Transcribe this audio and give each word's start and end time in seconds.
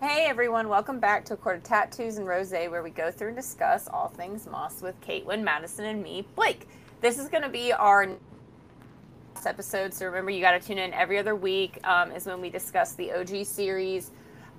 Hey 0.00 0.26
everyone, 0.26 0.68
welcome 0.68 0.98
back 0.98 1.24
to 1.26 1.34
A 1.34 1.36
Court 1.36 1.56
of 1.56 1.62
Tattoos 1.62 2.18
and 2.18 2.26
Rose, 2.26 2.50
where 2.50 2.82
we 2.82 2.90
go 2.90 3.10
through 3.10 3.28
and 3.28 3.36
discuss 3.36 3.88
all 3.88 4.08
things 4.08 4.46
Maas 4.46 4.82
with 4.82 5.00
Caitlin, 5.00 5.42
Madison, 5.42 5.86
and 5.86 6.02
me, 6.02 6.26
Blake. 6.34 6.66
This 7.00 7.16
is 7.16 7.28
going 7.28 7.44
to 7.44 7.48
be 7.48 7.72
our 7.72 8.10
episode, 9.46 9.94
so 9.94 10.04
remember 10.06 10.32
you 10.32 10.40
got 10.40 10.60
to 10.60 10.66
tune 10.66 10.78
in 10.78 10.92
every 10.92 11.16
other 11.16 11.36
week. 11.36 11.78
Um, 11.84 12.10
is 12.10 12.26
when 12.26 12.40
we 12.40 12.50
discuss 12.50 12.94
the 12.94 13.12
OG 13.12 13.46
series. 13.46 14.10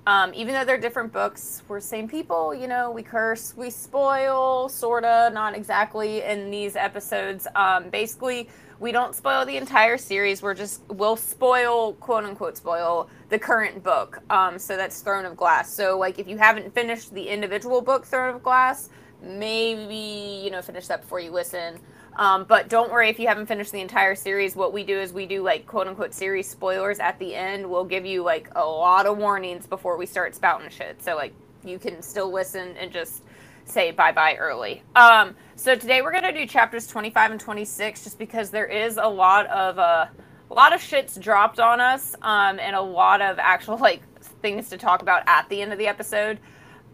Um, 0.06 0.32
even 0.34 0.54
though 0.54 0.64
they're 0.64 0.78
different 0.78 1.12
books, 1.12 1.62
we're 1.66 1.80
same 1.80 2.08
people. 2.08 2.54
You 2.54 2.68
know, 2.68 2.92
we 2.92 3.02
curse, 3.02 3.56
we 3.56 3.70
spoil, 3.70 4.68
sorta, 4.68 5.30
not 5.34 5.56
exactly 5.56 6.22
in 6.22 6.48
these 6.50 6.76
episodes. 6.76 7.48
Um, 7.56 7.90
basically, 7.90 8.48
we 8.78 8.92
don't 8.92 9.16
spoil 9.16 9.44
the 9.44 9.56
entire 9.56 9.98
series. 9.98 10.42
We're 10.42 10.54
just 10.54 10.82
we'll 10.88 11.16
spoil 11.16 11.94
quote 11.94 12.24
unquote 12.24 12.56
spoil 12.56 13.08
the 13.30 13.38
current 13.38 13.82
book. 13.82 14.20
Um, 14.30 14.58
so 14.58 14.76
that's 14.76 15.00
Throne 15.00 15.24
of 15.24 15.36
Glass. 15.36 15.72
So 15.72 15.98
like 15.98 16.18
if 16.20 16.28
you 16.28 16.38
haven't 16.38 16.72
finished 16.72 17.12
the 17.12 17.28
individual 17.28 17.80
book 17.80 18.04
Throne 18.04 18.34
of 18.34 18.42
Glass, 18.44 18.90
maybe 19.22 20.42
you 20.44 20.50
know 20.50 20.62
finish 20.62 20.86
that 20.86 21.00
before 21.02 21.18
you 21.20 21.32
listen. 21.32 21.80
Um, 22.16 22.44
but 22.44 22.68
don't 22.68 22.90
worry 22.90 23.10
if 23.10 23.18
you 23.18 23.28
haven't 23.28 23.46
finished 23.46 23.72
the 23.72 23.80
entire 23.80 24.14
series. 24.14 24.56
What 24.56 24.72
we 24.72 24.84
do 24.84 24.98
is 24.98 25.12
we 25.12 25.26
do 25.26 25.42
like 25.42 25.66
quote 25.66 25.86
unquote 25.86 26.14
series 26.14 26.48
spoilers 26.48 26.98
at 26.98 27.18
the 27.18 27.34
end. 27.34 27.68
We'll 27.68 27.84
give 27.84 28.06
you 28.06 28.22
like 28.22 28.48
a 28.56 28.64
lot 28.64 29.06
of 29.06 29.18
warnings 29.18 29.66
before 29.66 29.96
we 29.96 30.06
start 30.06 30.34
spouting 30.34 30.70
shit. 30.70 31.02
So 31.02 31.14
like 31.14 31.34
you 31.64 31.78
can 31.78 32.00
still 32.02 32.32
listen 32.32 32.74
and 32.78 32.90
just 32.90 33.22
say 33.66 33.90
bye 33.90 34.12
bye 34.12 34.36
early. 34.36 34.82
Um, 34.94 35.36
so 35.56 35.74
today 35.74 36.00
we're 36.00 36.12
gonna 36.12 36.32
do 36.32 36.46
chapters 36.46 36.86
25 36.86 37.32
and 37.32 37.40
26 37.40 38.04
just 38.04 38.18
because 38.18 38.50
there 38.50 38.66
is 38.66 38.96
a 38.96 39.08
lot 39.08 39.46
of 39.46 39.78
uh, 39.78 40.06
a 40.50 40.54
lot 40.54 40.72
of 40.72 40.80
shits 40.80 41.20
dropped 41.20 41.60
on 41.60 41.80
us 41.80 42.14
um, 42.22 42.58
and 42.58 42.74
a 42.74 42.80
lot 42.80 43.20
of 43.20 43.38
actual 43.38 43.76
like 43.76 44.00
things 44.40 44.70
to 44.70 44.78
talk 44.78 45.02
about 45.02 45.22
at 45.26 45.48
the 45.50 45.60
end 45.60 45.72
of 45.72 45.78
the 45.78 45.86
episode. 45.86 46.38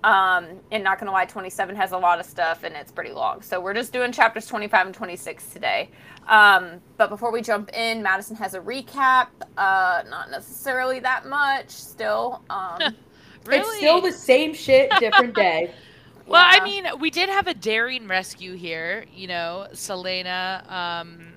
Um, 0.05 0.61
and 0.71 0.83
not 0.83 0.99
gonna 0.99 1.13
lie, 1.13 1.25
27 1.25 1.77
has 1.77 1.93
a 1.93 1.99
lot 1.99 2.19
of 2.19 2.27
stuff 2.27 2.65
and 2.65 2.75
it's 2.75 2.91
pretty 2.91 3.13
long. 3.13 3.41
So 3.43 3.61
we're 3.61 3.75
just 3.75 3.93
doing 3.93 4.11
chapters 4.11 4.47
25 4.47 4.87
and 4.87 4.95
26 4.95 5.47
today. 5.47 5.91
Um, 6.29 6.81
but 6.97 7.09
before 7.09 7.31
we 7.33 7.41
jump 7.41 7.71
in, 7.75 8.03
Madison 8.03 8.37
has 8.37 8.55
a 8.55 8.61
recap. 8.61 9.29
Uh, 9.57 10.03
not 10.09 10.31
necessarily 10.31 11.01
that 11.01 11.27
much 11.27 11.71
still. 11.71 12.43
Um, 12.51 12.79
really? 13.47 13.61
It's 13.61 13.77
still 13.77 14.01
the 14.01 14.13
same 14.13 14.55
shit, 14.55 14.91
different 14.99 15.35
day. 15.35 15.73
well, 16.27 16.45
yeah. 16.45 16.61
I 16.61 16.65
mean, 16.65 16.87
we 16.99 17.11
did 17.11 17.29
have 17.29 17.47
a 17.47 17.55
daring 17.55 18.09
rescue 18.09 18.55
here. 18.55 19.05
You 19.15 19.29
know, 19.29 19.69
Celaena. 19.73 20.71
um, 20.71 21.33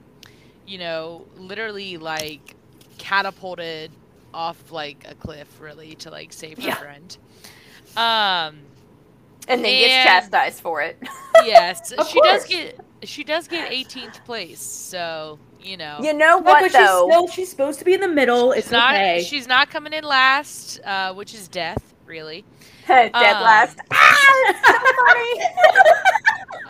you 0.66 0.78
know, 0.78 1.26
literally 1.38 1.98
like 1.98 2.56
catapulted 2.98 3.92
off 4.34 4.72
like 4.72 5.06
a 5.08 5.16
cliff, 5.16 5.59
really, 5.61 5.95
to 5.95 6.09
like 6.09 6.34
save 6.34 6.58
her 6.58 6.64
yeah. 6.64 6.76
friend. 6.76 7.17
Um, 7.98 8.58
and 9.48 9.64
then 9.64 9.66
and, 9.66 9.88
gets 9.88 10.04
chastised 10.04 10.62
for 10.62 10.82
it. 10.82 10.98
yes, 11.46 11.90
she 11.90 11.96
course. 11.96 12.14
does 12.14 12.46
get 12.46 12.80
she 13.04 13.24
does 13.24 13.48
get 13.48 13.72
18th 13.72 14.24
place. 14.26 14.62
So 14.62 15.40
you 15.62 15.78
know. 15.78 15.98
You 16.02 16.14
know 16.14 16.38
what 16.38 16.62
but 16.62 16.72
though? 16.72 16.80
She's, 16.80 17.14
still, 17.14 17.28
she's 17.28 17.50
supposed 17.50 17.80
to 17.80 17.86
be 17.86 17.94
in 17.94 18.02
the 18.02 18.08
middle. 18.08 18.54
She's 18.54 18.64
it's 18.64 18.72
not, 18.72 18.94
okay. 18.96 19.23
She's 19.23 19.48
not 19.48 19.70
coming 19.70 19.94
in 19.94 20.04
last, 20.04 20.80
uh, 20.86 21.14
which 21.14 21.34
is 21.34 21.48
death, 21.48 21.94
really. 22.06 22.46
Dead 22.88 23.14
um, 23.14 23.22
last. 23.22 23.80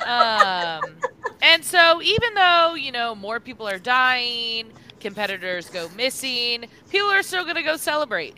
Ah, 0.08 0.80
so 0.84 0.90
um, 0.90 0.96
and 1.42 1.66
so 1.66 2.00
even 2.02 2.36
though 2.36 2.76
you 2.76 2.92
know 2.92 3.16
more 3.16 3.40
people 3.40 3.68
are 3.68 3.80
dying, 3.80 4.72
competitors 5.00 5.68
go 5.70 5.90
missing, 5.96 6.66
people 6.92 7.10
are 7.10 7.24
still 7.24 7.44
gonna 7.44 7.64
go 7.64 7.76
celebrate 7.76 8.36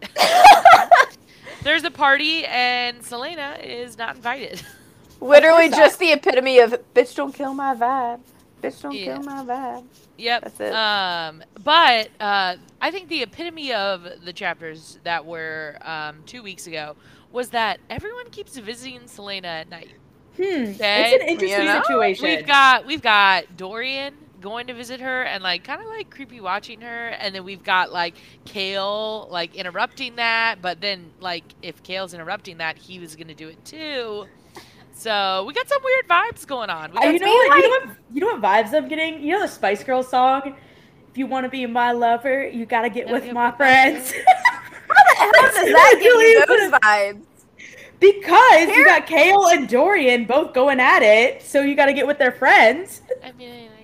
there's 1.68 1.84
a 1.84 1.92
party 1.92 2.46
and 2.46 3.02
Celaena 3.02 3.62
is 3.62 3.98
not 3.98 4.16
invited. 4.16 4.62
Literally 5.20 5.70
just 5.70 6.00
the 6.00 6.14
epitome 6.14 6.60
of 6.60 6.80
bitch 6.94 7.14
don't 7.14 7.34
kill 7.34 7.54
my 7.54 7.76
vibe. 7.76 8.22
Bitch 8.64 8.82
don't 8.82 8.94
yeah. 8.94 9.16
kill 9.16 9.24
my 9.24 9.44
vibe. 9.44 9.84
Yep. 10.18 10.44
That's 10.44 10.60
it. 10.62 10.74
Um, 10.74 11.44
but 11.64 12.10
uh, 12.22 12.56
I 12.80 12.92
think 12.92 13.10
the 13.10 13.22
epitome 13.22 13.74
of 13.74 14.08
the 14.24 14.32
chapters 14.32 14.98
that 15.04 15.26
were 15.26 15.78
um, 15.82 16.24
two 16.26 16.42
weeks 16.42 16.68
ago 16.68 16.96
was 17.34 17.50
that 17.50 17.82
everyone 17.90 18.30
keeps 18.30 18.58
visiting 18.58 19.02
Celaena 19.02 19.46
at 19.46 19.70
night. 19.70 19.90
Hmm. 20.38 20.44
Okay? 20.44 21.12
It's 21.12 21.24
an 21.24 21.28
interesting 21.28 21.50
you 21.50 21.66
know? 21.66 21.82
situation. 21.82 22.26
We've 22.28 22.48
got 22.48 22.86
we've 22.86 23.02
got 23.02 23.58
Dorian 23.58 24.14
going 24.42 24.68
to 24.68 24.74
visit 24.74 25.00
her 25.00 25.24
and 25.24 25.44
like 25.44 25.64
kind 25.64 25.82
of 25.82 25.88
like 25.88 26.10
creepy 26.10 26.40
watching 26.40 26.82
her 26.82 27.08
and 27.10 27.34
then 27.34 27.44
we've 27.44 27.64
got 27.64 27.92
like 27.92 28.16
Chaol 28.46 29.30
like 29.30 29.56
interrupting 29.56 30.16
that 30.18 30.62
but 30.62 30.82
then 30.82 31.12
like 31.20 31.44
if 31.62 31.82
Chaol's 31.84 32.14
interrupting 32.14 32.58
that 32.58 32.78
he 32.78 33.00
was 33.00 33.16
gonna 33.16 33.36
do 33.36 33.48
it 33.50 33.64
too. 33.66 34.26
So 34.94 35.46
we 35.48 35.54
got 35.54 35.68
some 35.70 35.82
weird 35.84 36.08
vibes 36.08 36.48
going 36.48 36.70
on. 36.70 36.98
Uh, 36.98 37.02
you 37.10 37.20
know 37.20 37.28
what 37.28 37.50
like... 37.50 37.64
you 37.64 37.70
know 37.80 37.88
what 37.88 37.98
you 38.14 38.22
know 38.22 38.28
what 38.28 38.42
vibes 38.42 38.74
I'm 38.76 38.88
getting? 38.88 39.22
You 39.22 39.34
know 39.34 39.42
the 39.42 39.48
Spice 39.48 39.84
Girls 39.84 40.08
song? 40.08 40.56
If 41.12 41.18
you 41.18 41.28
want 41.28 41.46
to 41.46 41.50
be 41.50 41.66
my 41.66 41.92
lover 41.92 42.48
you 42.48 42.66
gotta 42.66 42.90
get 42.90 43.10
with 43.10 43.32
my 43.32 43.52
friends. 43.52 44.14
How 44.88 45.04
the 45.04 45.16
hell 45.16 45.66
does 45.66 45.74
that 45.74 45.94
give 46.00 46.14
you 46.14 46.46
those 46.46 46.80
vibes? 46.80 47.24
Because 48.00 48.66
Here? 48.66 48.76
you 48.76 48.86
got 48.86 49.08
Chaol 49.08 49.52
and 49.54 49.68
Dorian 49.68 50.26
both 50.26 50.54
going 50.54 50.80
at 50.80 51.02
it, 51.02 51.42
so 51.42 51.62
you 51.62 51.76
got 51.76 51.88
to 51.88 51.94
get 51.94 52.06
with 52.06 52.20
their 52.20 52.32
friends. 52.32 53.02
I 53.24 53.32
mean, 53.32 53.50
their 53.50 53.77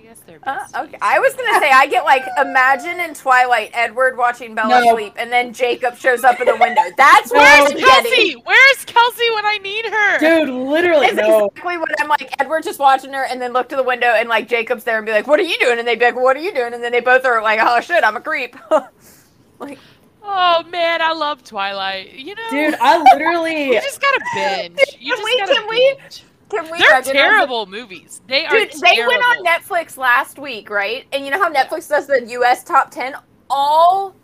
uh, 0.46 0.84
okay, 0.84 0.98
I 1.00 1.18
was 1.18 1.34
gonna 1.34 1.58
say 1.58 1.70
I 1.70 1.86
get 1.86 2.04
like 2.04 2.22
imagine 2.38 3.00
in 3.00 3.14
Twilight 3.14 3.70
Edward 3.72 4.16
watching 4.16 4.54
Bella 4.54 4.84
no. 4.84 4.92
sleep, 4.92 5.14
and 5.16 5.32
then 5.32 5.52
Jacob 5.52 5.96
shows 5.96 6.24
up 6.24 6.40
in 6.40 6.46
the 6.46 6.56
window. 6.56 6.82
That's 6.96 7.30
what 7.30 7.40
where's 7.40 7.72
I'm 7.72 7.78
Kelsey? 7.78 8.32
Where's 8.34 8.84
Kelsey 8.84 9.30
when 9.34 9.46
I 9.46 9.58
need 9.58 9.86
her? 9.86 10.18
Dude, 10.18 10.48
literally, 10.50 11.06
it's 11.06 11.16
no. 11.16 11.46
exactly 11.46 11.78
what 11.78 12.00
I'm 12.00 12.08
like. 12.08 12.34
Edward 12.40 12.62
just 12.62 12.78
watching 12.78 13.12
her, 13.12 13.24
and 13.24 13.40
then 13.40 13.52
look 13.52 13.68
to 13.70 13.76
the 13.76 13.82
window, 13.82 14.08
and 14.08 14.28
like 14.28 14.48
Jacob's 14.48 14.84
there, 14.84 14.98
and 14.98 15.06
be 15.06 15.12
like, 15.12 15.26
"What 15.26 15.40
are 15.40 15.44
you 15.44 15.58
doing?" 15.58 15.78
And 15.78 15.88
they'd 15.88 15.98
be 15.98 16.04
like, 16.04 16.16
"What 16.16 16.36
are 16.36 16.40
you 16.40 16.52
doing?" 16.52 16.74
And 16.74 16.82
then 16.82 16.92
they 16.92 17.00
both 17.00 17.24
are 17.24 17.42
like, 17.42 17.60
"Oh 17.62 17.80
shit, 17.80 18.04
I'm 18.04 18.16
a 18.16 18.20
creep." 18.20 18.56
like. 19.58 19.78
Oh 20.26 20.64
man, 20.70 21.02
I 21.02 21.12
love 21.12 21.44
Twilight. 21.44 22.14
You 22.14 22.34
know, 22.34 22.50
dude, 22.50 22.74
I 22.80 23.02
literally 23.12 23.66
you 23.74 23.80
just 23.82 24.00
gotta 24.00 24.24
binge. 24.34 24.80
You 24.98 25.14
can 25.14 25.22
just 25.22 25.24
we, 25.24 25.38
can 25.38 25.68
binge. 25.68 26.22
we 26.22 26.33
can 26.48 26.70
we 26.70 26.78
They're 26.78 27.02
terrible 27.02 27.66
movies. 27.66 28.20
They 28.26 28.44
are 28.46 28.50
Dude, 28.50 28.70
terrible. 28.70 28.80
they 28.80 29.06
went 29.06 29.22
on 29.22 29.44
Netflix 29.44 29.96
last 29.96 30.38
week, 30.38 30.70
right? 30.70 31.06
And 31.12 31.24
you 31.24 31.30
know 31.30 31.38
how 31.38 31.52
Netflix 31.52 31.88
does 31.88 32.06
the 32.06 32.24
US 32.40 32.64
top 32.64 32.90
10? 32.90 33.14
All 33.50 34.14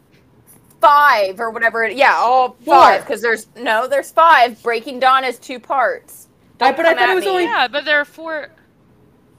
five 0.80 1.40
or 1.40 1.50
whatever 1.50 1.84
it, 1.84 1.96
yeah, 1.96 2.14
all 2.14 2.56
five 2.64 3.02
because 3.02 3.20
there's 3.20 3.46
no, 3.56 3.86
there's 3.86 4.10
five. 4.10 4.62
Breaking 4.62 4.98
Dawn 4.98 5.24
is 5.24 5.38
two 5.38 5.60
parts. 5.60 6.28
I, 6.60 6.72
but 6.72 6.86
I 6.86 6.94
thought 6.94 7.10
it 7.10 7.14
was 7.14 7.24
me. 7.24 7.30
only 7.30 7.44
Yeah, 7.44 7.68
but 7.68 7.84
there 7.84 8.00
are 8.00 8.04
four 8.04 8.50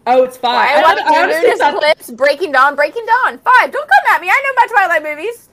Oh, 0.07 0.23
it's 0.23 0.37
five. 0.37 0.55
I, 0.55 0.81
I, 0.81 1.51
I 1.53 1.55
thought, 1.57 1.79
clips. 1.79 2.09
Breaking 2.11 2.51
Dawn, 2.51 2.75
Breaking 2.75 3.05
Dawn. 3.05 3.37
Five. 3.37 3.71
Don't 3.71 3.87
come 3.87 4.15
at 4.15 4.21
me. 4.21 4.29
I 4.29 4.41
know 4.43 4.53
my 4.55 4.67
Twilight 4.87 5.03
movies. 5.03 5.49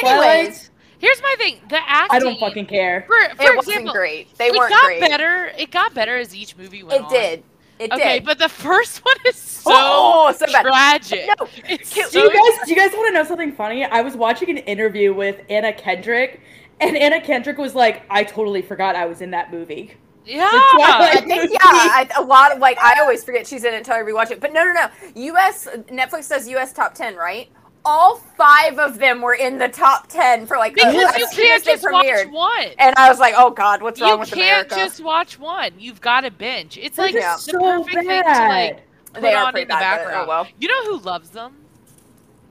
Twilight? 0.00 0.46
Anyways, 0.46 0.69
Here's 1.00 1.20
my 1.22 1.34
thing: 1.38 1.60
the 1.68 1.78
acting. 1.78 2.16
I 2.16 2.18
don't 2.18 2.38
fucking 2.38 2.66
care. 2.66 3.04
For, 3.06 3.08
for 3.08 3.22
it 3.22 3.30
example, 3.32 3.56
wasn't 3.56 3.88
great. 3.88 4.36
They 4.36 4.50
weren't 4.50 4.70
it 4.70 4.74
got 4.74 4.84
great. 4.84 5.00
better. 5.00 5.52
It 5.56 5.70
got 5.70 5.94
better 5.94 6.16
as 6.18 6.34
each 6.34 6.56
movie 6.56 6.82
went 6.82 7.00
it 7.00 7.04
on. 7.04 7.10
Did. 7.10 7.42
It 7.78 7.90
did. 7.90 7.92
okay, 7.92 8.18
did. 8.18 8.26
but 8.26 8.38
the 8.38 8.50
first 8.50 8.98
one 9.04 9.16
is 9.26 9.36
so, 9.60 9.70
oh, 9.74 10.34
so 10.36 10.44
tragic. 10.46 11.26
No. 11.26 11.48
It's 11.68 11.94
do 11.94 12.18
you 12.18 12.28
guys 12.28 12.66
do 12.66 12.70
you 12.70 12.76
guys 12.76 12.92
want 12.92 13.08
to 13.08 13.14
know 13.14 13.24
something 13.24 13.52
funny? 13.52 13.84
I 13.84 14.02
was 14.02 14.14
watching 14.14 14.50
an 14.50 14.58
interview 14.58 15.14
with 15.14 15.40
Anna 15.48 15.72
Kendrick, 15.72 16.42
and 16.80 16.96
Anna 16.96 17.20
Kendrick 17.20 17.56
was 17.56 17.74
like, 17.74 18.02
"I 18.10 18.22
totally 18.22 18.60
forgot 18.60 18.94
I 18.94 19.06
was 19.06 19.22
in 19.22 19.30
that 19.30 19.50
movie." 19.50 19.94
Yeah, 20.26 20.50
I 20.52 21.22
think 21.26 21.50
yeah. 21.50 21.58
I, 21.62 22.08
a 22.18 22.22
lot 22.22 22.52
of 22.52 22.58
like 22.58 22.78
I 22.78 23.00
always 23.00 23.24
forget 23.24 23.46
she's 23.46 23.64
in 23.64 23.72
it 23.72 23.78
until 23.78 23.94
I 23.94 24.00
rewatch 24.00 24.30
it. 24.30 24.40
But 24.40 24.52
no, 24.52 24.64
no, 24.64 24.72
no. 24.74 24.88
U.S. 25.14 25.66
Netflix 25.88 26.28
does 26.28 26.46
U.S. 26.48 26.74
top 26.74 26.94
ten, 26.94 27.16
right? 27.16 27.48
All 27.84 28.16
five 28.16 28.78
of 28.78 28.98
them 28.98 29.22
were 29.22 29.34
in 29.34 29.58
the 29.58 29.68
top 29.68 30.08
ten 30.08 30.46
for 30.46 30.58
like 30.58 30.74
because 30.74 30.94
you 30.94 31.26
can't 31.32 31.64
just 31.64 31.84
watch 31.90 32.26
one. 32.26 32.68
And 32.78 32.94
I 32.96 33.08
was 33.08 33.18
like, 33.18 33.34
oh 33.36 33.50
god, 33.50 33.82
what's 33.82 34.00
wrong 34.00 34.10
you 34.12 34.18
with 34.18 34.32
America? 34.32 34.74
You 34.74 34.76
can't 34.76 34.90
just 34.90 35.02
watch 35.02 35.38
one. 35.38 35.72
You've 35.78 36.00
got 36.00 36.22
to 36.22 36.30
binge. 36.30 36.78
It's 36.78 36.98
like 36.98 37.14
yeah. 37.14 37.34
the 37.34 37.40
so 37.40 37.58
perfect 37.58 38.06
bad. 38.06 38.24
thing 38.24 38.34
to 38.34 38.48
like 38.48 38.82
put 39.12 39.22
they 39.22 39.34
on 39.34 39.56
in 39.56 39.68
the 39.68 39.76
oh, 39.76 39.80
background. 39.80 40.24
Oh, 40.24 40.28
well. 40.28 40.48
You 40.58 40.68
know 40.68 40.84
who 40.84 41.04
loves 41.04 41.30
them? 41.30 41.54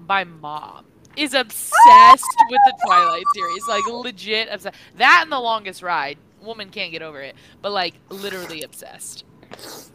My 0.08 0.24
mom 0.24 0.86
is 1.16 1.34
obsessed 1.34 2.36
with 2.50 2.62
the 2.66 2.74
Twilight 2.86 3.26
series. 3.34 3.68
Like 3.68 3.86
legit 3.88 4.48
obsessed. 4.52 4.76
That 4.98 5.22
and 5.24 5.32
the 5.32 5.40
longest 5.40 5.84
ride. 5.84 6.18
Woman 6.42 6.70
can't 6.70 6.92
get 6.92 7.02
over 7.02 7.22
it. 7.22 7.36
But 7.62 7.74
like 7.74 7.96
literally 8.10 8.64
obsessed. 8.64 9.26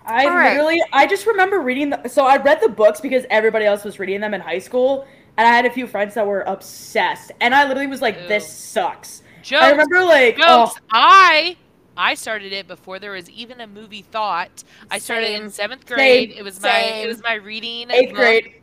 I 0.04 0.26
right. 0.26 0.50
literally, 0.50 0.82
I 0.92 1.06
just 1.06 1.26
remember 1.26 1.60
reading. 1.60 1.90
The, 1.90 2.08
so 2.08 2.26
I 2.26 2.36
read 2.36 2.60
the 2.60 2.68
books 2.68 3.00
because 3.00 3.24
everybody 3.30 3.64
else 3.64 3.84
was 3.84 3.98
reading 3.98 4.20
them 4.20 4.34
in 4.34 4.40
high 4.40 4.58
school, 4.58 5.06
and 5.36 5.46
I 5.46 5.50
had 5.50 5.66
a 5.66 5.70
few 5.70 5.86
friends 5.86 6.14
that 6.14 6.26
were 6.26 6.42
obsessed, 6.42 7.32
and 7.40 7.54
I 7.54 7.66
literally 7.66 7.86
was 7.88 8.02
like, 8.02 8.20
Ew. 8.22 8.28
"This 8.28 8.46
sucks." 8.50 9.22
Jokes, 9.42 9.62
I 9.62 9.70
remember 9.72 10.02
like, 10.04 10.36
jokes. 10.38 10.74
Oh. 10.76 10.80
I 10.90 11.56
I 11.96 12.14
started 12.14 12.52
it 12.52 12.66
before 12.66 12.98
there 12.98 13.12
was 13.12 13.28
even 13.30 13.60
a 13.60 13.66
movie 13.66 14.02
thought. 14.02 14.64
I 14.90 14.98
started 14.98 15.26
Same. 15.28 15.42
in 15.44 15.50
seventh 15.50 15.86
grade. 15.86 16.30
Same. 16.30 16.38
It 16.38 16.42
was 16.42 16.60
my 16.62 16.78
it 16.80 17.06
was 17.06 17.22
my 17.22 17.34
reading. 17.34 17.90
Eighth 17.90 18.08
book. 18.10 18.16
grade. 18.16 18.54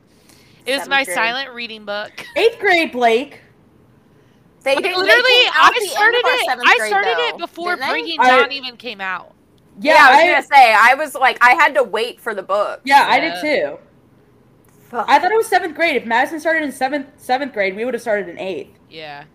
It 0.66 0.78
was 0.78 0.88
my 0.88 1.04
grade. 1.06 1.16
silent 1.16 1.54
reading 1.54 1.86
book. 1.86 2.12
Eighth 2.36 2.60
grade, 2.60 2.92
Blake. 2.92 3.42
They 4.64 4.76
Like, 4.76 4.84
didn't. 4.84 5.00
they 5.00 5.06
literally, 5.08 5.24
I 5.54 5.72
the 5.74 5.80
end 5.80 5.86
of 5.86 5.92
started 5.92 6.18
it. 6.18 6.68
I 6.82 6.88
started 6.88 7.18
though, 7.18 7.28
it 7.30 7.38
before 7.40 7.76
didn't? 7.76 7.90
Breaking 7.90 8.20
I- 8.20 8.40
Dawn 8.42 8.52
even 8.52 8.78
came 8.78 9.02
out. 9.02 9.34
Yeah, 9.80 9.94
Yeah, 9.94 10.06
I 10.06 10.12
was 10.12 10.20
I, 10.20 10.28
gonna 10.28 10.44
say. 10.44 10.76
I 10.78 10.94
was 10.96 11.16
like, 11.16 11.38
I 11.42 11.52
had 11.54 11.74
to 11.76 11.84
wait 11.84 12.20
for 12.20 12.36
the 12.36 12.44
book. 12.44 12.82
yeah, 12.84 13.08
I 13.10 13.20
did 13.20 13.34
too. 13.42 13.80
I 14.94 15.20
thought 15.20 15.32
it 15.32 15.38
was 15.38 15.48
seventh 15.48 15.76
grade. 15.76 15.96
If 15.96 16.06
Madison 16.06 16.40
started 16.40 16.64
in 16.64 16.72
seventh 16.72 17.08
seventh 17.18 17.54
grade, 17.54 17.76
we 17.76 17.86
would 17.86 17.94
have 17.94 18.02
started 18.02 18.30
in 18.30 18.38
eighth. 18.38 18.78
Yeah. 18.90 19.26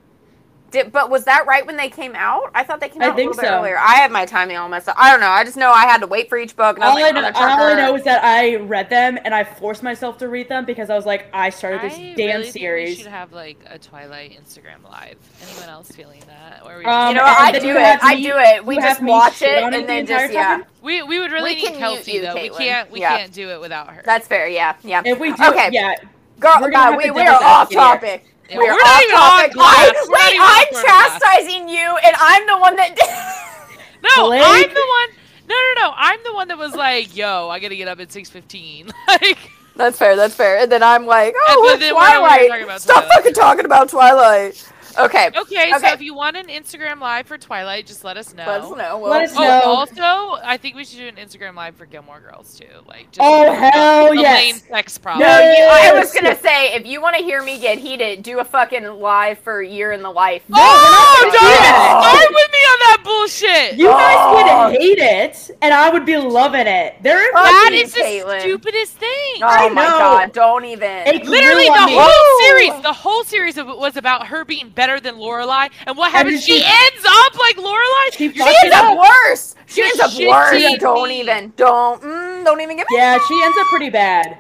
Did, 0.76 0.92
but 0.92 1.08
was 1.08 1.24
that 1.24 1.46
right 1.46 1.66
when 1.66 1.76
they 1.78 1.88
came 1.88 2.14
out? 2.14 2.50
I 2.54 2.62
thought 2.62 2.80
they 2.80 2.90
came 2.90 3.00
I 3.00 3.06
out 3.06 3.12
a 3.12 3.16
think 3.16 3.30
little 3.30 3.42
bit 3.42 3.50
earlier. 3.50 3.78
I 3.78 3.94
have 3.94 4.10
my 4.10 4.26
timing 4.26 4.58
all 4.58 4.68
messed 4.68 4.88
up. 4.88 4.96
I 4.98 5.10
don't 5.10 5.20
know. 5.20 5.28
I 5.30 5.42
just 5.42 5.56
know 5.56 5.70
I 5.72 5.86
had 5.86 5.98
to 6.02 6.06
wait 6.06 6.28
for 6.28 6.36
each 6.36 6.54
book. 6.54 6.76
And 6.76 6.84
I 6.84 6.88
All 6.88 6.94
was 6.94 7.02
I, 7.02 7.06
like, 7.06 7.14
know, 7.14 7.22
Mother 7.22 7.36
all 7.38 7.62
I 7.66 7.74
know 7.74 7.94
is 7.96 8.04
that 8.04 8.22
I 8.22 8.56
read 8.56 8.90
them 8.90 9.18
and 9.24 9.34
I 9.34 9.42
forced 9.42 9.82
myself 9.82 10.18
to 10.18 10.28
read 10.28 10.48
them 10.50 10.66
because 10.66 10.90
I 10.90 10.94
was 10.96 11.06
like, 11.06 11.28
I 11.32 11.48
started 11.48 11.80
this 11.80 11.94
I 11.98 12.12
damn 12.14 12.40
really 12.40 12.50
series. 12.50 12.88
Think 12.88 12.98
we 12.98 13.02
should 13.04 13.12
have 13.12 13.32
like 13.32 13.58
a 13.70 13.78
Twilight 13.78 14.38
Instagram 14.38 14.84
live. 14.84 15.16
Anyone 15.48 15.68
else 15.70 15.90
feeling 15.90 16.22
that? 16.26 16.60
Or 16.64 16.78
we, 16.78 16.84
Um, 16.84 17.08
You 17.08 17.14
know, 17.14 17.24
I 17.24 17.52
do 17.58 17.70
it. 17.70 17.76
have 17.78 18.00
I 18.02 18.20
do 18.20 18.32
it. 18.36 18.66
We 18.66 18.76
just 18.76 19.02
watch 19.02 19.40
it 19.40 19.48
and 19.62 19.72
the 19.74 19.82
then 19.86 19.98
entire 20.00 20.18
just 20.24 20.34
yeah. 20.34 20.42
time? 20.58 20.64
we 20.82 21.02
we 21.02 21.18
would 21.18 21.32
really 21.32 21.54
We 21.54 21.62
need 21.62 21.78
Kelsey 21.78 22.12
you, 22.12 22.22
though. 22.22 22.34
We 22.34 22.50
can't 22.50 22.90
we 22.90 23.00
Yeah. 23.00 23.16
can't 23.16 23.32
do 23.32 23.48
it 23.50 23.60
without 23.60 23.88
her. 23.94 24.02
That's 24.04 24.28
fair. 24.28 24.46
Yeah, 24.48 24.74
yeah. 24.82 25.02
If 25.04 25.18
we 25.18 25.32
do, 25.32 25.42
Okay. 25.44 25.70
yeah, 25.72 25.94
Girl, 26.38 26.52
we're 26.60 26.70
gonna 26.70 26.72
God, 26.72 26.90
have 26.90 26.96
we, 26.98 27.04
to 27.04 27.12
we 27.12 27.22
are 27.22 27.42
off 27.42 27.70
topic. 27.70 28.26
We 28.50 28.56
are 28.56 28.60
we're 28.62 28.76
not 28.76 28.86
off 28.86 29.02
even 29.02 29.14
on 29.16 29.20
topic. 29.40 29.52
class. 29.52 29.76
I, 29.78 30.06
We're 30.06 30.14
wait, 30.14 30.38
I'm 30.40 30.68
class. 30.84 31.20
chastising 31.20 31.68
you, 31.68 31.96
and 32.04 32.16
I'm 32.18 32.46
the 32.46 32.58
one 32.58 32.76
that 32.76 32.94
did. 32.96 33.08
No, 34.16 34.26
Blake? 34.28 34.42
I'm 34.44 34.68
the 34.74 34.86
one. 34.88 35.08
No, 35.48 35.54
no, 35.54 35.82
no. 35.88 35.92
I'm 35.96 36.18
the 36.24 36.32
one 36.32 36.48
that 36.48 36.58
was 36.58 36.74
like, 36.74 37.16
"Yo, 37.16 37.48
I 37.48 37.58
gotta 37.58 37.74
get 37.74 37.88
up 37.88 37.98
at 37.98 38.08
6:15." 38.10 38.90
Like, 39.08 39.38
That's 39.74 39.98
fair. 39.98 40.14
That's 40.16 40.34
fair. 40.34 40.58
And 40.58 40.70
then 40.70 40.82
I'm 40.82 41.06
like, 41.06 41.34
oh, 41.36 41.62
but 41.64 41.70
look, 41.72 41.80
then 41.80 41.94
we're 41.94 42.00
Twilight. 42.00 42.62
about 42.64 42.80
Stop 42.82 42.96
Twilight. 43.04 43.12
fucking 43.16 43.34
talking 43.34 43.64
about 43.64 43.88
Twilight. 43.88 44.72
Okay. 44.98 45.28
okay, 45.28 45.40
Okay. 45.74 45.78
so 45.78 45.92
if 45.92 46.00
you 46.00 46.14
want 46.14 46.36
an 46.36 46.46
Instagram 46.46 47.00
live 47.00 47.26
for 47.26 47.36
Twilight, 47.38 47.86
just 47.86 48.04
let 48.04 48.16
us 48.16 48.32
know. 48.34 48.46
Let 48.46 48.60
us 48.62 48.70
know. 48.70 49.00
Let 49.02 49.22
us 49.24 49.32
Oh, 49.36 49.40
know. 49.40 49.62
also, 49.64 50.40
I 50.44 50.56
think 50.56 50.74
we 50.76 50.84
should 50.84 50.98
do 50.98 51.08
an 51.08 51.16
Instagram 51.16 51.54
live 51.54 51.76
for 51.76 51.86
Gilmore 51.86 52.20
Girls 52.20 52.58
too. 52.58 52.66
Like, 52.86 53.10
just 53.12 53.20
Oh, 53.20 53.44
the- 53.44 53.54
hell 53.54 54.08
the 54.14 54.20
yes. 54.20 54.40
lame 54.42 54.54
sex 54.56 54.98
problem. 54.98 55.26
No, 55.28 55.38
you, 55.38 55.64
I 55.64 55.92
was 55.98 56.12
gonna 56.12 56.36
say 56.40 56.74
if 56.74 56.86
you 56.86 57.00
want 57.02 57.16
to 57.16 57.22
hear 57.22 57.42
me 57.42 57.58
get 57.58 57.78
heated, 57.78 58.22
do 58.22 58.38
a 58.40 58.44
fucking 58.44 58.84
live 59.00 59.38
for 59.40 59.62
year 59.62 59.92
in 59.92 60.02
the 60.02 60.10
life. 60.10 60.42
Oh, 60.52 61.20
we're 61.24 61.30
not 61.30 61.38
oh, 61.38 61.42
don't 61.42 61.52
even 61.52 62.20
start 62.20 62.30
with 62.34 62.52
me 62.52 62.58
on 62.58 62.78
that 62.80 63.00
bullshit. 63.04 63.78
You 63.78 63.88
guys 63.88 64.16
Oh. 64.18 64.68
would 64.70 64.80
hate 64.80 64.98
it, 64.98 65.50
and 65.62 65.74
I 65.74 65.90
would 65.90 66.06
be 66.06 66.16
loving 66.16 66.66
it. 66.66 66.94
There 67.02 67.18
are 67.18 67.30
Oh, 67.34 67.42
that 67.44 67.64
Fuck 67.70 67.72
is 67.84 67.92
the 67.92 68.00
Caitlin. 68.00 68.40
stupidest 68.40 68.92
thing. 68.94 69.34
Oh 69.42 69.46
I 69.46 69.68
my 69.68 69.84
know. 69.84 69.90
god! 69.90 70.32
Don't 70.32 70.64
even. 70.64 71.06
It 71.06 71.24
Literally, 71.26 71.64
the 71.66 71.70
on 71.72 71.86
me. 71.86 71.96
whole 71.98 72.40
series, 72.46 72.82
the 72.82 72.92
whole 72.92 73.24
series 73.24 73.58
of 73.58 73.68
it 73.68 73.76
was 73.76 73.96
about 73.96 74.28
her 74.28 74.44
being 74.44 74.68
better 74.70 74.85
than 75.00 75.16
Lorelai, 75.16 75.70
and 75.86 75.96
what 75.96 76.10
happens? 76.12 76.34
then 76.34 76.40
She, 76.42 76.58
she- 76.60 76.64
ends 76.64 77.04
up 77.06 77.38
like 77.38 77.56
Lorelai. 77.56 78.12
She 78.12 78.32
She 78.32 78.40
ends 78.42 78.74
up 78.74 78.84
up. 78.84 78.98
worse. 78.98 79.54
She 79.66 79.82
ends 79.82 80.00
up 80.00 80.10
shitting 80.12 80.28
worse. 80.30 80.78
Don't 80.78 81.08
me. 81.08 81.20
even. 81.20 81.52
Don't. 81.56 82.00
Mm, 82.02 82.44
don't 82.44 82.60
even 82.60 82.76
give 82.76 82.86
me. 82.90 82.96
Yeah, 82.96 83.18
she 83.26 83.42
ends 83.42 83.56
up 83.58 83.66
pretty 83.66 83.90
bad. 83.90 84.38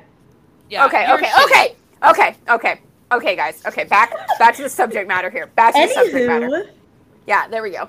Yeah, 0.70 0.86
okay. 0.86 1.12
Okay. 1.12 1.26
shitty. 1.26 1.44
Okay. 1.44 1.76
Okay. 2.10 2.36
Okay. 2.48 2.80
Okay, 3.12 3.36
guys. 3.36 3.62
Okay. 3.66 3.84
Back. 3.84 4.14
Back 4.38 4.56
to 4.56 4.62
the 4.62 4.68
subject 4.68 5.06
matter 5.08 5.30
here. 5.30 5.46
Back 5.48 5.74
to 5.74 5.80
the 5.86 5.92
subject 5.92 6.26
matter. 6.26 6.70
Yeah. 7.26 7.48
There 7.48 7.62
we 7.62 7.70
go. 7.70 7.88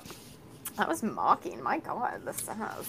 That 0.76 0.88
was 0.88 1.02
mocking. 1.02 1.62
My 1.62 1.78
God. 1.78 2.24
The 2.24 2.32
says. 2.32 2.88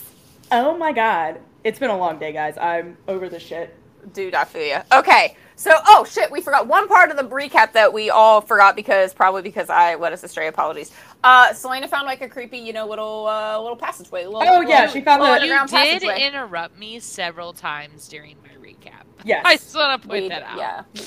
oh 0.51 0.77
my 0.77 0.91
god, 0.91 1.39
it's 1.63 1.79
been 1.79 1.89
a 1.89 1.97
long 1.97 2.19
day, 2.19 2.31
guys. 2.31 2.57
I'm 2.57 2.97
over 3.07 3.29
this 3.29 3.41
shit. 3.43 3.75
Dude, 4.13 4.33
I 4.35 4.45
feel 4.45 4.65
ya. 4.65 4.81
Okay, 4.93 5.35
so 5.59 5.71
oh 5.87 6.05
shit, 6.09 6.31
we 6.31 6.39
forgot 6.39 6.67
one 6.67 6.87
part 6.87 7.11
of 7.11 7.17
the 7.17 7.23
recap 7.23 7.73
that 7.73 7.91
we 7.91 8.09
all 8.09 8.39
forgot 8.39 8.77
because 8.77 9.13
probably 9.13 9.41
because 9.41 9.69
I 9.69 9.95
led 9.95 10.13
us 10.13 10.23
astray. 10.23 10.47
Apologies. 10.47 10.91
Uh, 11.21 11.53
Selena 11.53 11.85
found 11.89 12.05
like 12.05 12.21
a 12.21 12.29
creepy, 12.29 12.59
you 12.59 12.71
know, 12.71 12.87
little 12.87 13.27
uh, 13.27 13.59
little 13.59 13.75
passageway. 13.75 14.23
Little, 14.25 14.41
Oh, 14.41 14.61
yeah, 14.61 14.81
little- 14.81 14.93
she 14.93 15.01
found 15.01 15.21
little 15.21 15.35
the- 15.35 15.45
You 15.45 15.53
underground 15.53 15.69
did 15.69 16.01
passageway. 16.01 16.23
interrupt 16.25 16.77
me 16.79 16.99
several 17.01 17.51
times 17.51 18.07
during 18.07 18.37
my 18.41 18.65
recap. 18.65 19.03
Yes. 19.25 19.41
I 19.45 19.57
just 19.57 19.75
want 19.75 20.01
to 20.01 20.07
point 20.07 20.23
We- 20.23 20.29
that 20.29 20.43
out. 20.43 20.57
Yeah, 20.57 20.83
we 20.93 21.01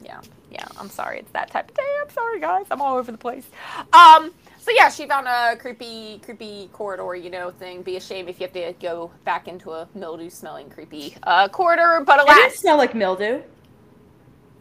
yeah, 0.06 0.20
yeah. 0.50 0.66
I'm 0.78 0.88
sorry, 0.88 1.18
it's 1.18 1.30
that 1.32 1.50
type 1.50 1.68
of 1.68 1.76
day. 1.76 1.82
I'm 2.02 2.10
sorry, 2.10 2.40
guys. 2.40 2.64
I'm 2.70 2.80
all 2.80 2.96
over 2.96 3.12
the 3.12 3.18
place. 3.18 3.46
Um. 3.92 4.32
So 4.64 4.70
yeah, 4.74 4.88
she 4.88 5.06
found 5.06 5.28
a 5.28 5.56
creepy, 5.56 6.22
creepy 6.24 6.70
corridor, 6.72 7.14
you 7.14 7.28
know, 7.28 7.50
thing. 7.50 7.82
Be 7.82 7.96
a 7.96 8.00
shame 8.00 8.28
if 8.28 8.40
you 8.40 8.46
have 8.46 8.54
to 8.54 8.72
go 8.80 9.10
back 9.26 9.46
into 9.46 9.72
a 9.72 9.86
mildew-smelling, 9.94 10.70
creepy 10.70 11.14
uh, 11.24 11.48
corridor. 11.48 12.02
But 12.06 12.20
It 12.20 12.26
didn't 12.28 12.38
alas, 12.44 12.54
smell 12.54 12.78
like 12.78 12.94
mildew. 12.94 13.42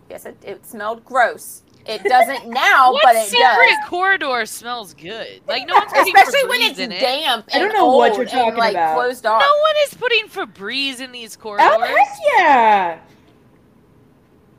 Yes, 0.10 0.26
it, 0.26 0.36
it 0.44 0.66
smelled 0.66 1.06
gross. 1.06 1.62
It 1.86 2.04
doesn't 2.04 2.50
now, 2.50 2.92
what 2.92 3.04
but 3.06 3.16
it 3.16 3.28
secret 3.30 3.46
does. 3.46 3.90
corridor 3.90 4.46
smells 4.46 4.94
good? 4.94 5.40
Like 5.48 5.66
no 5.70 5.76
one's 5.76 5.94
putting 5.94 6.14
Especially 6.18 6.50
when 6.50 6.60
Febreze 6.60 6.70
it's 6.72 6.80
in 6.80 6.92
it. 6.92 7.00
damp 7.00 7.46
I 7.54 7.60
don't 7.60 7.72
know 7.72 7.88
what 7.96 8.18
you're 8.18 8.26
talking 8.26 8.50
and, 8.50 8.58
like, 8.58 8.74
about. 8.74 8.96
closed 8.96 9.26
off. 9.26 9.42
No 9.42 9.48
one 9.62 9.76
is 9.88 9.94
putting 9.94 10.28
Febreze 10.28 11.00
in 11.00 11.14
these 11.14 11.38
corridors. 11.38 11.70
Oh 11.72 11.82
heck 11.82 12.08
yeah! 12.36 13.00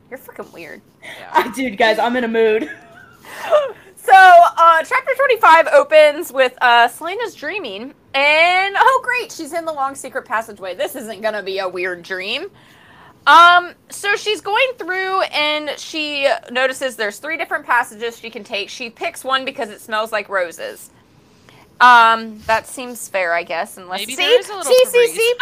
You're 0.08 0.18
freaking 0.18 0.50
weird. 0.54 0.80
Yeah. 1.02 1.52
Dude, 1.54 1.76
guys, 1.76 1.98
I'm 1.98 2.16
in 2.16 2.24
a 2.24 2.28
mood. 2.28 2.70
So, 4.04 4.12
uh, 4.12 4.82
chapter 4.82 5.12
25 5.16 5.68
opens 5.68 6.30
with 6.30 6.52
uh, 6.60 6.88
Celaena's 6.88 7.34
dreaming, 7.34 7.94
and 8.12 8.76
oh, 8.78 9.00
great, 9.02 9.32
she's 9.32 9.54
in 9.54 9.64
the 9.64 9.72
long 9.72 9.94
secret 9.94 10.26
passageway. 10.26 10.74
This 10.74 10.94
isn't 10.94 11.22
gonna 11.22 11.42
be 11.42 11.58
a 11.58 11.68
weird 11.68 12.02
dream. 12.02 12.50
Um, 13.26 13.72
so 13.88 14.16
she's 14.16 14.42
going 14.42 14.72
through 14.76 15.22
and 15.22 15.70
she 15.78 16.28
notices 16.50 16.96
there's 16.96 17.18
three 17.18 17.38
different 17.38 17.64
passages 17.64 18.18
she 18.18 18.28
can 18.28 18.44
take. 18.44 18.68
She 18.68 18.90
picks 18.90 19.24
one 19.24 19.46
because 19.46 19.70
it 19.70 19.80
smells 19.80 20.12
like 20.12 20.28
roses. 20.28 20.90
Um, 21.80 22.40
that 22.40 22.66
seems 22.66 23.08
fair, 23.08 23.32
I 23.32 23.42
guess. 23.42 23.78
Unless 23.78 24.00
Maybe 24.00 24.14
see, 24.14 24.22
there 24.22 24.40
is 24.40 24.48
a 24.50 24.56
little 24.56 24.70
see, 24.70 24.84
see, 24.84 25.06
see, 25.08 25.34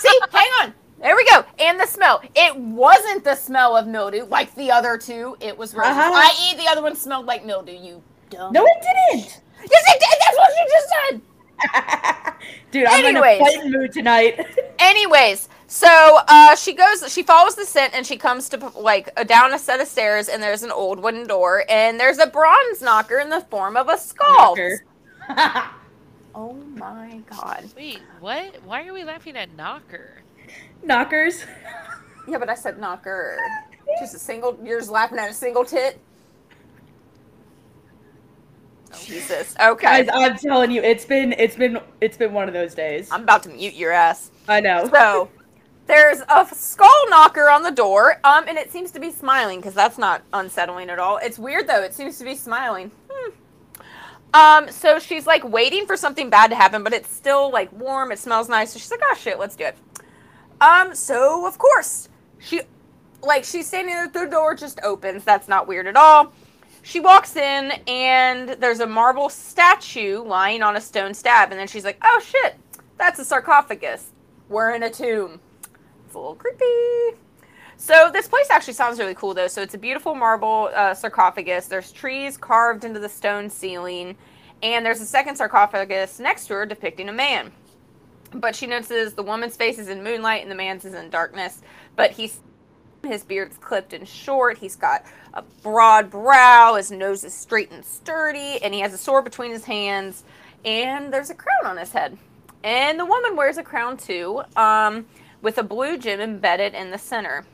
see, 0.00 0.18
hang 0.32 0.50
on. 0.62 0.74
There 1.04 1.14
we 1.14 1.24
go. 1.30 1.44
And 1.58 1.78
the 1.78 1.84
smell. 1.84 2.22
It 2.34 2.56
wasn't 2.56 3.24
the 3.24 3.34
smell 3.34 3.76
of 3.76 3.86
mildew 3.86 4.24
like 4.24 4.54
the 4.54 4.70
other 4.70 4.96
two. 4.96 5.36
It 5.38 5.56
was 5.56 5.74
roses. 5.74 5.92
Uh-huh. 5.92 6.12
I.e., 6.14 6.56
the 6.56 6.66
other 6.66 6.80
one 6.80 6.96
smelled 6.96 7.26
like 7.26 7.44
mildew. 7.44 7.72
You 7.72 8.02
dumb. 8.30 8.54
No, 8.54 8.64
it 8.64 8.82
didn't. 9.12 9.42
Yes, 9.70 9.84
it 9.86 10.00
did. 10.00 10.18
That's 10.24 10.38
what 10.38 10.50
you 10.58 10.66
just 10.70 10.88
said. 10.88 12.34
Dude, 12.70 12.86
I'm 12.86 13.04
Anyways. 13.04 13.38
in 13.38 13.42
a 13.42 13.44
fighting 13.46 13.70
mood 13.70 13.92
tonight. 13.92 14.46
Anyways, 14.78 15.50
so 15.66 16.20
uh, 16.26 16.56
she 16.56 16.72
goes, 16.72 17.12
she 17.12 17.22
follows 17.22 17.54
the 17.54 17.66
scent, 17.66 17.92
and 17.94 18.06
she 18.06 18.16
comes 18.16 18.48
to 18.48 18.56
like 18.70 19.10
uh, 19.18 19.24
down 19.24 19.52
a 19.52 19.58
set 19.58 19.80
of 19.80 19.88
stairs, 19.88 20.30
and 20.30 20.42
there's 20.42 20.62
an 20.62 20.70
old 20.70 21.00
wooden 21.00 21.26
door, 21.26 21.64
and 21.68 22.00
there's 22.00 22.18
a 22.18 22.26
bronze 22.26 22.80
knocker 22.80 23.18
in 23.18 23.28
the 23.28 23.42
form 23.42 23.76
of 23.76 23.90
a 23.90 23.98
skull. 23.98 24.56
Knocker. 24.56 24.84
Oh 26.36 26.52
my 26.52 27.20
god. 27.30 27.64
Wait, 27.76 28.00
what? 28.18 28.56
Why 28.64 28.88
are 28.88 28.92
we 28.92 29.04
laughing 29.04 29.36
at 29.36 29.54
Knocker? 29.56 30.23
Knockers. 30.84 31.44
Yeah, 32.28 32.38
but 32.38 32.48
I 32.48 32.54
said 32.54 32.78
knocker. 32.78 33.38
Just 34.00 34.14
a 34.14 34.18
single. 34.18 34.58
You're 34.62 34.80
just 34.80 34.90
laughing 34.90 35.18
at 35.18 35.30
a 35.30 35.34
single 35.34 35.64
tit. 35.64 36.00
Jesus. 39.02 39.54
Okay. 39.60 40.04
Guys, 40.04 40.08
I'm 40.12 40.36
telling 40.36 40.70
you, 40.70 40.82
it's 40.82 41.04
been 41.04 41.34
it's 41.38 41.56
been 41.56 41.80
it's 42.00 42.16
been 42.16 42.32
one 42.32 42.48
of 42.48 42.54
those 42.54 42.74
days. 42.74 43.08
I'm 43.10 43.22
about 43.22 43.42
to 43.44 43.48
mute 43.48 43.74
your 43.74 43.92
ass. 43.92 44.30
I 44.48 44.60
know. 44.60 44.88
So 44.90 45.28
there's 45.86 46.20
a 46.20 46.46
skull 46.54 47.10
knocker 47.10 47.50
on 47.50 47.62
the 47.62 47.70
door, 47.70 48.20
um, 48.24 48.44
and 48.48 48.56
it 48.56 48.72
seems 48.72 48.90
to 48.92 49.00
be 49.00 49.10
smiling 49.10 49.60
because 49.60 49.74
that's 49.74 49.98
not 49.98 50.22
unsettling 50.32 50.90
at 50.90 50.98
all. 50.98 51.18
It's 51.18 51.38
weird 51.38 51.66
though; 51.66 51.82
it 51.82 51.94
seems 51.94 52.18
to 52.18 52.24
be 52.24 52.34
smiling. 52.34 52.90
Hmm. 53.10 53.30
Um, 54.32 54.70
so 54.70 54.98
she's 54.98 55.26
like 55.26 55.44
waiting 55.44 55.86
for 55.86 55.96
something 55.96 56.30
bad 56.30 56.48
to 56.48 56.56
happen, 56.56 56.82
but 56.82 56.92
it's 56.92 57.08
still 57.08 57.50
like 57.50 57.72
warm. 57.72 58.12
It 58.12 58.18
smells 58.18 58.48
nice. 58.48 58.72
So 58.72 58.78
she's 58.78 58.90
like, 58.90 59.02
"Oh 59.04 59.14
shit, 59.14 59.38
let's 59.38 59.56
do 59.56 59.64
it." 59.64 59.76
Um, 60.60 60.94
so 60.94 61.46
of 61.46 61.58
course 61.58 62.08
she, 62.38 62.62
like, 63.22 63.44
she's 63.44 63.66
standing 63.66 63.94
there. 63.94 64.08
The 64.08 64.26
door 64.30 64.54
just 64.54 64.80
opens. 64.82 65.24
That's 65.24 65.48
not 65.48 65.66
weird 65.66 65.86
at 65.86 65.96
all. 65.96 66.32
She 66.82 67.00
walks 67.00 67.34
in, 67.36 67.72
and 67.88 68.50
there's 68.60 68.80
a 68.80 68.86
marble 68.86 69.30
statue 69.30 70.22
lying 70.22 70.62
on 70.62 70.76
a 70.76 70.80
stone 70.82 71.14
slab, 71.14 71.50
and 71.50 71.58
then 71.58 71.66
she's 71.66 71.84
like, 71.84 71.98
"Oh 72.02 72.20
shit, 72.22 72.56
that's 72.98 73.18
a 73.18 73.24
sarcophagus. 73.24 74.12
We're 74.50 74.74
in 74.74 74.82
a 74.82 74.90
tomb." 74.90 75.40
It's 76.04 76.14
a 76.14 76.18
little 76.18 76.34
creepy. 76.34 77.18
So 77.78 78.10
this 78.12 78.28
place 78.28 78.50
actually 78.50 78.74
sounds 78.74 78.98
really 78.98 79.14
cool 79.14 79.32
though. 79.32 79.48
So 79.48 79.62
it's 79.62 79.74
a 79.74 79.78
beautiful 79.78 80.14
marble 80.14 80.70
uh, 80.74 80.92
sarcophagus. 80.92 81.66
There's 81.66 81.90
trees 81.90 82.36
carved 82.36 82.84
into 82.84 83.00
the 83.00 83.08
stone 83.08 83.48
ceiling, 83.48 84.16
and 84.62 84.84
there's 84.84 85.00
a 85.00 85.06
second 85.06 85.36
sarcophagus 85.36 86.18
next 86.18 86.48
to 86.48 86.54
her 86.54 86.66
depicting 86.66 87.08
a 87.08 87.12
man. 87.12 87.50
But 88.34 88.56
she 88.56 88.66
notices 88.66 89.14
the 89.14 89.22
woman's 89.22 89.56
face 89.56 89.78
is 89.78 89.88
in 89.88 90.02
moonlight 90.02 90.42
and 90.42 90.50
the 90.50 90.56
man's 90.56 90.84
is 90.84 90.94
in 90.94 91.10
darkness. 91.10 91.62
But 91.96 92.10
he's 92.10 92.40
his 93.02 93.22
beard's 93.22 93.58
clipped 93.58 93.92
and 93.92 94.08
short. 94.08 94.58
He's 94.58 94.76
got 94.76 95.04
a 95.34 95.42
broad 95.62 96.10
brow. 96.10 96.74
His 96.74 96.90
nose 96.90 97.22
is 97.22 97.34
straight 97.34 97.70
and 97.70 97.84
sturdy, 97.84 98.58
and 98.62 98.72
he 98.72 98.80
has 98.80 98.94
a 98.94 98.98
sword 98.98 99.24
between 99.24 99.52
his 99.52 99.64
hands. 99.64 100.24
And 100.64 101.12
there's 101.12 101.30
a 101.30 101.34
crown 101.34 101.66
on 101.66 101.76
his 101.76 101.92
head. 101.92 102.16
And 102.62 102.98
the 102.98 103.04
woman 103.04 103.36
wears 103.36 103.58
a 103.58 103.62
crown 103.62 103.98
too, 103.98 104.42
um, 104.56 105.06
with 105.42 105.58
a 105.58 105.62
blue 105.62 105.98
gem 105.98 106.20
embedded 106.20 106.74
in 106.74 106.90
the 106.90 106.98
center. 106.98 107.44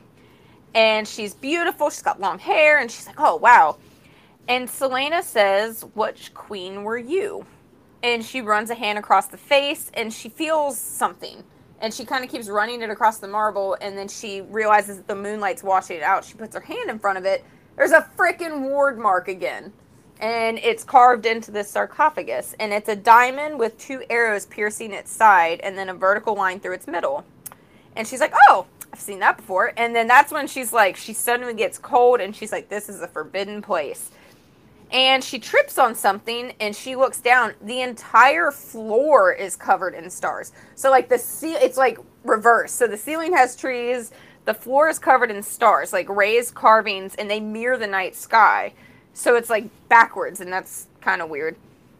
And 0.73 1.05
she's 1.05 1.33
beautiful. 1.33 1.89
She's 1.89 2.01
got 2.01 2.21
long 2.21 2.39
hair, 2.39 2.79
and 2.79 2.89
she's 2.89 3.07
like, 3.07 3.19
"Oh 3.19 3.35
wow." 3.35 3.77
And 4.47 4.67
Celaena 4.67 5.23
says, 5.23 5.85
Which 5.93 6.33
queen 6.33 6.83
were 6.83 6.97
you? 6.97 7.45
And 8.03 8.25
she 8.25 8.41
runs 8.41 8.69
a 8.69 8.75
hand 8.75 8.97
across 8.97 9.27
the 9.27 9.37
face 9.37 9.91
and 9.93 10.11
she 10.11 10.29
feels 10.29 10.77
something. 10.77 11.43
And 11.79 11.93
she 11.93 12.05
kind 12.05 12.23
of 12.23 12.29
keeps 12.29 12.47
running 12.47 12.81
it 12.81 12.89
across 12.89 13.19
the 13.19 13.27
marble. 13.27 13.77
And 13.81 13.97
then 13.97 14.07
she 14.07 14.41
realizes 14.41 14.97
that 14.97 15.07
the 15.07 15.15
moonlight's 15.15 15.63
washing 15.63 15.97
it 15.97 16.03
out. 16.03 16.25
She 16.25 16.35
puts 16.35 16.55
her 16.55 16.61
hand 16.61 16.89
in 16.89 16.99
front 16.99 17.17
of 17.17 17.25
it. 17.25 17.43
There's 17.75 17.91
a 17.91 18.07
freaking 18.17 18.69
ward 18.69 18.97
mark 18.99 19.27
again. 19.27 19.73
And 20.19 20.59
it's 20.59 20.83
carved 20.83 21.25
into 21.25 21.49
this 21.49 21.69
sarcophagus. 21.69 22.55
And 22.59 22.71
it's 22.71 22.89
a 22.89 22.95
diamond 22.95 23.57
with 23.57 23.77
two 23.79 24.03
arrows 24.09 24.45
piercing 24.45 24.93
its 24.93 25.11
side 25.11 25.59
and 25.61 25.77
then 25.77 25.89
a 25.89 25.93
vertical 25.93 26.35
line 26.35 26.59
through 26.59 26.73
its 26.73 26.87
middle. 26.87 27.25
And 27.95 28.07
she's 28.07 28.19
like, 28.19 28.33
Oh, 28.47 28.67
I've 28.93 28.99
seen 28.99 29.19
that 29.19 29.37
before. 29.37 29.73
And 29.77 29.95
then 29.95 30.07
that's 30.07 30.31
when 30.31 30.47
she's 30.47 30.71
like, 30.73 30.97
she 30.97 31.13
suddenly 31.13 31.53
gets 31.53 31.79
cold 31.79 32.19
and 32.19 32.35
she's 32.35 32.51
like, 32.51 32.69
This 32.69 32.89
is 32.89 33.01
a 33.01 33.07
forbidden 33.07 33.61
place 33.63 34.11
and 34.91 35.23
she 35.23 35.39
trips 35.39 35.77
on 35.77 35.95
something 35.95 36.53
and 36.59 36.75
she 36.75 36.95
looks 36.95 37.21
down. 37.21 37.53
The 37.61 37.81
entire 37.81 38.51
floor 38.51 39.31
is 39.31 39.55
covered 39.55 39.93
in 39.93 40.09
stars. 40.09 40.51
So 40.75 40.89
like 40.89 41.07
the 41.09 41.17
ce- 41.17 41.61
it's 41.61 41.77
like 41.77 41.97
reverse 42.23 42.71
so 42.71 42.87
the 42.87 42.97
ceiling 42.97 43.33
has 43.33 43.55
trees. 43.55 44.11
The 44.45 44.53
floor 44.53 44.89
is 44.89 44.99
covered 44.99 45.31
in 45.31 45.43
stars 45.43 45.93
like 45.93 46.09
raised 46.09 46.55
carvings 46.55 47.15
and 47.15 47.29
they 47.29 47.39
mirror 47.39 47.77
the 47.77 47.87
night 47.87 48.15
sky. 48.15 48.73
So 49.13 49.35
it's 49.35 49.49
like 49.49 49.69
backwards 49.87 50.41
and 50.41 50.51
that's 50.51 50.87
kind 50.99 51.21
of 51.21 51.29
weird. 51.29 51.55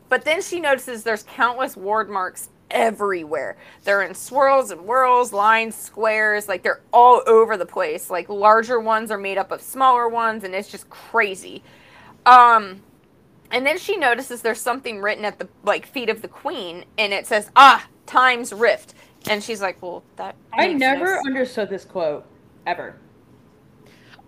But 0.10 0.26
then 0.26 0.42
she 0.42 0.60
notices 0.60 1.04
there's 1.04 1.24
countless 1.24 1.78
ward 1.78 2.10
marks 2.10 2.50
everywhere. 2.70 3.56
They're 3.84 4.02
in 4.02 4.14
swirls 4.16 4.72
and 4.72 4.82
whirls 4.82 5.32
lines 5.32 5.76
squares 5.76 6.50
like 6.50 6.64
they're 6.64 6.82
all 6.92 7.22
over 7.26 7.56
the 7.56 7.66
place. 7.66 8.10
Like 8.10 8.28
larger 8.28 8.82
ones 8.82 9.12
are 9.12 9.18
made 9.18 9.38
up 9.38 9.52
of 9.52 9.62
smaller 9.62 10.10
ones 10.10 10.44
and 10.44 10.54
it's 10.54 10.70
just 10.70 10.90
crazy 10.90 11.64
um, 12.26 12.82
and 13.52 13.66
then 13.66 13.78
she 13.78 13.98
notices 13.98 14.42
there's 14.42 14.62
something 14.62 15.02
written 15.02 15.26
at 15.26 15.40
the 15.40 15.48
like 15.64 15.86
feet 15.86 16.10
of 16.10 16.22
the 16.22 16.28
queen, 16.28 16.86
and 16.98 17.14
it 17.14 17.28
says, 17.28 17.52
"Ah, 17.56 17.88
time's 18.06 18.54
rift." 18.54 18.94
And 19.30 19.44
she's 19.44 19.62
like, 19.62 19.82
"Well, 19.82 20.04
that." 20.16 20.36
I 20.54 20.74
never 20.74 21.16
no 21.16 21.22
understood 21.28 21.70
this 21.70 21.86
quote 21.86 22.26
ever. 22.66 22.96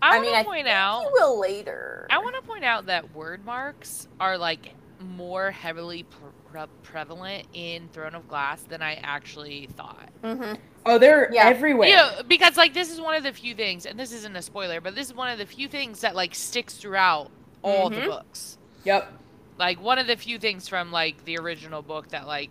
I, 0.01 0.17
I 0.17 0.19
want 0.19 0.35
to 0.35 0.43
point 0.43 0.67
out. 0.67 1.11
Will 1.13 1.39
later. 1.39 2.07
I 2.09 2.17
want 2.17 2.35
to 2.35 2.41
point 2.41 2.65
out 2.65 2.87
that 2.87 3.13
Wyrdmarks 3.15 4.07
are 4.19 4.37
like 4.37 4.73
more 4.99 5.51
heavily 5.51 6.03
pre- 6.03 6.61
prevalent 6.83 7.47
in 7.53 7.87
Throne 7.89 8.15
of 8.15 8.27
Glass 8.27 8.63
than 8.63 8.81
I 8.81 8.95
actually 8.95 9.67
thought. 9.75 10.09
Mm-hmm. 10.23 10.55
Oh, 10.85 10.97
they're 10.97 11.31
yeah. 11.33 11.47
everywhere. 11.47 11.87
Yeah, 11.87 12.21
because 12.27 12.57
like 12.57 12.73
this 12.73 12.91
is 12.91 12.99
one 12.99 13.15
of 13.15 13.23
the 13.23 13.31
few 13.31 13.55
things, 13.55 13.85
and 13.85 13.97
this 13.97 14.11
isn't 14.11 14.35
a 14.35 14.41
spoiler, 14.41 14.81
but 14.81 14.95
this 14.95 15.07
is 15.07 15.13
one 15.13 15.29
of 15.29 15.37
the 15.37 15.45
few 15.45 15.67
things 15.69 16.01
that 16.01 16.15
like 16.15 16.35
sticks 16.35 16.75
throughout 16.75 17.31
all 17.63 17.89
mm-hmm. 17.89 18.01
the 18.01 18.07
books. 18.07 18.57
Yep. 18.83 19.11
Like 19.57 19.81
one 19.81 19.97
of 19.97 20.07
the 20.07 20.15
few 20.15 20.39
things 20.39 20.67
from 20.67 20.91
like 20.91 21.23
the 21.25 21.37
original 21.37 21.81
book 21.81 22.09
that 22.09 22.27
like 22.27 22.49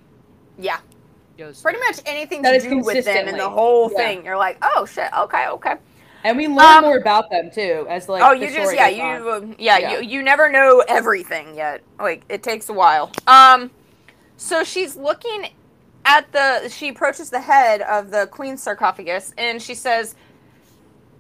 yeah 0.59 0.79
goes 1.39 1.61
pretty 1.61 1.79
much 1.81 2.01
anything 2.07 2.43
that 2.43 2.61
to 2.63 2.69
do 2.69 2.79
with 2.79 3.05
them 3.05 3.29
and 3.29 3.39
the 3.39 3.49
whole 3.49 3.91
yeah. 3.93 3.99
thing. 3.99 4.25
You're 4.25 4.37
like, 4.37 4.59
oh 4.63 4.87
shit, 4.87 5.11
okay, 5.17 5.49
okay. 5.49 5.77
And 6.25 6.37
we 6.37 6.47
learn 6.47 6.79
um, 6.79 6.85
more 6.85 6.99
about 6.99 7.31
them 7.31 7.51
too, 7.51 7.87
as 7.89 8.09
like 8.09 8.23
oh, 8.23 8.33
you 8.33 8.49
just 8.53 8.75
yeah, 8.75 8.89
you 8.89 9.29
uh, 9.29 9.41
yeah, 9.59 9.79
yeah, 9.79 9.99
you 9.99 10.09
you 10.09 10.23
never 10.23 10.51
know 10.51 10.85
everything 10.87 11.57
yet. 11.57 11.83
Like 11.99 12.25
it 12.29 12.43
takes 12.43 12.69
a 12.69 12.73
while. 12.73 13.11
Um, 13.27 13.71
so 14.37 14.63
she's 14.63 14.97
looking 14.97 15.49
at 16.05 16.31
the 16.33 16.69
she 16.69 16.89
approaches 16.89 17.31
the 17.31 17.41
head 17.41 17.83
of 17.83 18.11
the 18.11 18.27
queen's 18.27 18.63
sarcophagus 18.63 19.33
and 19.39 19.63
she 19.63 19.75
says 19.75 20.15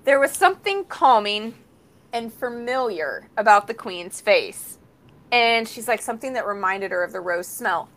there 0.05 0.19
was 0.19 0.33
something 0.33 0.85
calming 0.85 1.55
and 2.13 2.33
familiar 2.33 3.29
about 3.37 3.67
the 3.67 3.75
queen's 3.75 4.21
face. 4.21 4.79
And 5.31 5.67
she's 5.67 5.89
like 5.89 6.03
something 6.03 6.35
that 6.35 6.47
reminded 6.47 6.91
her 6.91 7.03
of 7.03 7.13
the 7.13 7.21
rose 7.21 7.47
smell. 7.47 7.89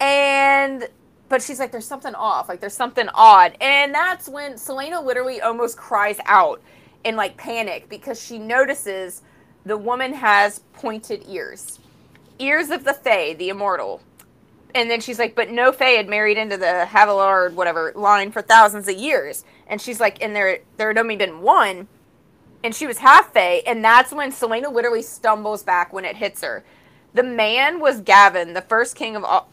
And 0.00 0.88
but 1.28 1.42
she's 1.42 1.58
like, 1.58 1.72
there's 1.72 1.86
something 1.86 2.14
off, 2.14 2.48
like 2.48 2.60
there's 2.60 2.74
something 2.74 3.08
odd. 3.14 3.56
And 3.60 3.94
that's 3.94 4.28
when 4.28 4.54
Celaena 4.54 5.04
literally 5.04 5.40
almost 5.40 5.76
cries 5.76 6.18
out 6.26 6.62
in 7.04 7.16
like 7.16 7.36
panic 7.36 7.88
because 7.88 8.22
she 8.22 8.38
notices 8.38 9.22
the 9.64 9.76
woman 9.76 10.12
has 10.12 10.60
pointed 10.72 11.24
ears. 11.28 11.80
Ears 12.38 12.70
of 12.70 12.84
the 12.84 12.94
Fae, 12.94 13.34
the 13.34 13.48
immortal. 13.48 14.00
And 14.74 14.90
then 14.90 15.00
she's 15.00 15.18
like, 15.18 15.34
but 15.34 15.50
no 15.50 15.72
Fae 15.72 15.96
had 15.96 16.08
married 16.08 16.36
into 16.36 16.56
the 16.56 16.86
Havilliard, 16.88 17.54
whatever, 17.54 17.92
line 17.96 18.30
for 18.30 18.42
thousands 18.42 18.88
of 18.88 18.96
years. 18.96 19.44
And 19.66 19.80
she's 19.80 19.98
like, 19.98 20.22
and 20.22 20.36
there 20.36 20.60
there 20.76 20.88
had 20.88 20.98
only 20.98 21.16
been 21.16 21.40
one 21.40 21.88
and 22.66 22.74
she 22.74 22.86
was 22.88 22.98
half 22.98 23.32
Fae, 23.32 23.62
and 23.64 23.82
that's 23.84 24.12
when 24.12 24.32
Celaena 24.32 24.72
literally 24.72 25.00
stumbles 25.00 25.62
back 25.62 25.92
when 25.92 26.04
it 26.04 26.16
hits 26.16 26.42
her. 26.42 26.64
The 27.14 27.22
man 27.22 27.78
was 27.78 28.00
Gavin, 28.00 28.54
the 28.54 28.60
first 28.60 28.96
king 28.96 29.14
of 29.14 29.22
all. 29.22 29.48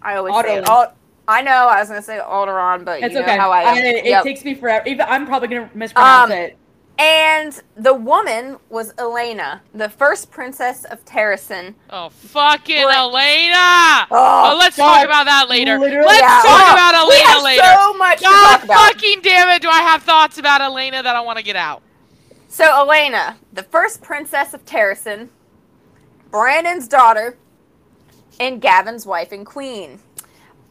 I 0.00 0.14
always 0.14 0.32
say 0.44 0.60
all. 0.60 0.94
I 1.26 1.42
know 1.42 1.50
I 1.50 1.80
was 1.80 1.88
gonna 1.88 2.00
say 2.02 2.20
Adarlan, 2.20 2.84
but 2.84 3.02
it's 3.02 3.12
you 3.12 3.18
know 3.18 3.26
okay. 3.26 3.36
how 3.36 3.50
I 3.50 3.62
am. 3.62 3.74
I, 3.74 3.80
it 3.80 4.04
yep. 4.04 4.22
takes 4.22 4.44
me 4.44 4.54
forever. 4.54 4.86
Even, 4.86 5.06
I'm 5.08 5.26
probably 5.26 5.48
gonna 5.48 5.68
mispronounce 5.74 6.30
um, 6.30 6.38
it. 6.38 6.56
And 6.98 7.60
the 7.76 7.92
woman 7.92 8.58
was 8.70 8.94
Elena, 8.96 9.60
the 9.74 9.88
first 9.88 10.30
princess 10.30 10.84
of 10.84 11.04
Terrasen. 11.04 11.74
Oh, 11.90 12.10
fucking 12.10 12.76
Elena! 12.76 14.06
Oh, 14.08 14.52
oh 14.52 14.56
let's 14.56 14.76
God, 14.76 14.98
talk 14.98 15.04
about 15.04 15.26
that 15.26 15.48
later. 15.50 15.80
Let's 15.80 15.92
yeah. 15.92 16.42
talk 16.46 16.68
oh, 16.68 16.72
about 16.72 16.94
Elena 16.94 17.44
later. 17.44 17.64
So 17.74 17.94
much 17.94 18.20
God 18.20 18.60
fucking 18.60 19.20
damn 19.22 19.48
it! 19.48 19.62
Do 19.62 19.68
I 19.68 19.80
have 19.80 20.04
thoughts 20.04 20.38
about 20.38 20.60
Elena 20.60 21.02
that 21.02 21.16
I 21.16 21.20
want 21.20 21.38
to 21.38 21.44
get 21.44 21.56
out? 21.56 21.82
So 22.56 22.64
Elena, 22.64 23.36
the 23.52 23.64
first 23.64 24.00
princess 24.00 24.54
of 24.54 24.64
Terrasen, 24.64 25.28
Brannon's 26.30 26.88
daughter, 26.88 27.36
and 28.40 28.62
Gavin's 28.62 29.04
wife 29.04 29.30
and 29.30 29.44
queen. 29.44 30.00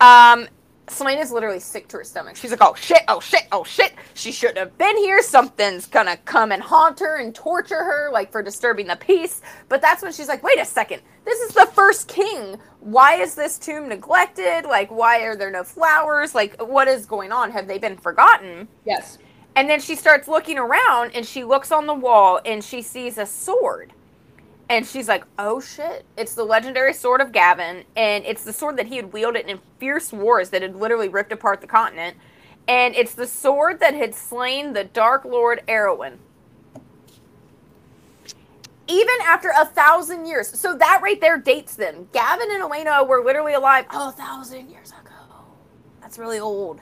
Um, 0.01 0.47
Celaena's 0.87 1.31
literally 1.31 1.59
sick 1.59 1.87
to 1.89 1.97
her 1.97 2.03
stomach. 2.03 2.37
She's 2.37 2.49
like, 2.49 2.63
oh 2.63 2.73
shit, 2.73 3.03
oh 3.07 3.19
shit, 3.19 3.43
oh 3.51 3.63
shit. 3.63 3.93
She 4.15 4.31
shouldn't 4.31 4.57
have 4.57 4.75
been 4.79 4.97
here. 4.97 5.21
Something's 5.21 5.85
gonna 5.85 6.17
come 6.17 6.51
and 6.51 6.63
haunt 6.63 6.99
her 7.01 7.17
and 7.17 7.35
torture 7.35 7.83
her, 7.83 8.09
like 8.11 8.31
for 8.31 8.41
disturbing 8.41 8.87
the 8.87 8.95
peace. 8.95 9.43
But 9.69 9.79
that's 9.79 10.01
when 10.01 10.11
she's 10.11 10.27
like, 10.27 10.41
wait 10.41 10.59
a 10.59 10.65
second. 10.65 11.03
This 11.23 11.39
is 11.41 11.53
the 11.53 11.67
first 11.67 12.07
king. 12.07 12.57
Why 12.79 13.17
is 13.21 13.35
this 13.35 13.59
tomb 13.59 13.89
neglected? 13.89 14.63
Like, 14.65 14.89
why 14.89 15.19
are 15.19 15.35
there 15.35 15.51
no 15.51 15.63
flowers? 15.63 16.33
Like, 16.33 16.59
what 16.59 16.87
is 16.87 17.05
going 17.05 17.31
on? 17.31 17.51
Have 17.51 17.67
they 17.67 17.77
been 17.77 17.95
forgotten? 17.95 18.67
Yes. 18.85 19.19
And 19.55 19.69
then 19.69 19.79
she 19.79 19.95
starts 19.95 20.27
looking 20.27 20.57
around 20.57 21.11
and 21.15 21.25
she 21.25 21.43
looks 21.43 21.71
on 21.71 21.87
the 21.87 21.93
wall 21.93 22.41
and 22.45 22.63
she 22.63 22.81
sees 22.81 23.17
a 23.17 23.25
sword. 23.25 23.93
And 24.69 24.85
she's 24.85 25.07
like, 25.07 25.23
oh 25.37 25.61
shit. 25.61 26.05
It's 26.17 26.33
the 26.35 26.43
legendary 26.43 26.93
sword 26.93 27.21
of 27.21 27.31
Gavin. 27.31 27.83
And 27.95 28.25
it's 28.25 28.43
the 28.43 28.51
sword 28.51 28.77
that 28.77 28.87
he 28.87 28.97
had 28.97 29.13
wielded 29.13 29.47
in 29.49 29.59
fierce 29.79 30.11
wars 30.11 30.49
that 30.49 30.61
had 30.61 30.75
literally 30.75 31.07
ripped 31.07 31.31
apart 31.31 31.61
the 31.61 31.67
continent. 31.67 32.17
And 32.67 32.95
it's 32.95 33.13
the 33.13 33.27
sword 33.27 33.79
that 33.79 33.93
had 33.93 34.13
slain 34.15 34.73
the 34.73 34.83
Dark 34.83 35.23
Lord 35.23 35.61
Erawan. 35.67 36.17
Even 38.87 39.15
after 39.23 39.51
a 39.57 39.65
thousand 39.65 40.25
years. 40.25 40.47
So 40.47 40.75
that 40.75 40.99
right 41.01 41.19
there 41.21 41.37
dates 41.37 41.75
them. 41.75 42.09
Gavin 42.11 42.49
and 42.51 42.61
Elena 42.61 43.03
were 43.03 43.23
literally 43.23 43.53
alive 43.53 43.85
oh, 43.91 44.09
a 44.09 44.11
thousand 44.11 44.69
years 44.69 44.89
ago. 44.89 45.11
That's 46.01 46.19
really 46.19 46.39
old. 46.39 46.81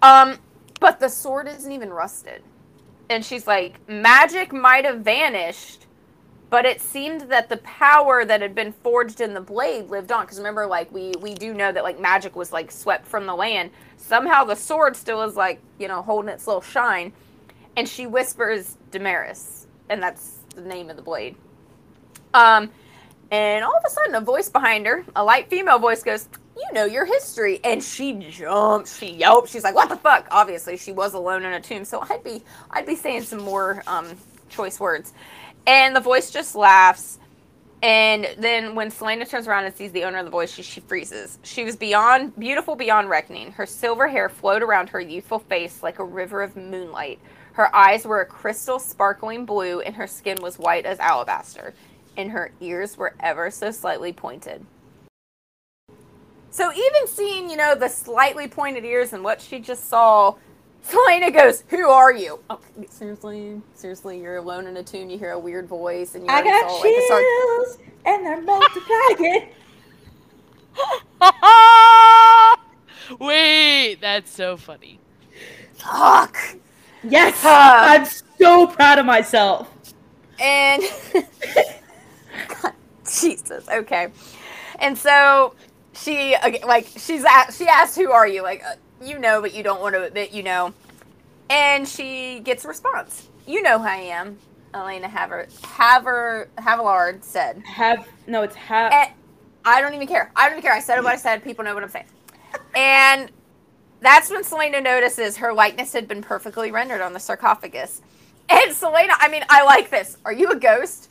Um, 0.00 0.38
but 0.82 1.00
the 1.00 1.08
sword 1.08 1.48
isn't 1.48 1.70
even 1.70 1.90
rusted. 1.90 2.42
And 3.08 3.24
she's 3.24 3.46
like, 3.46 3.88
magic 3.88 4.52
might 4.52 4.84
have 4.84 5.00
vanished, 5.00 5.86
but 6.50 6.66
it 6.66 6.80
seemed 6.80 7.22
that 7.22 7.48
the 7.48 7.58
power 7.58 8.24
that 8.24 8.42
had 8.42 8.54
been 8.54 8.72
forged 8.72 9.20
in 9.20 9.32
the 9.32 9.40
blade 9.40 9.88
lived 9.88 10.10
on. 10.12 10.24
Because 10.24 10.38
remember, 10.38 10.66
like 10.66 10.92
we 10.92 11.12
we 11.20 11.34
do 11.34 11.54
know 11.54 11.72
that 11.72 11.84
like 11.84 12.00
magic 12.00 12.36
was 12.36 12.52
like 12.52 12.70
swept 12.70 13.06
from 13.06 13.26
the 13.26 13.34
land. 13.34 13.70
Somehow 13.96 14.44
the 14.44 14.56
sword 14.56 14.96
still 14.96 15.22
is 15.22 15.36
like 15.36 15.60
you 15.78 15.88
know 15.88 16.02
holding 16.02 16.28
its 16.28 16.46
little 16.46 16.60
shine. 16.60 17.12
And 17.76 17.88
she 17.88 18.06
whispers 18.06 18.76
Damaris, 18.90 19.66
and 19.88 20.02
that's 20.02 20.40
the 20.54 20.60
name 20.60 20.90
of 20.90 20.96
the 20.96 21.02
blade. 21.02 21.36
Um, 22.34 22.70
and 23.30 23.64
all 23.64 23.74
of 23.74 23.82
a 23.86 23.90
sudden, 23.90 24.14
a 24.14 24.20
voice 24.20 24.50
behind 24.50 24.84
her, 24.86 25.04
a 25.16 25.24
light 25.24 25.48
female 25.48 25.78
voice, 25.78 26.02
goes, 26.02 26.28
you 26.56 26.72
know 26.72 26.84
your 26.84 27.04
history. 27.04 27.60
And 27.64 27.82
she 27.82 28.14
jumps, 28.14 28.98
she 28.98 29.12
yelps, 29.12 29.50
she's 29.50 29.64
like, 29.64 29.74
what 29.74 29.88
the 29.88 29.96
fuck? 29.96 30.26
Obviously, 30.30 30.76
she 30.76 30.92
was 30.92 31.14
alone 31.14 31.44
in 31.44 31.52
a 31.52 31.60
tomb, 31.60 31.84
so 31.84 32.04
I'd 32.08 32.24
be 32.24 32.42
I'd 32.70 32.86
be 32.86 32.96
saying 32.96 33.22
some 33.22 33.40
more 33.40 33.82
um, 33.86 34.06
choice 34.48 34.78
words. 34.78 35.12
And 35.66 35.94
the 35.94 36.00
voice 36.00 36.30
just 36.30 36.54
laughs. 36.54 37.18
And 37.82 38.28
then 38.38 38.76
when 38.76 38.92
Selena 38.92 39.26
turns 39.26 39.48
around 39.48 39.64
and 39.64 39.74
sees 39.74 39.90
the 39.90 40.04
owner 40.04 40.18
of 40.18 40.24
the 40.24 40.30
voice, 40.30 40.52
she, 40.52 40.62
she 40.62 40.80
freezes. 40.80 41.38
She 41.42 41.64
was 41.64 41.74
beyond 41.74 42.38
beautiful 42.38 42.76
beyond 42.76 43.10
reckoning. 43.10 43.52
Her 43.52 43.66
silver 43.66 44.06
hair 44.06 44.28
flowed 44.28 44.62
around 44.62 44.90
her 44.90 45.00
youthful 45.00 45.40
face 45.40 45.82
like 45.82 45.98
a 45.98 46.04
river 46.04 46.42
of 46.42 46.56
moonlight. 46.56 47.18
Her 47.54 47.74
eyes 47.74 48.06
were 48.06 48.20
a 48.20 48.26
crystal 48.26 48.78
sparkling 48.78 49.44
blue, 49.44 49.80
and 49.80 49.96
her 49.96 50.06
skin 50.06 50.40
was 50.40 50.58
white 50.58 50.86
as 50.86 50.98
alabaster. 51.00 51.74
And 52.16 52.30
her 52.30 52.52
ears 52.60 52.96
were 52.96 53.14
ever 53.20 53.50
so 53.50 53.72
slightly 53.72 54.12
pointed. 54.12 54.64
So 56.52 56.70
even 56.70 57.08
seeing, 57.08 57.48
you 57.50 57.56
know, 57.56 57.74
the 57.74 57.88
slightly 57.88 58.46
pointed 58.46 58.84
ears 58.84 59.14
and 59.14 59.24
what 59.24 59.40
she 59.40 59.58
just 59.58 59.88
saw 59.88 60.34
Celaena 60.86 61.32
goes, 61.32 61.64
"Who 61.68 61.88
are 61.88 62.12
you?" 62.12 62.40
Oh, 62.50 62.58
seriously, 62.90 63.62
seriously, 63.74 64.20
you're 64.20 64.36
alone 64.36 64.66
in 64.66 64.76
a 64.76 64.82
tomb. 64.82 65.08
You 65.08 65.16
hear 65.18 65.30
a 65.30 65.38
weird 65.38 65.66
voice, 65.66 66.14
and 66.14 66.24
you 66.24 66.30
I 66.30 66.42
got 66.42 66.68
saw, 66.68 66.76
like, 66.78 66.94
a 66.94 67.08
sar- 67.08 67.22
chills, 67.22 67.78
and 68.04 68.26
they're 68.26 68.42
multiplying. 68.42 69.48
Wait, 73.20 73.94
that's 74.00 74.30
so 74.30 74.56
funny. 74.58 74.98
Fuck. 75.74 76.36
yes, 77.04 77.42
Uh, 77.44 77.48
I'm 77.82 78.06
so 78.38 78.66
proud 78.66 78.98
of 78.98 79.06
myself. 79.06 79.70
And 80.40 80.82
God, 82.48 82.72
Jesus, 83.04 83.68
okay. 83.68 84.08
And 84.80 84.98
so 84.98 85.54
she 85.94 86.34
ag- 86.34 86.64
like 86.64 86.86
she's 86.86 87.24
at, 87.24 87.50
she 87.52 87.66
asks, 87.66 87.96
"Who 87.96 88.10
are 88.10 88.26
you?" 88.26 88.42
Like 88.42 88.62
uh, 88.64 88.74
you 89.02 89.18
know, 89.18 89.40
but 89.40 89.54
you 89.54 89.62
don't 89.62 89.80
want 89.80 89.94
to 89.94 90.02
admit 90.02 90.32
you 90.32 90.42
know. 90.42 90.72
And 91.50 91.86
she 91.86 92.40
gets 92.40 92.64
a 92.64 92.68
response. 92.68 93.28
You 93.46 93.62
know 93.62 93.78
who 93.78 93.86
I 93.86 93.96
am. 93.96 94.38
Elena 94.74 95.08
Haver 95.08 95.48
Haver 95.64 96.48
Havilliard 96.58 97.22
said. 97.24 97.62
Have 97.66 98.08
no, 98.26 98.42
it's 98.42 98.54
have. 98.56 98.92
And 98.92 99.10
I 99.64 99.80
don't 99.80 99.94
even 99.94 100.06
care. 100.06 100.32
I 100.34 100.48
don't 100.48 100.58
even 100.58 100.62
care. 100.62 100.72
I 100.72 100.80
said 100.80 100.96
what 101.02 101.12
I 101.12 101.16
said. 101.16 101.44
People 101.44 101.64
know 101.64 101.74
what 101.74 101.82
I'm 101.82 101.90
saying. 101.90 102.06
And 102.74 103.30
that's 104.00 104.30
when 104.30 104.42
Celaena 104.42 104.82
notices 104.82 105.36
her 105.36 105.52
likeness 105.52 105.92
had 105.92 106.08
been 106.08 106.22
perfectly 106.22 106.70
rendered 106.70 107.00
on 107.00 107.12
the 107.12 107.20
sarcophagus. 107.20 108.00
And 108.48 108.72
Celaena, 108.72 109.14
I 109.18 109.28
mean, 109.30 109.44
I 109.48 109.62
like 109.64 109.90
this. 109.90 110.18
Are 110.24 110.32
you 110.32 110.48
a 110.50 110.56
ghost? 110.56 111.10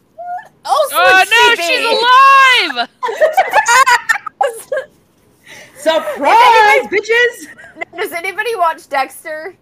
Oh, 0.66 0.90
Oh 0.94 1.24
no, 1.30 1.56
she's 1.64 2.78
alive! 2.78 2.90
Surprise, 5.76 6.88
bitches! 6.88 7.48
Does 7.98 8.12
anybody 8.12 8.56
watch 8.56 8.88
Dexter 8.88 9.56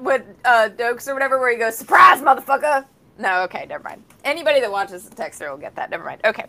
with 0.00 0.22
uh, 0.44 0.68
Doakes 0.76 1.08
or 1.08 1.14
whatever, 1.14 1.38
where 1.38 1.50
he 1.50 1.58
goes, 1.58 1.76
"Surprise, 1.76 2.20
motherfucker"? 2.20 2.84
No, 3.18 3.42
okay, 3.42 3.66
never 3.68 3.82
mind. 3.82 4.02
Anybody 4.24 4.60
that 4.60 4.70
watches 4.70 5.04
Dexter 5.06 5.50
will 5.50 5.58
get 5.58 5.74
that. 5.76 5.90
Never 5.90 6.04
mind. 6.04 6.20
Okay, 6.24 6.46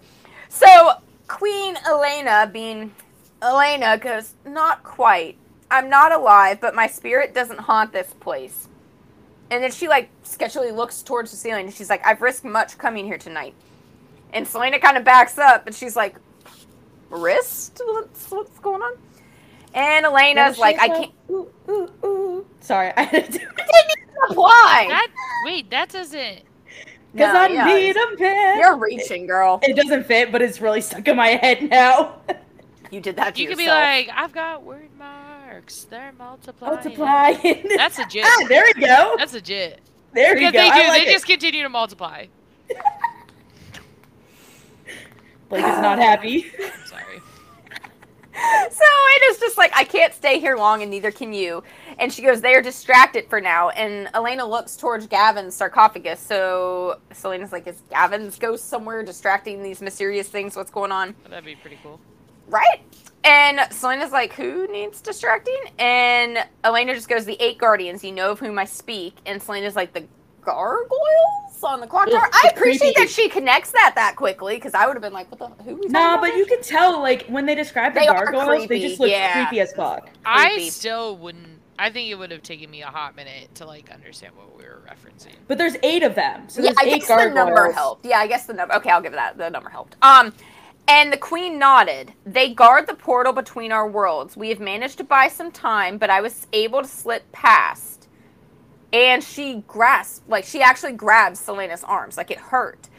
so 0.50 0.92
Queen 1.28 1.78
Elena, 1.88 2.50
being 2.52 2.94
Elena, 3.42 3.98
goes, 3.98 4.36
"Not 4.46 4.84
quite. 4.84 5.38
I'm 5.72 5.90
not 5.90 6.12
alive, 6.12 6.62
but 6.62 6.76
my 6.76 6.88
spirit 6.88 7.34
doesn't 7.34 7.60
haunt 7.60 7.92
this 7.92 8.14
place." 8.20 8.68
And 9.50 9.64
then 9.64 9.72
she 9.72 9.88
like 9.88 10.10
sketchily 10.24 10.76
looks 10.76 11.02
towards 11.02 11.32
the 11.32 11.38
ceiling, 11.38 11.66
and 11.66 11.74
she's 11.74 11.90
like, 11.90 12.06
"I've 12.06 12.22
risked 12.22 12.46
much 12.46 12.78
coming 12.78 13.06
here 13.06 13.18
tonight." 13.18 13.54
And 14.34 14.46
Celaena 14.46 14.82
kind 14.82 14.98
of 14.98 15.04
backs 15.04 15.38
up, 15.38 15.66
and 15.66 15.76
she's 15.76 15.96
like, 15.96 16.16
"Risked? 17.16 17.82
What's 17.86 18.30
what's 18.32 18.60
going 18.60 18.82
on?" 18.82 18.94
And 19.74 20.06
Elena's 20.06 20.58
like, 20.58 20.80
"I 20.80 20.88
can't." 20.88 21.12
Ooh, 21.30 21.50
ooh, 21.70 21.90
ooh. 22.06 22.46
Sorry, 22.62 22.92
I 22.98 23.02
had 23.04 23.26
to 23.26 23.32
do 23.32 23.46
it. 23.46 23.56
didn't 23.58 23.92
even 23.98 24.32
apply. 24.32 24.86
That 24.90 25.08
wait, 25.46 25.70
that 25.72 25.90
doesn't. 25.90 26.42
Because 27.14 27.34
No, 27.34 27.40
I 27.40 27.48
yeah, 27.48 27.66
need 27.66 27.96
a 27.96 28.18
pen. 28.18 28.60
You're 28.60 28.78
reaching, 28.78 29.26
girl. 29.26 29.60
It 29.64 29.76
doesn't 29.76 30.06
fit, 30.06 30.32
but 30.34 30.42
it's 30.42 30.60
really 30.60 30.82
stuck 30.82 31.08
in 31.08 31.16
my 31.16 31.30
head 31.30 31.64
now. 31.70 32.20
You 32.92 33.00
did 33.02 33.16
that 33.16 33.36
to 33.36 33.42
You 33.42 33.48
could 33.48 33.58
be 33.58 33.68
like, 33.68 34.10
I've 34.14 34.34
got 34.34 34.64
Wyrdmarks. 34.66 35.90
They're 35.90 36.12
multiplying. 36.18 36.74
Multiplying. 36.76 37.66
That's 37.78 37.98
legit. 37.98 38.24
ah, 38.26 38.46
there 38.50 38.64
we 38.76 38.82
go. 38.82 39.16
That's 39.18 39.34
legit. 39.34 39.80
There 40.14 40.34
we 40.36 40.42
Because 40.42 40.54
go. 40.54 40.60
they 40.60 40.70
do. 40.70 40.74
I 40.76 40.88
like 40.90 41.04
they 41.06 41.10
it. 41.10 41.14
just 41.14 41.26
continue 41.26 41.64
to 41.64 41.70
multiply. 41.70 42.26
Blake 45.50 45.64
is 45.64 45.80
not 45.80 45.94
um, 45.94 46.00
happy. 46.00 46.52
I'm 46.60 46.88
Sorry. 46.88 47.22
so 48.34 48.84
Elena's 48.84 49.40
just 49.40 49.58
like, 49.58 49.72
I 49.76 49.84
can't 49.84 50.14
stay 50.14 50.40
here 50.40 50.58
long, 50.58 50.82
and 50.82 50.92
neither 50.92 51.12
can 51.12 51.34
you. 51.34 51.64
And 52.00 52.12
she 52.12 52.22
goes, 52.22 52.42
they 52.42 52.54
are 52.56 52.62
distracted 52.62 53.30
for 53.30 53.40
now. 53.40 53.70
And 53.70 54.10
Elena 54.14 54.46
looks 54.46 54.76
towards 54.76 55.08
Gavin's 55.08 55.56
sarcophagus. 55.56 56.20
So 56.20 57.00
Celaena's 57.14 57.52
like, 57.52 57.68
is 57.68 57.82
Gavin's 57.90 58.38
ghost 58.38 58.70
somewhere 58.70 59.04
distracting 59.04 59.64
these 59.64 59.82
mysterious 59.82 60.28
things? 60.28 60.56
What's 60.56 60.72
going 60.72 60.92
on? 60.92 61.16
That'd 61.30 61.46
be 61.46 61.56
pretty 61.56 61.80
cool. 61.82 62.00
Right? 62.48 62.82
And 63.24 63.60
Celaena's 63.72 64.12
like, 64.12 64.34
who 64.34 64.68
needs 64.68 65.02
distracting? 65.02 65.60
And 65.80 66.40
Elena 66.64 66.94
just 66.94 67.10
goes, 67.10 67.26
the 67.26 67.38
eight 67.42 67.58
guardians, 67.58 68.04
you 68.04 68.12
know 68.12 68.32
of 68.32 68.40
whom 68.40 68.60
I 68.60 68.66
speak. 68.66 69.16
And 69.26 69.42
Celaena's 69.42 69.76
like, 69.76 69.94
the 69.94 70.04
gargoyles 71.66 71.74
on 71.74 71.82
the 71.82 71.88
clock 71.88 72.10
tower? 72.10 72.30
I 72.34 72.52
appreciate 72.56 72.96
creepy. 72.96 73.00
that 73.00 73.10
she 73.10 73.30
connects 73.30 73.72
that 73.72 73.94
that 73.96 74.16
quickly, 74.16 74.56
because 74.56 74.74
I 74.74 74.88
would 74.88 74.96
have 74.96 75.02
been 75.04 75.14
like, 75.14 75.32
what 75.32 75.40
the, 75.58 75.64
who 75.64 75.76
we 75.76 75.88
Nah, 75.88 76.20
but 76.20 76.36
you 76.36 76.46
can 76.46 76.62
tell, 76.62 77.00
like, 77.02 77.26
when 77.28 77.46
they 77.46 77.56
describe 77.56 77.94
the 77.94 78.02
They 78.02 78.08
are 78.08 78.32
gargoyles, 78.32 78.68
they 78.68 78.80
just 78.80 79.00
look 79.00 79.10
yeah. 79.10 79.46
creepy 79.48 79.60
as 79.62 79.74
fuck. 79.74 80.10
I 80.26 80.50
Creepy. 80.50 80.70
still 80.70 81.18
wouldn't. 81.18 81.60
I 81.78 81.90
think 81.90 82.10
it 82.10 82.16
would 82.16 82.32
have 82.32 82.42
taken 82.42 82.72
me 82.72 82.84
a 82.84 82.88
hot 82.88 83.18
minute 83.18 83.54
to 83.56 83.66
like 83.66 83.92
understand 83.92 84.34
what 84.38 84.58
we 84.58 84.64
were 84.64 84.82
referencing. 84.88 85.36
But 85.50 85.58
there's 85.58 85.76
eight 85.84 86.04
of 86.04 86.16
them, 86.16 86.48
so 86.48 86.62
yeah, 86.62 86.68
there's 86.70 86.78
I 86.78 86.86
eight 86.86 87.00
guess 87.02 87.08
gargoyles. 87.10 87.32
the 87.32 87.36
number 87.36 87.72
helped. 87.74 88.06
Yeah, 88.06 88.20
I 88.20 88.28
guess 88.28 88.46
the 88.46 88.54
number. 88.54 88.76
Okay, 88.76 88.90
I'll 88.90 89.02
give 89.02 89.12
it 89.12 89.18
that. 89.18 89.38
The 89.38 89.50
number 89.50 89.70
helped. 89.70 89.98
Um, 90.02 90.32
and 90.88 91.12
the 91.12 91.18
queen 91.18 91.60
nodded. 91.60 92.14
They 92.26 92.54
guard 92.54 92.88
the 92.88 92.94
portal 92.94 93.34
between 93.34 93.74
our 93.74 93.90
worlds. 93.90 94.38
We 94.38 94.48
have 94.50 94.62
managed 94.62 94.98
to 95.00 95.04
buy 95.04 95.28
some 95.28 95.52
time, 95.52 95.98
but 95.98 96.10
I 96.10 96.22
was 96.22 96.48
able 96.54 96.82
to 96.82 96.88
slip 96.88 97.30
past. 97.34 98.05
And 98.94 99.24
she 99.24 99.64
grasped, 99.68 100.28
like 100.30 100.46
she 100.46 100.62
actually 100.62 100.94
grabs 100.94 101.40
Celaena's 101.40 101.84
arms, 101.84 102.18
like 102.18 102.32
it 102.32 102.38
hurt. 102.38 102.90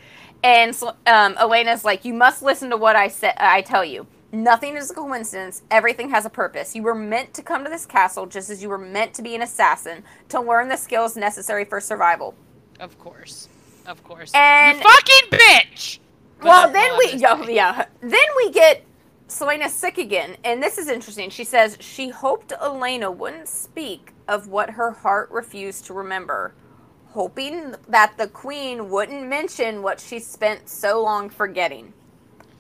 And 0.42 0.74
um, 1.06 1.34
Elena's 1.36 1.84
like, 1.84 2.04
"You 2.04 2.12
must 2.14 2.42
listen 2.42 2.70
to 2.70 2.76
what 2.76 2.94
I 2.96 3.08
said. 3.08 3.34
I 3.38 3.62
tell 3.62 3.84
you." 3.84 4.06
Nothing 4.32 4.76
is 4.76 4.90
a 4.90 4.94
coincidence. 4.94 5.62
Everything 5.70 6.10
has 6.10 6.26
a 6.26 6.30
purpose. 6.30 6.74
You 6.74 6.82
were 6.82 6.94
meant 6.94 7.32
to 7.34 7.42
come 7.42 7.64
to 7.64 7.70
this 7.70 7.86
castle 7.86 8.26
just 8.26 8.50
as 8.50 8.62
you 8.62 8.68
were 8.68 8.76
meant 8.78 9.14
to 9.14 9.22
be 9.22 9.34
an 9.34 9.42
assassin 9.42 10.02
to 10.28 10.40
learn 10.40 10.68
the 10.68 10.76
skills 10.76 11.16
necessary 11.16 11.64
for 11.64 11.80
survival. 11.80 12.34
Of 12.80 12.98
course, 12.98 13.48
of 13.86 14.02
course. 14.04 14.32
And- 14.34 14.78
you 14.78 14.84
fucking 14.84 15.38
bitch. 15.38 15.98
But 16.38 16.44
well, 16.44 16.72
then 16.72 16.98
we 16.98 17.12
yeah, 17.14 17.46
yeah. 17.48 17.86
Then 18.00 18.28
we 18.36 18.50
get 18.50 18.84
Celaena 19.28 19.70
sick 19.70 19.96
again, 19.96 20.36
and 20.44 20.62
this 20.62 20.76
is 20.76 20.88
interesting. 20.88 21.30
She 21.30 21.44
says 21.44 21.78
she 21.80 22.10
hoped 22.10 22.52
Elena 22.52 23.10
wouldn't 23.10 23.48
speak 23.48 24.12
of 24.28 24.48
what 24.48 24.70
her 24.70 24.90
heart 24.90 25.30
refused 25.30 25.86
to 25.86 25.94
remember, 25.94 26.54
hoping 27.08 27.74
that 27.88 28.16
the 28.18 28.26
queen 28.28 28.90
wouldn't 28.90 29.26
mention 29.26 29.82
what 29.82 30.00
she 30.00 30.18
spent 30.18 30.68
so 30.68 31.02
long 31.02 31.28
forgetting. 31.30 31.92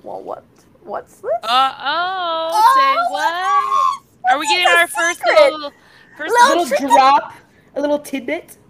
Well, 0.02 0.22
what? 0.22 0.44
What's 0.82 1.16
this? 1.16 1.30
Uh 1.42 1.74
oh. 1.80 2.74
Say 2.76 3.12
what? 3.12 4.32
Are 4.32 4.38
we 4.38 4.46
getting 4.46 4.66
It's 4.68 4.74
our 4.76 4.86
first 4.86 5.20
little? 5.24 5.72
First 6.16 6.32
Little 6.32 6.64
little 6.64 6.88
drop, 6.88 7.34
a 7.74 7.80
little 7.80 7.98
tidbit. 7.98 8.56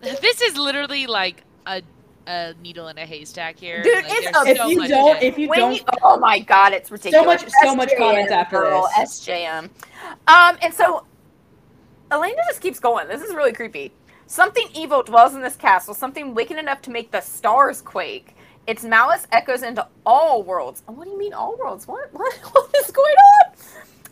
This 0.00 0.40
is 0.40 0.56
literally 0.56 1.06
like 1.06 1.44
a 1.66 1.82
a 2.26 2.54
needle 2.62 2.88
in 2.88 2.96
a 2.96 3.04
haystack 3.04 3.58
here. 3.58 3.82
Dude, 3.82 3.94
Like, 3.96 4.04
it's 4.08 4.30
there's 4.30 4.46
a- 4.46 4.50
If 4.52 4.56
so 4.58 4.66
you 4.68 4.76
much 4.78 4.88
don't, 4.88 5.22
if 5.22 5.38
you 5.38 5.48
When 5.48 5.58
don't, 5.58 5.74
you- 5.74 5.82
oh 6.02 6.16
my 6.18 6.38
god, 6.38 6.72
it's 6.72 6.90
ridiculous. 6.90 7.22
So 7.22 7.46
much- 7.46 7.52
so 7.64 7.74
much 7.74 7.90
comments 7.98 8.30
after 8.32 8.60
girl, 8.60 8.88
this. 8.96 9.20
SJM. 9.20 9.68
Um, 10.28 10.56
and 10.62 10.72
so 10.72 11.04
Elena 12.12 12.42
just 12.48 12.60
keeps 12.60 12.80
going. 12.80 13.06
This 13.06 13.22
is 13.22 13.34
really 13.34 13.52
creepy. 13.52 13.92
Something 14.26 14.66
evil 14.74 15.02
dwells 15.02 15.34
in 15.34 15.42
this 15.42 15.56
castle, 15.56 15.94
something 15.94 16.34
wicked 16.34 16.58
enough 16.58 16.82
to 16.82 16.90
make 16.90 17.10
the 17.10 17.20
stars 17.20 17.80
quake. 17.80 18.36
Its 18.66 18.82
malice 18.84 19.26
echoes 19.32 19.62
into 19.62 19.86
all 20.04 20.42
worlds. 20.42 20.82
What 20.86 21.04
do 21.04 21.10
you 21.10 21.18
mean 21.18 21.32
all 21.32 21.56
worlds? 21.56 21.86
What 21.86 22.08
what, 22.12 22.34
what 22.34 22.74
is 22.76 22.90
going 22.90 23.14
on? 23.14 23.54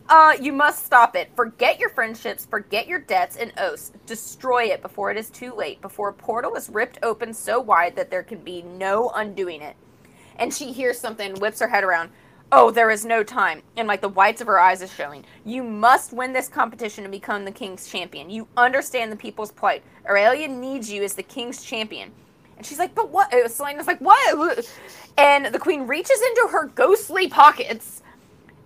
Uh, 0.08 0.32
you 0.40 0.52
must 0.52 0.87
stop 0.87 1.16
it. 1.16 1.30
Forget 1.37 1.78
your 1.78 1.90
friendships, 1.90 2.46
forget 2.46 2.87
your 2.87 3.00
debts 3.00 3.37
and 3.37 3.52
oaths. 3.58 3.92
Destroy 4.06 4.64
it 4.64 4.80
before 4.80 5.11
it 5.11 5.16
is 5.16 5.28
too 5.28 5.52
late, 5.54 5.80
before 5.82 6.08
a 6.11 6.14
portal 6.14 6.54
is 6.54 6.70
ripped 6.70 6.98
open 7.02 7.34
so 7.34 7.61
wide 7.61 7.96
that 7.96 8.11
there 8.11 8.22
can 8.22 8.38
be 8.38 8.62
no 8.62 9.11
undoing 9.14 9.61
it 9.61 9.76
and 10.38 10.54
she 10.54 10.72
hears 10.72 10.98
something, 10.98 11.34
whips 11.37 11.61
her 11.61 11.68
head 11.68 11.84
around. 11.84 12.11
Oh, 12.50 12.70
there 12.70 12.90
is 12.90 13.04
no 13.04 13.22
time. 13.22 13.62
And 13.76 13.88
like 13.88 14.00
the 14.00 14.08
whites 14.08 14.40
of 14.40 14.46
her 14.46 14.58
eyes 14.58 14.82
is 14.82 14.92
showing. 14.92 15.24
You 15.44 15.62
must 15.62 16.12
win 16.12 16.32
this 16.32 16.48
competition 16.48 17.04
to 17.04 17.11
become 17.11 17.44
the 17.44 17.52
king's 17.52 17.88
champion. 17.88 18.30
You 18.30 18.48
understand 18.56 19.12
the 19.12 19.16
people's 19.16 19.52
plight. 19.52 19.82
Erilea 20.08 20.48
needs 20.48 20.90
you 20.90 21.02
as 21.02 21.14
the 21.14 21.22
king's 21.22 21.62
champion. 21.62 22.11
And 22.56 22.64
she's 22.66 22.78
like, 22.78 22.94
but 22.94 23.11
what? 23.11 23.32
Uh, 23.32 23.48
Celaena's 23.48 23.87
like, 23.87 24.00
what? 24.00 24.78
And 25.18 25.46
the 25.46 25.58
queen 25.58 25.88
reaches 25.88 26.20
into 26.22 26.48
her 26.52 26.66
ghostly 26.68 27.28
pockets 27.28 28.02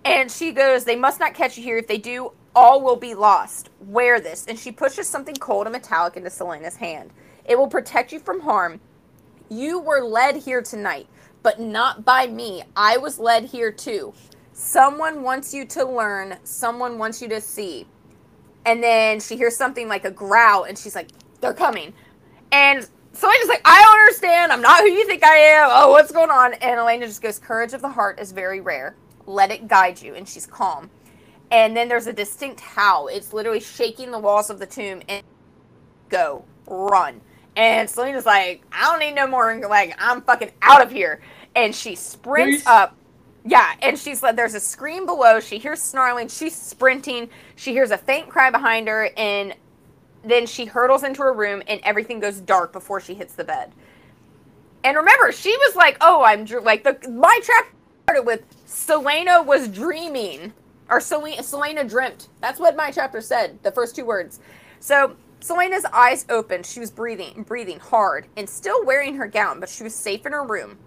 and 0.05 0.31
she 0.31 0.53
goes, 0.53 0.85
They 0.85 0.97
must 0.97 1.21
not 1.21 1.35
catch 1.35 1.57
you 1.57 1.63
here. 1.63 1.79
If 1.79 1.87
they 1.87 1.99
do, 1.99 2.33
all 2.55 2.83
will 2.83 2.97
be 2.97 3.15
lost. 3.15 3.71
Wear 3.81 4.21
this. 4.21 4.47
And 4.47 4.59
she 4.59 4.73
pushes 4.73 5.09
something 5.09 5.37
cold 5.37 5.67
and 5.67 5.73
metallic 5.73 6.17
into 6.17 6.31
Celaena's 6.31 6.77
hand. 6.77 7.11
It 7.45 7.59
will 7.59 7.69
protect 7.69 8.13
you 8.13 8.19
from 8.19 8.41
harm. 8.41 8.81
You 9.49 9.79
were 9.79 10.03
led 10.03 10.37
here 10.37 10.63
tonight, 10.63 11.07
but 11.43 11.61
not 11.61 12.05
by 12.05 12.27
me. 12.29 12.65
I 12.77 12.99
was 12.99 13.19
led 13.19 13.47
here 13.47 13.73
too. 13.73 14.15
Someone 14.53 15.23
wants 15.23 15.55
you 15.55 15.67
to 15.67 15.85
learn, 15.87 16.39
someone 16.45 16.99
wants 16.99 17.23
you 17.23 17.29
to 17.31 17.41
see. 17.41 17.87
And 18.67 18.83
then 18.83 19.21
she 19.21 19.37
hears 19.37 19.57
something 19.57 19.89
like 19.89 20.05
a 20.05 20.11
growl, 20.13 20.65
and 20.65 20.79
she's 20.79 20.95
like, 20.97 21.11
They're 21.41 21.55
coming. 21.55 21.95
And 22.53 22.89
so 23.13 23.29
I 23.29 23.37
just 23.39 23.49
like, 23.51 23.63
I 23.65 23.83
don't 23.83 24.01
understand. 24.01 24.53
I'm 24.53 24.63
not 24.63 24.81
who 24.83 24.89
you 24.91 25.07
think 25.07 25.25
I 25.25 25.37
am. 25.37 25.69
Oh, 25.73 25.91
what's 25.93 26.13
going 26.13 26.31
on? 26.31 26.55
And 26.55 26.81
Elena 26.81 27.07
just 27.07 27.23
goes, 27.23 27.39
Courage 27.39 27.75
of 27.75 27.83
the 27.83 27.91
heart 27.91 28.21
is 28.21 28.33
very 28.33 28.61
rare. 28.61 28.97
Let 29.27 29.51
it 29.53 29.69
guide 29.69 30.03
you. 30.03 30.15
And 30.15 30.29
she's 30.29 30.47
calm. 30.47 30.91
and 31.51 31.77
then 31.77 31.89
there's 31.89 32.07
a 32.07 32.13
distinct 32.13 32.61
howl. 32.61 33.09
It's 33.09 33.33
literally 33.33 33.61
shaking 33.61 34.11
the 34.11 34.19
walls 34.19 34.51
of 34.51 34.59
the 34.59 34.67
tomb 34.67 35.03
and 35.09 35.25
go 36.11 36.47
run. 36.69 37.23
And 37.57 37.89
Celaena's 37.89 38.27
like, 38.27 38.63
I 38.73 38.85
don't 38.91 39.01
need 39.01 39.15
no 39.15 39.27
more. 39.27 39.55
Like 39.69 39.95
I'm 39.99 40.23
fucking 40.23 40.53
out 40.63 40.83
of 40.83 40.91
here. 40.91 41.21
And 41.55 41.75
she 41.75 41.95
sprints 41.95 42.67
up. 42.67 42.97
Yeah, 43.45 43.75
and 43.83 43.99
she's 43.99 44.23
like, 44.23 44.37
there's 44.37 44.55
a 44.55 44.61
scream 44.61 45.05
below. 45.05 45.41
She 45.41 45.59
hears 45.59 45.83
snarling. 45.83 46.29
She's 46.29 46.55
sprinting. 46.55 47.29
She 47.57 47.73
hears 47.73 47.91
a 47.91 47.99
faint 47.99 48.29
cry 48.29 48.51
behind 48.51 48.87
her, 48.87 49.11
and 49.17 49.55
then 50.25 50.47
she 50.47 50.65
hurtles 50.65 51.03
into 51.03 51.23
her 51.23 51.33
room, 51.33 51.61
and 51.67 51.81
everything 51.83 52.21
goes 52.21 52.39
dark 52.39 52.73
before 52.73 53.01
she 53.01 53.15
hits 53.15 53.35
the 53.35 53.43
bed. 53.43 53.73
And 54.85 54.97
remember, 54.97 55.33
she 55.33 55.51
was 55.51 55.75
like, 55.75 55.97
"Oh, 56.01 56.23
I'm 56.23 56.45
dr-, 56.45 56.63
like 56.63 56.85
the 56.85 57.09
my 57.09 57.41
trap 57.43 57.67
started 58.05 58.23
with 58.27 58.45
Celaena 58.67 59.45
was 59.45 59.67
dreaming." 59.67 60.53
or 60.93 60.99
Celaena, 60.99 61.39
Celaena 61.39 61.89
dreamt. 61.89 62.29
That's 62.41 62.61
what 62.61 62.77
my 62.77 62.91
chapter 62.91 63.23
said. 63.23 63.59
The 63.63 63.73
first 63.73 63.97
two 63.97 64.05
words. 64.05 64.41
So 64.79 65.17
Celaena's 65.43 65.85
eyes 65.93 66.25
opened. 66.29 66.65
She 66.67 66.81
was 66.81 66.91
breathing, 66.91 67.43
breathing 67.43 67.81
hard, 67.81 68.29
and 68.37 68.49
still 68.49 68.85
wearing 68.85 69.17
her 69.17 69.27
gown, 69.27 69.61
but 69.61 69.69
she 69.69 69.83
was 69.83 69.95
safe 69.95 70.25
in 70.25 70.33
her 70.33 70.45
room. 70.45 70.79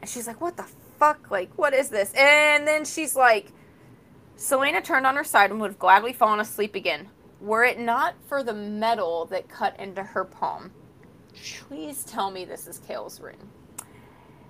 And 0.00 0.08
she's 0.08 0.26
like, 0.26 0.40
"What 0.40 0.56
the 0.56 0.66
fuck? 0.98 1.30
Like, 1.30 1.50
what 1.56 1.72
is 1.72 1.88
this?" 1.88 2.12
And 2.14 2.66
then 2.66 2.84
she's 2.84 3.16
like, 3.16 3.52
Celaena 4.42 4.82
turned 4.82 5.06
on 5.06 5.16
her 5.16 5.24
side 5.24 5.50
and 5.50 5.60
would 5.60 5.70
have 5.70 5.78
gladly 5.78 6.12
fallen 6.12 6.40
asleep 6.40 6.74
again, 6.74 7.08
were 7.40 7.62
it 7.64 7.78
not 7.78 8.14
for 8.26 8.42
the 8.42 8.52
metal 8.52 9.26
that 9.26 9.48
cut 9.48 9.78
into 9.78 10.02
her 10.02 10.24
palm. 10.24 10.72
Please 11.68 12.02
tell 12.04 12.30
me 12.30 12.44
this 12.44 12.66
is 12.66 12.80
Chaol's 12.80 13.20
ring. 13.20 13.38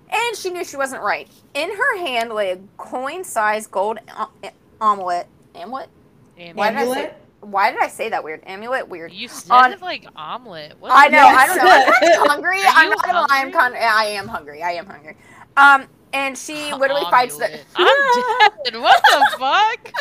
And 0.09 0.35
she 0.35 0.49
knew 0.49 0.63
she 0.63 0.77
wasn't 0.77 1.03
right. 1.03 1.29
In 1.53 1.69
her 1.69 1.97
hand 1.97 2.31
lay 2.31 2.51
a 2.51 2.59
coin-sized 2.77 3.69
gold 3.71 3.99
uh, 4.15 4.27
eh, 4.43 4.49
omelet. 4.81 5.27
Amulet? 5.55 5.89
Amulet. 6.37 6.55
Why 6.55 6.69
did 6.71 6.77
I 6.77 6.93
say? 6.93 7.13
Why 7.43 7.71
did 7.71 7.81
I 7.81 7.87
say 7.87 8.09
that 8.09 8.23
weird? 8.23 8.41
Amulet, 8.45 8.87
weird. 8.87 9.11
You 9.11 9.27
said 9.27 9.51
On, 9.51 9.79
like 9.79 10.05
omelet. 10.15 10.75
What 10.79 10.91
I 10.93 11.07
know. 11.07 11.17
Yes. 11.17 11.37
I 11.37 11.47
don't 11.47 11.65
know. 11.65 11.71
I'm 11.87 11.93
kind 11.93 12.13
of 12.13 12.27
hungry. 12.27 12.59
I'm 12.65 12.89
not 12.89 13.05
gonna 13.05 13.21
lie. 13.21 13.27
I'm 13.31 13.51
kind. 13.51 13.73
Of, 13.73 13.81
I 13.81 14.05
am 14.05 14.27
hungry. 14.27 14.63
I 14.63 14.71
am 14.71 14.85
hungry. 14.85 15.15
Um, 15.57 15.85
and 16.13 16.37
she 16.37 16.73
literally 16.77 17.05
fights 17.11 17.37
the. 17.37 17.45
I'm 17.75 18.63
dead. 18.63 18.81
What 18.81 19.01
the 19.03 19.27
fuck? 19.39 19.91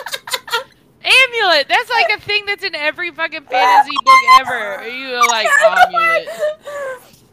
Amulet. 1.04 1.68
That's 1.68 1.90
like 1.90 2.10
a 2.16 2.20
thing 2.20 2.46
that's 2.46 2.62
in 2.62 2.74
every 2.74 3.10
fucking 3.10 3.42
fantasy 3.42 3.96
book 4.04 4.40
ever. 4.40 4.88
You 4.88 5.26
like 5.28 5.48
amulet. 5.64 6.28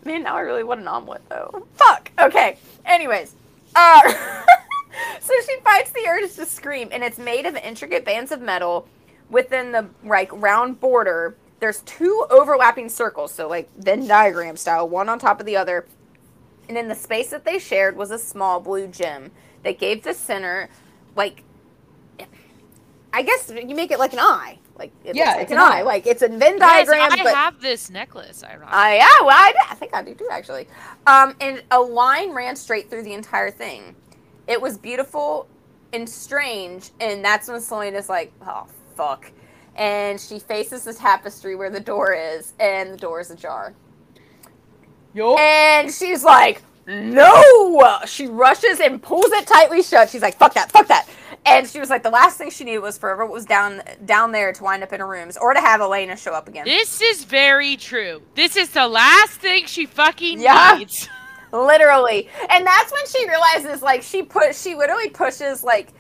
Man, 0.06 0.24
now 0.24 0.38
I 0.38 0.42
really 0.42 0.64
want 0.64 0.82
an 0.82 0.88
omelet 0.88 1.22
though. 1.30 1.68
Fuck. 1.76 2.12
Okay. 2.20 2.58
Anyways, 2.86 3.36
uh, 3.76 4.14
so 5.20 5.34
she 5.46 5.60
fights 5.64 5.92
the 5.92 6.08
urge 6.08 6.34
to 6.34 6.46
scream, 6.46 6.90
and 6.92 7.04
it's 7.04 7.20
made 7.20 7.46
of 7.46 7.56
intricate 7.58 8.06
bands 8.06 8.32
of 8.32 8.42
metal 8.42 8.88
within 9.30 9.72
the 9.72 9.90
like 10.04 10.30
round 10.34 10.80
border. 10.80 11.36
There's 11.60 11.82
two 11.82 12.26
overlapping 12.30 12.90
circles, 12.90 13.34
so 13.34 13.48
like 13.48 13.70
Venn 13.78 14.08
diagram 14.08 14.56
style, 14.58 14.88
one 14.88 15.10
on 15.10 15.20
top 15.20 15.40
of 15.40 15.46
the 15.46 15.58
other. 15.58 15.86
And 16.68 16.78
in 16.78 16.88
the 16.88 16.96
space 16.96 17.32
that 17.32 17.46
they 17.46 17.60
shared 17.60 17.98
was 17.98 18.12
a 18.12 18.20
small 18.20 18.60
blue 18.60 18.88
gem 18.88 19.32
that 19.64 19.80
gave 19.80 20.04
the 20.04 20.14
center, 20.14 20.70
like, 21.16 21.44
I 23.12 23.24
guess 23.24 23.52
you 23.52 23.76
make 23.76 23.92
it 23.92 24.00
like 24.00 24.14
an 24.14 24.20
eye. 24.20 24.60
Like 24.78 24.94
it 25.04 25.16
yeah, 25.16 25.40
it's 25.40 25.52
an, 25.52 25.58
an 25.58 25.64
eye. 25.64 25.80
eye. 25.80 25.82
Like 25.82 26.08
it's 26.08 26.22
a 26.22 26.30
Venn 26.30 26.58
diagram. 26.58 27.00
Yes, 27.00 27.20
I 27.20 27.24
but 27.24 27.36
have 27.36 27.60
this 27.60 27.90
necklace. 27.90 28.44
Ironically. 28.44 28.70
I 28.72 28.94
uh, 28.94 28.96
yeah, 28.96 29.26
well, 29.26 29.36
I, 29.38 29.54
I 29.70 29.76
think 29.76 29.94
I 29.94 30.02
do 30.02 30.16
too 30.16 30.28
actually. 30.32 30.68
Um, 31.06 31.36
and 31.42 31.62
a 31.70 31.80
line 31.80 32.32
ran 32.32 32.56
straight 32.56 32.90
through 32.90 33.04
the 33.04 33.14
entire 33.14 33.52
thing. 33.52 33.96
It 34.48 34.62
was 34.62 34.78
beautiful 34.78 35.48
and 35.92 36.08
strange, 36.08 36.92
and 37.02 37.24
that's 37.26 37.50
when 37.50 37.60
Celaena's 37.60 38.08
like, 38.08 38.32
"Oh 38.42 38.68
fuck," 39.00 39.32
and 39.76 40.20
she 40.20 40.40
faces 40.40 40.84
the 40.84 40.94
tapestry 40.94 41.56
where 41.56 41.70
the 41.70 41.80
door 41.80 42.14
is, 42.14 42.54
and 42.60 42.94
the 42.94 42.98
door 42.98 43.22
is 43.22 43.32
ajar. 43.32 43.74
Yo. 45.14 45.36
And 45.38 45.92
she's 45.92 46.24
like, 46.24 46.62
"No!" 46.86 48.00
She 48.06 48.28
rushes 48.28 48.80
and 48.80 49.02
pulls 49.02 49.32
it 49.32 49.48
tightly 49.48 49.82
shut. 49.82 50.10
She's 50.10 50.22
like, 50.22 50.38
"Fuck 50.38 50.54
that! 50.56 50.72
Fuck 50.72 50.88
that!" 50.88 51.08
And 51.46 51.68
she 51.68 51.80
was 51.80 51.90
like, 51.90 52.04
the 52.04 52.10
last 52.10 52.38
thing 52.38 52.50
she 52.50 52.64
needed 52.64 52.80
was 52.80 52.98
for 52.98 53.16
what 53.16 53.30
was 53.30 53.46
down 53.46 53.82
down 54.06 54.32
there 54.32 54.52
to 54.52 54.64
wind 54.64 54.84
up 54.84 54.94
in 54.94 55.00
her 55.00 55.08
rooms 55.08 55.38
or 55.38 55.54
to 55.54 55.60
have 55.60 55.82
Elena 55.82 56.18
show 56.18 56.34
up 56.34 56.48
again. 56.48 56.66
This 56.66 57.02
is 57.02 57.24
very 57.24 57.78
true. 57.78 58.22
This 58.36 58.56
is 58.58 58.70
the 58.70 58.88
last 58.88 59.40
thing 59.40 59.66
she 59.66 59.86
fucking 59.86 60.42
yeah. 60.42 60.76
needs. 60.78 61.08
Literally. 61.54 62.30
And 62.50 62.66
that's 62.66 62.92
when 62.92 63.08
she 63.08 63.28
realizes 63.28 63.82
like 63.82 64.04
she 64.04 64.24
put 64.24 64.56
she 64.56 64.76
literally 64.76 65.10
pushes 65.10 65.64
like 65.64 65.94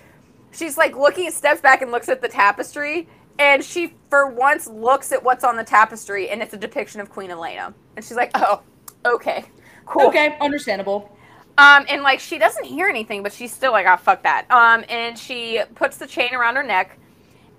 she's 0.59 0.77
like 0.77 0.95
looking 0.95 1.31
steps 1.31 1.61
back 1.61 1.81
and 1.81 1.91
looks 1.91 2.09
at 2.09 2.21
the 2.21 2.27
tapestry 2.27 3.07
and 3.39 3.63
she 3.63 3.93
for 4.09 4.27
once 4.27 4.67
looks 4.67 5.11
at 5.11 5.23
what's 5.23 5.43
on 5.45 5.55
the 5.55 5.63
tapestry 5.63 6.29
and 6.29 6.41
it's 6.41 6.53
a 6.53 6.57
depiction 6.57 6.99
of 6.99 7.09
Queen 7.09 7.31
Elena. 7.31 7.73
And 7.95 8.03
she's 8.03 8.17
like, 8.17 8.31
"Oh, 8.35 8.61
okay. 9.05 9.45
Cool. 9.85 10.07
Okay, 10.07 10.37
understandable." 10.41 11.15
Um, 11.57 11.85
and 11.89 12.03
like 12.03 12.19
she 12.19 12.37
doesn't 12.37 12.65
hear 12.65 12.87
anything, 12.87 13.23
but 13.23 13.33
she's 13.33 13.53
still 13.53 13.71
like, 13.71 13.85
oh 13.85 13.97
fuck 13.97 14.23
that. 14.23 14.49
Um, 14.51 14.85
and 14.87 15.17
she 15.17 15.61
puts 15.75 15.97
the 15.97 16.07
chain 16.07 16.33
around 16.33 16.55
her 16.55 16.63
neck, 16.63 16.97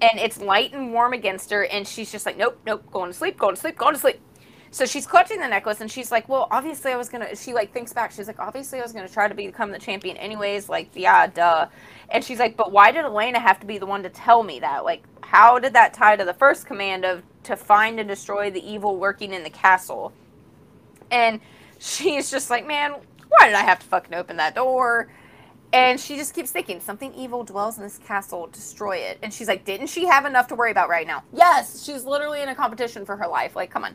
and 0.01 0.19
it's 0.19 0.41
light 0.41 0.73
and 0.73 0.93
warm 0.93 1.13
against 1.13 1.51
her, 1.51 1.65
and 1.67 1.87
she's 1.87 2.11
just 2.11 2.25
like, 2.25 2.39
nope, 2.39 2.59
nope, 2.65 2.83
going 2.91 3.11
to 3.11 3.17
sleep, 3.17 3.39
going 3.39 3.55
to 3.55 3.61
sleep, 3.61 3.77
going 3.77 3.95
to 3.95 4.01
sleep. 4.01 4.19
So 4.73 4.87
she's 4.87 5.05
clutching 5.05 5.41
the 5.41 5.49
necklace, 5.49 5.81
and 5.81 5.91
she's 5.91 6.13
like, 6.13 6.29
well, 6.29 6.47
obviously 6.51 6.93
I 6.93 6.97
was 6.97 7.09
gonna. 7.09 7.35
She 7.35 7.53
like 7.53 7.73
thinks 7.73 7.93
back. 7.93 8.13
She's 8.13 8.29
like, 8.29 8.39
obviously 8.39 8.79
I 8.79 8.83
was 8.83 8.93
gonna 8.93 9.09
try 9.09 9.27
to 9.27 9.35
become 9.35 9.73
the 9.73 9.79
champion 9.79 10.17
anyways. 10.17 10.69
Like, 10.69 10.91
yeah, 10.95 11.27
duh. 11.27 11.67
And 12.09 12.23
she's 12.23 12.39
like, 12.39 12.57
but 12.57 12.71
why 12.71 12.93
did 12.93 13.05
Elena 13.05 13.41
have 13.41 13.59
to 13.61 13.67
be 13.67 13.79
the 13.79 13.87
one 13.87 14.03
to 14.05 14.09
tell 14.09 14.43
me 14.43 14.61
that? 14.61 14.85
Like, 14.85 15.03
how 15.23 15.59
did 15.59 15.73
that 15.73 15.93
tie 15.93 16.17
to 16.17 16.25
the 16.25 16.35
first 16.35 16.67
command 16.67 17.05
of 17.05 17.23
to 17.45 17.57
find 17.57 17.99
and 17.99 18.09
destroy 18.09 18.51
the 18.51 18.65
evil 18.65 18.97
working 18.97 19.33
in 19.33 19.43
the 19.43 19.51
castle? 19.51 20.13
And 21.11 21.41
she's 21.81 22.31
just 22.31 22.49
like, 22.49 22.65
man, 22.65 22.95
why 23.29 23.47
did 23.47 23.57
I 23.57 23.63
have 23.63 23.81
to 23.81 23.87
fucking 23.87 24.15
open 24.15 24.37
that 24.37 24.55
door? 24.55 25.09
And 25.73 26.01
she 26.01 26.17
just 26.17 26.35
keeps 26.35 26.51
thinking, 26.51 26.81
something 26.81 27.15
evil 27.15 27.45
dwells 27.45 27.77
in 27.77 27.85
this 27.85 27.99
castle, 27.99 28.49
destroy 28.49 28.97
it. 28.97 29.19
And 29.23 29.33
she's 29.33 29.47
like, 29.47 29.65
didn't 29.65 29.87
she 29.87 30.07
have 30.07 30.27
enough 30.27 30.49
to 30.49 30.57
worry 30.57 30.73
about 30.73 30.89
right 30.89 31.07
now? 31.07 31.23
Yes, 31.33 31.85
she's 31.85 32.05
literally 32.05 32.43
in 32.43 32.49
a 32.49 32.55
competition 32.55 33.05
for 33.05 33.17
her 33.17 33.29
life. 33.29 33.55
Like, 33.55 33.71
come 33.71 33.85
on. 33.85 33.95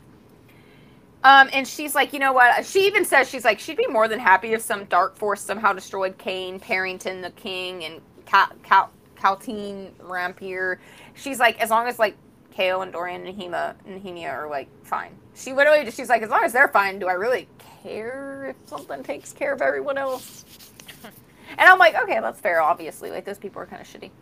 Um, 1.26 1.50
and 1.52 1.66
she's 1.66 1.96
like, 1.96 2.12
you 2.12 2.20
know 2.20 2.32
what? 2.32 2.64
She 2.64 2.86
even 2.86 3.04
says 3.04 3.28
she's 3.28 3.44
like, 3.44 3.58
she'd 3.58 3.76
be 3.76 3.88
more 3.88 4.06
than 4.06 4.20
happy 4.20 4.52
if 4.52 4.62
some 4.62 4.84
dark 4.84 5.16
force 5.16 5.40
somehow 5.40 5.72
destroyed 5.72 6.16
Cain, 6.18 6.60
Perrington, 6.60 7.20
the 7.20 7.32
king, 7.32 7.82
and 7.84 8.00
Cal, 8.26 8.46
Cal, 8.62 8.92
Kaltain, 9.16 9.90
Rompier. 9.94 10.78
She's 11.14 11.40
like, 11.40 11.60
as 11.60 11.70
long 11.70 11.88
as 11.88 11.98
like 11.98 12.16
Chaol 12.56 12.84
and 12.84 12.92
Dorian 12.92 13.26
and 13.26 13.36
Nehema, 13.36 13.74
Nehemia 13.88 14.32
are 14.32 14.48
like 14.48 14.68
fine. 14.84 15.16
She 15.34 15.52
literally, 15.52 15.84
just, 15.84 15.96
she's 15.96 16.08
like, 16.08 16.22
as 16.22 16.30
long 16.30 16.44
as 16.44 16.52
they're 16.52 16.68
fine, 16.68 17.00
do 17.00 17.08
I 17.08 17.14
really 17.14 17.48
care 17.82 18.46
if 18.50 18.68
something 18.68 19.02
takes 19.02 19.32
care 19.32 19.52
of 19.52 19.60
everyone 19.60 19.98
else. 19.98 20.44
and 21.02 21.12
I'm 21.58 21.80
like, 21.80 21.96
okay, 21.96 22.20
that's 22.20 22.38
fair, 22.38 22.62
obviously. 22.62 23.10
Like, 23.10 23.24
those 23.24 23.38
people 23.38 23.60
are 23.60 23.66
kind 23.66 23.82
of 23.82 23.88
shitty. 23.88 24.12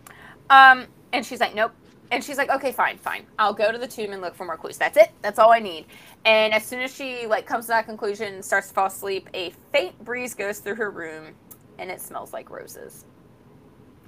Um, 0.49 0.87
and 1.13 1.27
she's 1.27 1.41
like, 1.41 1.55
nope. 1.55 1.73
And 2.11 2.23
she's 2.23 2.37
like, 2.37 2.51
okay, 2.51 2.71
fine, 2.71 2.99
fine. 2.99 3.27
I'll 3.39 3.55
go 3.55 3.73
to 3.73 3.79
the 3.79 3.87
tomb 3.87 4.13
and 4.13 4.21
look 4.21 4.35
for 4.35 4.45
more 4.45 4.57
clues. 4.57 4.77
That's 4.77 4.97
it. 4.97 5.11
That's 5.23 5.39
all 5.39 5.53
I 5.53 5.59
need. 5.59 5.87
And 6.25 6.53
as 6.53 6.65
soon 6.65 6.81
as 6.81 6.95
she 6.95 7.27
like 7.27 7.47
comes 7.47 7.65
to 7.67 7.69
that 7.69 7.87
conclusion, 7.87 8.35
and 8.35 8.45
starts 8.45 8.69
to 8.69 8.75
fall 8.75 8.87
asleep, 8.87 9.29
a 9.35 9.51
faint 9.73 9.99
breeze 10.05 10.35
goes 10.35 10.59
through 10.59 10.77
her 10.77 10.91
room, 10.91 11.35
and 11.79 11.91
it 11.91 12.01
smells 12.01 12.33
like 12.33 12.51
roses. 12.51 13.05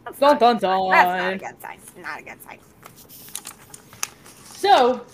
That's 0.04 0.18
dun 0.18 0.38
dun 0.38 0.59
dun. 0.59 0.90
That's 0.90 1.22
not 1.22 1.32
a 1.32 1.38
good 1.38 1.62
sign. 1.62 2.02
Not 2.02 2.20
a 2.20 2.22
good 2.22 2.42
sign. 2.42 2.59
So, 4.54 5.04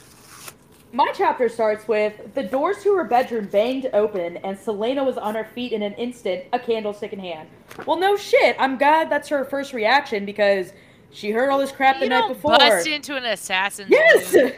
my 0.92 1.11
chapter 1.14 1.49
starts 1.49 1.88
with 1.88 2.35
the 2.35 2.42
doors 2.42 2.83
to 2.83 2.95
her 2.95 3.05
bedroom 3.05 3.47
banged 3.47 3.88
open, 3.95 4.37
and 4.38 4.59
Celaena 4.59 5.05
was 5.05 5.16
on 5.16 5.35
her 5.35 5.45
feet 5.55 5.73
in 5.73 5.83
an 5.83 5.95
instant, 5.95 6.45
a 6.53 6.59
candlestick 6.59 7.14
in 7.14 7.18
hand. 7.18 7.49
Well, 7.87 7.99
no 7.99 8.16
shit. 8.16 8.55
I'm 8.59 8.77
glad 8.77 9.09
that's 9.09 9.29
her 9.29 9.45
first 9.45 9.73
reaction 9.73 10.27
because 10.27 10.73
she 11.12 11.31
heard 11.31 11.51
all 11.51 11.59
this 11.59 11.72
crap 11.72 11.96
you 11.96 12.03
the 12.03 12.09
night 12.09 12.29
before. 12.29 12.57
Bust 12.57 12.87
into 12.87 13.16
an 13.16 13.25
assassin. 13.25 13.87
Yes. 13.88 14.35
and 14.35 14.53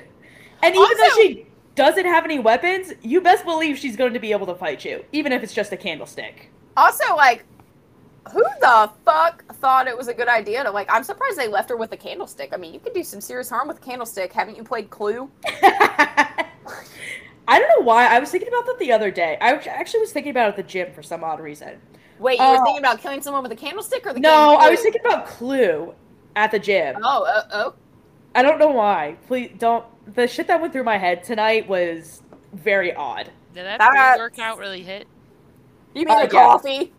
even 0.63 0.79
also, 0.79 0.97
though 0.97 1.17
she 1.17 1.47
doesn't 1.75 2.07
have 2.07 2.25
any 2.25 2.39
weapons, 2.39 2.93
you 3.03 3.21
best 3.21 3.45
believe 3.45 3.77
she's 3.79 3.97
going 3.97 4.15
to 4.15 4.21
be 4.21 4.33
able 4.33 4.47
to 4.47 4.55
fight 4.55 4.85
you, 4.85 5.05
even 5.13 5.33
if 5.33 5.43
it's 5.43 5.53
just 5.53 5.73
a 5.73 5.77
candlestick. 5.77 6.51
Also, 6.77 7.17
like, 7.17 7.45
who 8.33 8.43
the 8.61 8.91
fuck 9.05 9.45
thought 9.57 9.87
it 9.87 9.97
was 9.97 10.09
a 10.09 10.15
good 10.15 10.29
idea 10.29 10.63
to 10.65 10.71
like? 10.71 10.89
I'm 10.91 11.05
surprised 11.05 11.37
they 11.37 11.49
left 11.49 11.69
her 11.71 11.77
with 11.77 11.93
a 11.93 11.97
candlestick. 11.97 12.53
I 12.53 12.57
mean, 12.57 12.73
you 12.73 12.81
could 12.81 12.95
do 12.95 13.03
some 13.03 13.21
serious 13.21 13.51
harm 13.51 13.69
with 13.69 13.79
a 13.79 13.81
candlestick. 13.81 14.33
Haven't 14.33 14.57
you 14.57 14.65
played 14.65 14.91
Clue? 14.91 15.31
I 17.47 17.59
don't 17.59 17.69
know 17.69 17.85
why. 17.85 18.07
I 18.07 18.19
was 18.21 18.31
thinking 18.31 18.49
about 18.49 18.67
that 18.67 18.79
the 18.79 18.93
other 18.93 19.11
day. 19.11 19.37
I 19.41 19.53
actually 19.53 20.01
was 20.01 20.13
thinking 20.13 20.31
about 20.31 20.47
it 20.47 20.51
at 20.51 20.57
the 20.57 20.63
gym 20.63 20.93
for 20.93 21.03
some 21.03 21.23
odd 21.23 21.41
reason. 21.41 21.81
Wait, 22.19 22.39
you 22.39 22.45
uh, 22.45 22.53
were 22.53 22.65
thinking 22.65 22.79
about 22.79 23.01
killing 23.01 23.21
someone 23.21 23.43
with 23.43 23.53
a 23.53 23.57
candlestick, 23.57 24.07
or 24.07 24.15
the 24.15 24.21
no? 24.21 24.57
I 24.57 24.71
was 24.71 24.81
thinking 24.81 25.01
about 25.05 25.27
Clue 25.27 25.95
at 26.37 26.51
the 26.51 26.59
gym. 26.59 26.97
Oh, 27.03 27.25
uh, 27.25 27.43
oh. 27.53 27.75
I 28.35 28.43
don't 28.43 28.59
know 28.59 28.71
why. 28.71 29.17
Please 29.27 29.53
don't. 29.59 29.85
The 30.15 30.27
shit 30.27 30.47
that 30.49 30.61
went 30.61 30.73
through 30.73 30.85
my 30.85 30.99
head 30.99 31.25
tonight 31.25 31.69
was 31.69 32.23
very 32.53 32.95
odd. 32.95 33.31
Did 33.55 33.65
that 33.67 33.79
That's... 33.79 34.19
workout 34.19 34.59
really 34.59 34.83
hit? 34.83 35.07
You 35.95 36.05
mean 36.07 36.11
uh, 36.11 36.27
the 36.27 36.35
yeah. 36.35 36.43
coffee? 36.45 36.93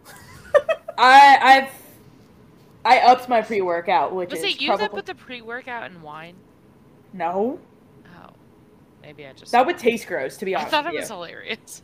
I 0.98 1.38
I've 1.42 1.72
I 2.86 3.00
upped 3.00 3.28
my 3.28 3.42
pre-workout, 3.42 4.14
which 4.14 4.30
Was 4.30 4.40
is 4.40 4.46
it 4.46 4.62
you 4.62 4.68
probably 4.70 4.86
that 4.86 4.92
put 4.92 5.06
the 5.06 5.16
pre-workout 5.16 5.92
in 5.92 6.02
wine? 6.02 6.36
no. 7.14 7.60
Oh, 8.06 8.30
maybe 9.02 9.26
I 9.26 9.34
just. 9.34 9.52
That 9.52 9.66
would 9.66 9.78
taste 9.78 10.08
gross, 10.08 10.38
to 10.38 10.46
be 10.46 10.56
honest, 10.56 10.68
I 10.68 10.72
thought 10.72 10.86
with 10.86 10.94
it 10.94 10.96
you. 10.96 11.00
was 11.02 11.10
hilarious. 11.10 11.84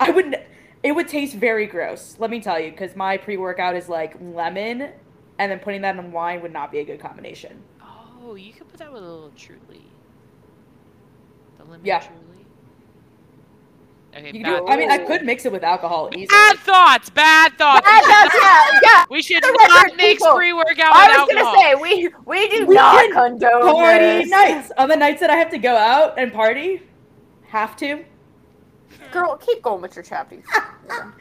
I 0.00 0.10
wouldn't. 0.10 0.36
It 0.82 0.92
would 0.92 1.06
taste 1.06 1.36
very 1.36 1.66
gross. 1.66 2.16
Let 2.18 2.30
me 2.30 2.40
tell 2.40 2.58
you, 2.58 2.72
because 2.72 2.96
my 2.96 3.16
pre-workout 3.16 3.76
is 3.76 3.88
like 3.88 4.16
lemon, 4.20 4.90
and 5.38 5.50
then 5.50 5.58
putting 5.58 5.82
that 5.82 5.96
in 5.96 6.12
wine 6.12 6.42
would 6.42 6.52
not 6.52 6.70
be 6.72 6.78
a 6.78 6.84
good 6.84 7.00
combination. 7.00 7.62
Oh, 8.24 8.34
you 8.34 8.52
could 8.52 8.68
put 8.68 8.78
that 8.78 8.92
with 8.92 9.02
a 9.02 9.06
little 9.06 9.32
Truly. 9.36 9.82
The 11.58 11.64
lemon 11.64 11.80
Yeah. 11.84 11.98
Truly. 12.00 12.18
Okay, 14.14 14.30
You 14.36 14.44
bad, 14.44 14.60
could, 14.60 14.70
I 14.70 14.76
mean, 14.76 14.90
I 14.90 14.98
could 14.98 15.24
mix 15.24 15.46
it 15.46 15.52
with 15.52 15.64
alcohol 15.64 16.10
easily. 16.12 16.26
bad 16.26 16.58
thoughts. 16.58 17.08
Bad 17.08 17.52
thoughts. 17.56 17.80
Bad 17.86 18.02
thoughts, 18.04 18.36
yeah, 18.42 18.80
yeah. 18.82 19.04
We 19.10 19.22
should 19.22 19.42
The 19.42 19.50
not 19.52 19.84
record, 19.84 19.96
mix 19.96 20.22
people. 20.22 20.36
pre-workout 20.36 20.94
I 20.94 21.08
with 21.08 21.16
was 21.16 21.36
alcohol. 21.36 21.54
gonna 21.54 21.62
say 21.62 21.74
we 21.76 22.08
we 22.26 22.48
do 22.48 22.66
We 22.66 22.74
not 22.74 22.94
can 22.96 23.12
condone 23.12 23.72
Party 23.74 23.98
this. 24.04 24.28
nights 24.30 24.72
on 24.76 24.88
the 24.90 24.96
nights 24.96 25.20
that 25.20 25.30
I 25.30 25.36
have 25.36 25.48
to 25.50 25.58
go 25.58 25.74
out 25.76 26.18
and 26.18 26.30
party. 26.32 26.82
Have 27.46 27.74
to. 27.76 28.04
Girl, 29.12 29.36
keep 29.38 29.62
going 29.62 29.80
with 29.82 29.96
your 29.96 30.02
chapter. 30.04 30.38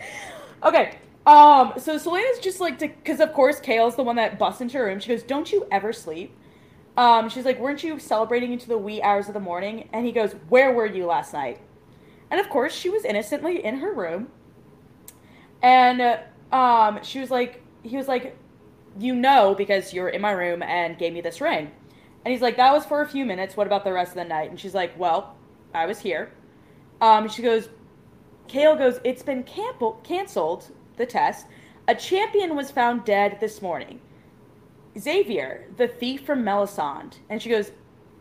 Okay. 0.64 1.00
Um. 1.26 1.74
So 1.78 1.98
Celaena's 1.98 2.40
just 2.40 2.60
like 2.60 2.80
because 2.80 3.20
of 3.20 3.34
course 3.34 3.60
Chaol's 3.60 3.96
the 3.96 4.04
one 4.04 4.16
that 4.16 4.40
busts 4.40 4.62
into 4.62 4.78
her 4.78 4.86
room. 4.86 5.00
She 5.00 5.10
goes, 5.10 5.24
"Don't 5.24 5.52
you 5.52 5.68
ever 5.72 5.94
sleep?" 5.94 6.36
Um. 6.98 7.30
She's 7.30 7.46
like, 7.46 7.60
"Weren't 7.60 7.84
you 7.84 8.00
celebrating 8.00 8.52
into 8.52 8.68
the 8.68 8.78
wee 8.78 9.02
hours 9.02 9.28
of 9.28 9.34
the 9.34 9.40
morning?" 9.40 9.88
And 9.94 10.06
he 10.06 10.12
goes, 10.12 10.34
"Where 10.50 10.72
were 10.74 10.88
you 10.88 11.06
last 11.06 11.34
night?" 11.34 11.60
And 12.32 12.40
of 12.40 12.50
course, 12.50 12.74
she 12.74 12.90
was 12.90 13.06
innocently 13.06 13.64
in 13.64 13.78
her 13.78 13.94
room. 13.94 14.30
And 15.62 16.02
uh, 16.02 16.18
um, 16.56 17.04
she 17.04 17.20
was 17.20 17.30
like, 17.30 17.62
he 17.84 17.98
was 17.98 18.08
like, 18.08 18.36
"You 19.00 19.14
know 19.14 19.54
because 19.56 19.94
you're 19.94 20.10
in 20.10 20.22
my 20.22 20.32
room 20.32 20.64
and 20.64 20.98
gave 20.98 21.14
me 21.14 21.22
this 21.22 21.40
ring." 21.40 21.72
And 22.26 22.32
he's 22.32 22.42
like, 22.42 22.58
"That 22.58 22.74
was 22.74 22.86
for 22.86 23.02
a 23.02 23.08
few 23.08 23.26
minutes. 23.26 23.56
What 23.56 23.68
about 23.68 23.84
the 23.84 23.94
rest 23.94 24.12
of 24.12 24.16
the 24.16 24.26
night?" 24.26 24.50
And 24.50 24.60
she's 24.60 24.74
like, 24.74 24.98
"Well, 24.98 25.36
I 25.74 25.86
was 25.86 26.00
here." 26.00 26.32
Um. 27.00 27.30
She 27.30 27.44
goes, 27.44 27.70
Chaol 28.52 28.78
goes, 28.78 29.00
It's 29.04 29.24
been 29.24 29.44
camp- 29.44 30.04
canceled, 30.04 30.72
the 31.02 31.06
test. 31.12 31.48
A 31.88 31.96
champion 31.96 32.56
was 32.56 32.70
found 32.72 33.04
dead 33.06 33.40
this 33.40 33.62
morning. 33.62 34.00
Xavier, 34.98 35.66
the 35.78 35.88
thief 35.88 36.26
from 36.26 36.44
Melisande. 36.44 37.18
And 37.30 37.42
she 37.42 37.50
goes, 37.50 37.72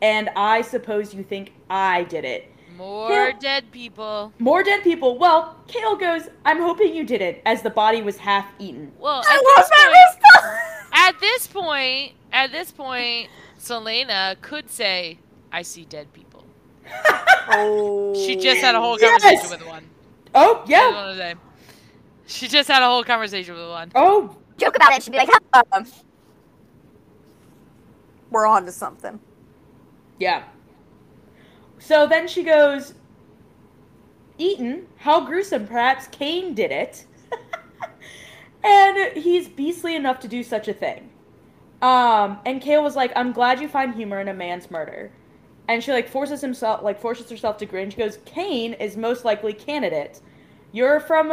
And 0.02 0.30
I 0.34 0.62
suppose 0.62 1.12
you 1.12 1.22
think 1.22 1.52
I 1.68 2.04
did 2.04 2.24
it. 2.24 2.50
More 2.78 3.10
Yeah. 3.10 3.32
dead 3.38 3.70
people. 3.70 4.32
More 4.38 4.62
dead 4.62 4.82
people. 4.82 5.18
Well, 5.18 5.56
Chaol 5.68 6.00
goes, 6.00 6.22
I'm 6.46 6.58
hoping 6.58 6.94
you 6.94 7.04
did 7.04 7.20
it, 7.20 7.42
as 7.44 7.60
the 7.60 7.68
body 7.68 8.00
was 8.00 8.16
half 8.16 8.46
eaten. 8.58 8.92
Well, 8.98 9.22
I 9.28 9.34
at 9.34 9.42
love 9.44 9.56
this, 9.56 9.68
that 9.68 9.84
point, 9.84 10.24
response. 10.24 11.06
at 11.06 11.20
this 11.20 11.46
point, 11.46 12.12
at 12.32 12.50
this 12.52 12.70
point, 12.72 13.28
Celaena 13.58 14.40
could 14.40 14.70
say, 14.70 15.18
"I 15.52 15.60
see 15.60 15.84
dead 15.84 16.10
people." 16.14 16.44
Oh. 17.50 18.14
She 18.24 18.36
just 18.36 18.60
had 18.62 18.74
a 18.74 18.80
whole 18.80 18.98
Yes! 18.98 19.22
conversation 19.22 19.50
with 19.58 19.68
one. 19.68 19.84
Oh, 20.34 20.54
That's 20.60 20.70
yeah. 20.70 20.86
what 20.88 20.96
I 20.96 21.00
wanna 21.02 21.16
say. 21.18 21.34
She 22.30 22.48
just 22.48 22.68
had 22.68 22.82
a 22.82 22.86
whole 22.86 23.02
conversation 23.02 23.54
with 23.54 23.68
one. 23.68 23.90
Oh, 23.94 24.36
joke 24.56 24.76
about 24.76 24.92
it. 24.92 25.02
She'd 25.02 25.10
be 25.10 25.18
like, 25.18 25.28
um, 25.72 25.84
"We're 28.30 28.46
on 28.46 28.64
to 28.66 28.72
something." 28.72 29.18
yeah. 30.20 30.44
So 31.80 32.06
then 32.06 32.28
she 32.28 32.44
goes, 32.44 32.94
Eaton, 34.38 34.86
how 34.98 35.24
gruesome. 35.24 35.66
Perhaps 35.66 36.08
Cain 36.08 36.54
did 36.54 36.70
it. 36.70 37.06
and 38.64 39.16
he's 39.16 39.48
beastly 39.48 39.96
enough 39.96 40.20
to 40.20 40.28
do 40.28 40.42
such 40.42 40.68
a 40.68 40.74
thing. 40.74 41.10
Um, 41.82 42.38
and 42.44 42.60
Chaol 42.62 42.82
was 42.82 42.96
like, 42.96 43.12
I'm 43.16 43.32
glad 43.32 43.60
you 43.60 43.66
find 43.66 43.94
humor 43.94 44.20
in 44.20 44.28
a 44.28 44.34
man's 44.34 44.70
murder. 44.70 45.10
And 45.68 45.82
she 45.82 45.92
like 45.92 46.08
forces 46.08 46.42
himself 46.42 46.82
like 46.82 47.00
forces 47.00 47.30
herself 47.30 47.56
to 47.58 47.66
grin. 47.66 47.90
She 47.90 47.96
goes, 47.96 48.18
Cain 48.26 48.74
is 48.74 48.96
most 48.96 49.24
likely 49.24 49.54
candidate. 49.54 50.20
You're 50.72 51.00
from 51.00 51.32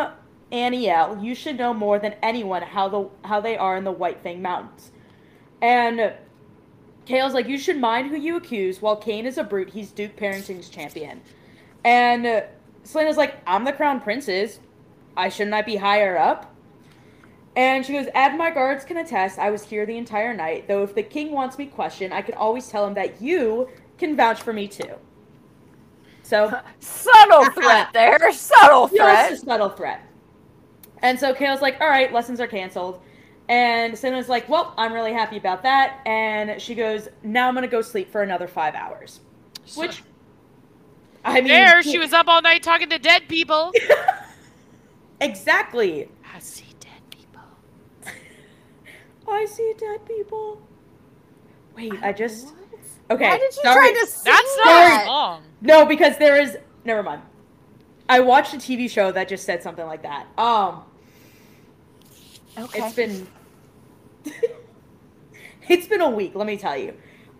Anielle. 0.51 1.21
You 1.21 1.35
should 1.35 1.57
know 1.57 1.73
more 1.73 1.99
than 1.99 2.15
anyone 2.21 2.61
how 2.61 2.87
the 2.87 3.09
how 3.27 3.41
they 3.41 3.57
are 3.57 3.77
in 3.77 3.83
the 3.83 3.91
White 3.91 4.21
Fang 4.21 4.41
Mountains. 4.41 4.91
And 5.61 6.13
Chaol's 7.05 7.33
like, 7.33 7.47
you 7.47 7.57
should 7.57 7.77
mind 7.77 8.09
who 8.09 8.17
you 8.17 8.35
accuse. 8.35 8.81
While 8.81 8.97
Cain 8.97 9.25
is 9.25 9.37
a 9.37 9.43
brute, 9.43 9.69
he's 9.69 9.91
Duke 9.91 10.15
Perrington's 10.15 10.69
champion. 10.69 11.21
And 11.83 12.43
Selena's 12.83 13.17
like, 13.17 13.35
I'm 13.47 13.63
the 13.63 13.73
crown 13.73 14.01
princess. 14.01 14.59
I 15.15 15.29
shouldn't 15.29 15.53
I 15.55 15.61
be 15.61 15.77
higher 15.77 16.17
up? 16.17 16.53
And 17.55 17.83
she 17.85 17.93
goes, 17.93 18.07
Ad 18.13 18.37
my 18.37 18.51
guards 18.51 18.85
can 18.85 18.97
attest 18.97 19.39
I 19.39 19.49
was 19.49 19.63
here 19.63 19.85
the 19.85 19.97
entire 19.97 20.33
night, 20.33 20.67
though 20.67 20.83
if 20.83 20.93
the 20.93 21.01
king 21.01 21.31
wants 21.31 21.57
me 21.57 21.65
questioned, 21.65 22.13
I 22.13 22.21
can 22.21 22.35
always 22.35 22.67
tell 22.67 22.85
him 22.85 22.93
that 22.93 23.19
you 23.21 23.67
can 23.97 24.15
vouch 24.15 24.41
for 24.41 24.53
me 24.53 24.67
too. 24.67 24.93
So 26.21 26.61
Subtle 26.79 27.45
threat 27.55 27.91
there. 27.93 28.31
Subtle 28.31 28.87
threat. 28.87 29.31
a 29.31 29.37
subtle 29.37 29.69
threat. 29.69 30.06
And 31.01 31.19
so 31.19 31.33
Chaol's 31.33 31.61
like, 31.61 31.79
all 31.81 31.87
right, 31.87 32.11
lessons 32.11 32.39
are 32.39 32.47
canceled. 32.47 33.01
And 33.49 33.97
Sena's 33.97 34.27
like, 34.27 34.49
well, 34.49 34.73
I'm 34.77 34.91
really 34.91 35.13
happy 35.13 35.37
about 35.37 35.63
that. 35.63 36.01
And 36.05 36.61
she 36.61 36.75
goes, 36.75 37.07
now 37.23 37.47
I'm 37.47 37.53
going 37.53 37.61
to 37.63 37.71
go 37.71 37.81
sleep 37.81 38.11
for 38.11 38.21
another 38.21 38.47
five 38.47 38.75
hours. 38.75 39.21
Which, 39.75 40.03
I 41.23 41.35
mean, 41.35 41.47
there, 41.47 41.81
she 41.81 41.97
was 41.97 42.13
up 42.13 42.27
all 42.27 42.41
night 42.41 42.63
talking 42.63 42.89
to 42.89 42.99
dead 42.99 43.27
people. 43.27 43.71
Exactly. 45.19 46.09
I 46.33 46.39
see 46.39 46.65
dead 46.79 47.01
people. 47.09 47.41
I 49.27 49.45
see 49.45 49.73
dead 49.77 50.05
people. 50.05 50.61
Wait, 51.75 51.93
I 52.01 52.13
just. 52.13 52.53
Okay. 53.09 53.29
Why 53.29 53.37
did 53.37 53.55
you 53.55 53.61
sorry. 53.63 53.91
try 53.91 53.99
to 54.01 54.07
sing 54.07 54.23
That's 54.25 54.57
not 54.57 54.65
that? 54.65 55.01
a 55.03 55.05
song. 55.05 55.43
No, 55.61 55.85
because 55.85 56.17
there 56.17 56.39
is. 56.39 56.57
Never 56.85 57.03
mind. 57.03 57.21
I 58.09 58.21
watched 58.21 58.53
a 58.53 58.57
TV 58.57 58.89
show 58.89 59.11
that 59.11 59.27
just 59.27 59.45
said 59.45 59.61
something 59.61 59.85
like 59.85 60.03
that. 60.03 60.27
Um, 60.37 60.83
Okay. 62.57 62.79
It's 62.79 62.95
been 62.95 63.27
It's 65.69 65.85
been 65.87 66.01
a 66.01 66.09
week, 66.09 66.33
let 66.33 66.47
me 66.47 66.57
tell 66.57 66.77
you. 66.77 66.93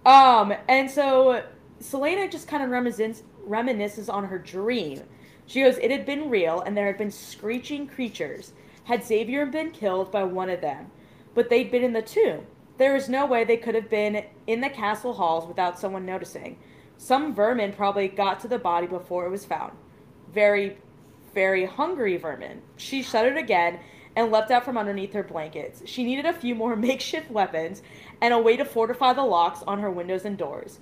Um, 0.06 0.53
and 0.67 0.89
so 0.89 1.43
Celaena 1.82 2.30
just 2.30 2.47
kind 2.47 2.63
of 2.63 2.69
reminisces 2.69 3.23
reminisces 3.47 4.13
on 4.13 4.25
her 4.25 4.38
dream. 4.38 5.03
She 5.45 5.62
goes, 5.63 5.77
It 5.77 5.91
had 5.91 6.06
been 6.06 6.30
real, 6.30 6.62
and 6.62 6.75
there 6.77 6.86
had 6.86 6.97
been 6.97 7.12
screeching 7.12 7.88
creatures. 7.88 8.53
Had 8.84 9.03
Xavier 9.03 9.45
been 9.45 9.71
killed 9.71 10.12
by 10.12 10.23
one 10.23 10.49
of 10.49 10.62
them, 10.62 10.91
but 11.34 11.49
they'd 11.49 11.71
been 11.71 11.84
in 11.84 11.93
the 11.93 12.01
tomb. 12.01 12.45
There 12.77 12.93
was 12.93 13.10
no 13.10 13.25
way 13.25 13.43
they 13.43 13.58
could 13.58 13.75
have 13.75 13.89
been 13.89 14.23
in 14.45 14.62
the 14.62 14.69
castle 14.69 15.13
halls 15.13 15.47
without 15.47 15.80
someone 15.80 16.06
noticing. 16.06 16.58
Some 16.97 17.34
vermin 17.34 17.73
probably 17.73 18.08
got 18.08 18.39
to 18.41 18.47
the 18.47 18.60
body 18.60 18.88
before 18.88 19.25
it 19.25 19.30
was 19.30 19.45
found. 19.45 19.73
Very, 20.33 20.77
very 21.33 21.65
hungry 21.65 22.17
vermin. 22.17 22.61
She 22.77 23.01
shuddered 23.01 23.37
again 23.37 23.79
and 24.15 24.31
leapt 24.31 24.49
out 24.49 24.65
from 24.65 24.77
underneath 24.77 25.13
her 25.13 25.23
blankets. 25.23 25.83
She 25.85 26.03
needed 26.03 26.25
a 26.25 26.33
few 26.33 26.55
more 26.55 26.75
makeshift 26.75 27.29
weapons 27.29 27.81
and 28.21 28.33
a 28.33 28.39
way 28.39 28.57
to 28.57 28.65
fortify 28.65 29.13
the 29.13 29.23
locks 29.23 29.63
on 29.67 29.79
her 29.79 29.91
windows 29.91 30.25
and 30.25 30.37
doors. 30.37 30.79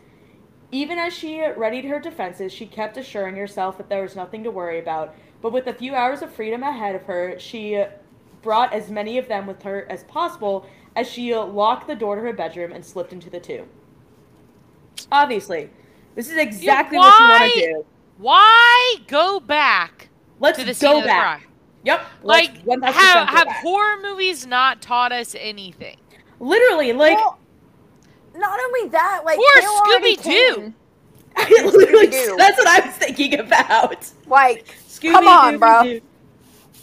Even 0.71 0.97
as 0.97 1.13
she 1.13 1.41
readied 1.41 1.85
her 1.85 1.99
defenses, 1.99 2.51
she 2.51 2.65
kept 2.65 2.97
assuring 2.97 3.35
herself 3.35 3.77
that 3.77 3.89
there 3.89 4.01
was 4.01 4.15
nothing 4.15 4.43
to 4.43 4.51
worry 4.51 4.79
about. 4.79 5.15
But 5.41 5.51
with 5.51 5.67
a 5.67 5.73
few 5.73 5.93
hours 5.93 6.21
of 6.21 6.33
freedom 6.33 6.63
ahead 6.63 6.95
of 6.95 7.03
her, 7.03 7.37
she 7.37 7.83
brought 8.41 8.73
as 8.73 8.89
many 8.89 9.17
of 9.17 9.27
them 9.27 9.47
with 9.47 9.61
her 9.63 9.85
as 9.89 10.03
possible 10.05 10.65
as 10.95 11.09
she 11.09 11.35
locked 11.35 11.87
the 11.87 11.95
door 11.95 12.15
to 12.15 12.21
her 12.21 12.33
bedroom 12.33 12.71
and 12.71 12.85
slipped 12.85 13.11
into 13.11 13.29
the 13.29 13.39
tomb. 13.39 13.67
Obviously, 15.11 15.69
this 16.15 16.29
is 16.29 16.37
exactly 16.37 16.97
what 16.97 17.19
you 17.19 17.27
want 17.27 17.53
to 17.53 17.59
do. 17.59 17.85
Why 18.17 18.95
go 19.07 19.39
back 19.39 20.09
Let's 20.39 20.59
to 20.59 20.65
the 20.65 20.73
scene 20.73 20.91
go 20.91 20.97
of 20.97 21.03
the 21.03 21.07
back. 21.07 21.39
crime? 21.41 21.51
Yep. 21.83 22.05
Like, 22.23 22.51
let's 22.65 22.83
have, 22.83 23.29
have 23.29 23.47
back. 23.47 23.61
horror 23.61 24.01
movies 24.01 24.47
not 24.47 24.81
taught 24.81 25.11
us 25.11 25.35
anything? 25.37 25.97
Literally, 26.39 26.93
like, 26.93 27.17
Well, 27.17 27.39
not 28.35 28.59
only 28.59 28.89
that, 28.89 29.21
like 29.25 29.37
Or 29.37 29.61
Chaol 29.61 29.79
already 29.81 30.17
Scooby-Doo. 30.17 30.55
came. 30.63 30.75
that's 32.37 32.57
what 32.57 32.67
I 32.67 32.81
was 32.85 32.95
thinking 32.95 33.39
about. 33.39 34.11
Like, 34.27 34.65
Scooby 34.87 35.11
Come 35.11 35.27
on, 35.27 35.57
bro. 35.59 35.99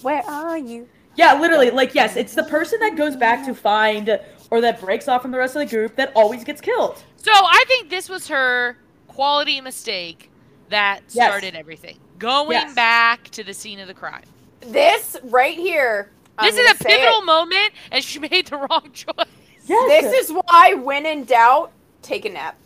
Where 0.03 0.23
are 0.29 0.59
you? 0.59 0.88
Yeah, 1.16 1.38
literally, 1.40 1.71
like, 1.71 1.95
yes, 1.95 2.16
it's 2.16 2.35
the 2.35 2.45
person 2.45 2.79
that 2.81 2.97
goes 2.97 3.16
back 3.16 3.45
to 3.47 3.55
find 3.55 4.18
or 4.51 4.61
that 4.61 4.81
breaks 4.81 5.09
off 5.09 5.23
from 5.23 5.31
the 5.31 5.38
rest 5.38 5.57
of 5.57 5.61
the 5.61 5.66
group 5.75 5.97
that 5.97 6.12
always 6.14 6.45
gets 6.45 6.61
killed. 6.61 7.03
So 7.16 7.33
I 7.33 7.64
think 7.66 7.88
this 7.88 8.09
was 8.09 8.29
her 8.29 8.77
quality 9.09 9.61
mistake 9.61 10.31
that 10.73 11.03
Yes. 11.11 11.29
started 11.29 11.55
everything. 11.55 11.99
Going 12.19 12.53
Yes. 12.53 12.75
back 12.75 13.25
to 13.31 13.45
the 13.45 13.55
scene 13.55 13.79
of 13.81 13.89
the 13.89 13.95
crime. 13.95 14.25
This 14.61 15.17
right 15.25 15.57
here. 15.57 16.11
I'm 16.39 16.51
this 16.55 16.59
is 16.59 16.81
a 16.81 16.85
pivotal 16.85 17.21
it. 17.21 17.25
moment, 17.25 17.73
and 17.91 18.03
she 18.05 18.19
made 18.31 18.47
the 18.47 18.57
wrong 18.57 18.91
choice. 18.93 19.27
Yes. 19.67 20.03
This 20.03 20.29
is 20.29 20.37
why, 20.47 20.75
when 20.75 21.07
in 21.07 21.25
doubt, 21.25 21.73
take 22.03 22.25
a 22.25 22.31
nap. 22.31 22.57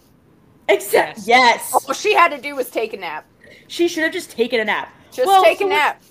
Except, 0.69 1.19
Yes. 1.19 1.27
yes. 1.27 1.75
All 1.75 1.95
she 1.95 2.15
had 2.15 2.29
to 2.31 2.39
do 2.41 2.57
was 2.57 2.71
take 2.71 2.93
a 2.93 2.97
nap. 2.97 3.25
She 3.69 3.87
should 3.89 4.03
have 4.05 4.13
just 4.13 4.31
taken 4.31 4.61
a 4.61 4.65
nap. 4.65 4.93
Just 5.13 5.27
Well, 5.27 5.43
take 5.45 5.59
so 5.59 5.65
a 5.67 5.69
what- 5.69 5.75
nap. 5.75 6.03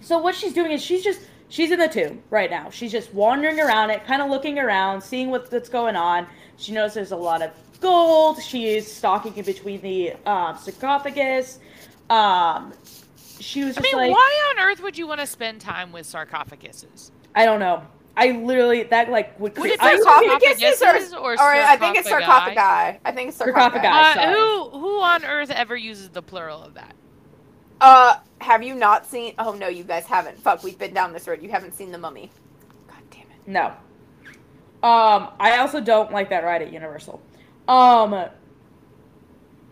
So 0.00 0.18
what 0.18 0.34
she's 0.34 0.52
doing 0.52 0.72
is 0.72 0.82
she's 0.82 1.02
just 1.04 1.20
she's 1.48 1.70
in 1.70 1.78
the 1.78 1.88
tomb 1.88 2.22
right 2.30 2.50
now. 2.50 2.70
She's 2.70 2.90
just 2.92 3.12
wandering 3.14 3.60
around 3.60 3.90
it, 3.90 4.04
kind 4.06 4.20
of 4.22 4.30
looking 4.30 4.58
around, 4.58 5.00
seeing 5.02 5.30
what's, 5.30 5.50
what's 5.50 5.68
going 5.68 5.96
on. 5.96 6.26
She 6.56 6.72
knows 6.72 6.94
there's 6.94 7.12
a 7.12 7.16
lot 7.16 7.42
of 7.42 7.50
gold. 7.82 8.42
She 8.42 8.68
is 8.68 8.90
stalking 8.90 9.36
in 9.36 9.44
between 9.44 9.80
the 9.82 10.14
um, 10.24 10.56
sarcophagus. 10.56 11.58
Um, 12.08 12.72
she 13.40 13.64
was 13.64 13.76
I 13.76 13.80
just 13.82 13.92
mean, 13.92 14.02
like, 14.02 14.12
why 14.12 14.54
on 14.56 14.64
earth 14.64 14.82
would 14.82 14.96
you 14.96 15.06
want 15.06 15.20
to 15.20 15.26
spend 15.26 15.60
time 15.60 15.92
with 15.92 16.06
sarcophaguses? 16.06 17.10
I 17.34 17.44
don't 17.44 17.60
know. 17.60 17.82
I 18.16 18.32
literally 18.32 18.82
that 18.84 19.10
like 19.10 19.38
would. 19.40 19.56
Would 19.58 19.62
cre- 19.62 19.68
it 19.68 19.80
be 19.80 19.86
sarcophaguses 19.86 20.78
sarcophaguses 20.78 21.12
or, 21.14 21.18
or 21.18 21.32
or 21.34 21.52
I 21.54 21.76
think 21.76 21.96
it's 21.96 22.08
sarcophagi? 22.08 22.54
sarcophagi. 22.54 23.00
I 23.04 23.12
think 23.12 23.28
it's 23.30 23.38
Sarcophagi. 23.38 23.86
sarcophagi. 23.86 24.26
Uh, 24.26 24.32
who 24.32 24.68
who 24.78 25.00
on 25.00 25.24
earth 25.24 25.50
ever 25.50 25.76
uses 25.76 26.10
the 26.10 26.22
plural 26.22 26.62
of 26.62 26.74
that? 26.74 26.94
Uh, 27.80 28.16
have 28.40 28.62
you 28.62 28.74
not 28.74 29.06
seen? 29.06 29.34
Oh 29.38 29.54
no, 29.54 29.68
you 29.68 29.82
guys 29.82 30.04
haven't. 30.04 30.38
Fuck, 30.38 30.62
we've 30.62 30.78
been 30.78 30.92
down 30.94 31.12
this 31.12 31.26
road. 31.26 31.42
You 31.42 31.50
haven't 31.50 31.74
seen 31.74 31.90
the 31.90 31.98
Mummy. 31.98 32.30
God 32.86 33.02
damn 33.10 33.22
it. 33.22 33.48
No. 33.48 33.72
Um, 34.82 35.28
I 35.40 35.58
also 35.58 35.80
don't 35.80 36.12
like 36.12 36.28
that 36.30 36.44
ride 36.44 36.60
at 36.62 36.72
Universal. 36.72 37.20
Um, 37.72 38.26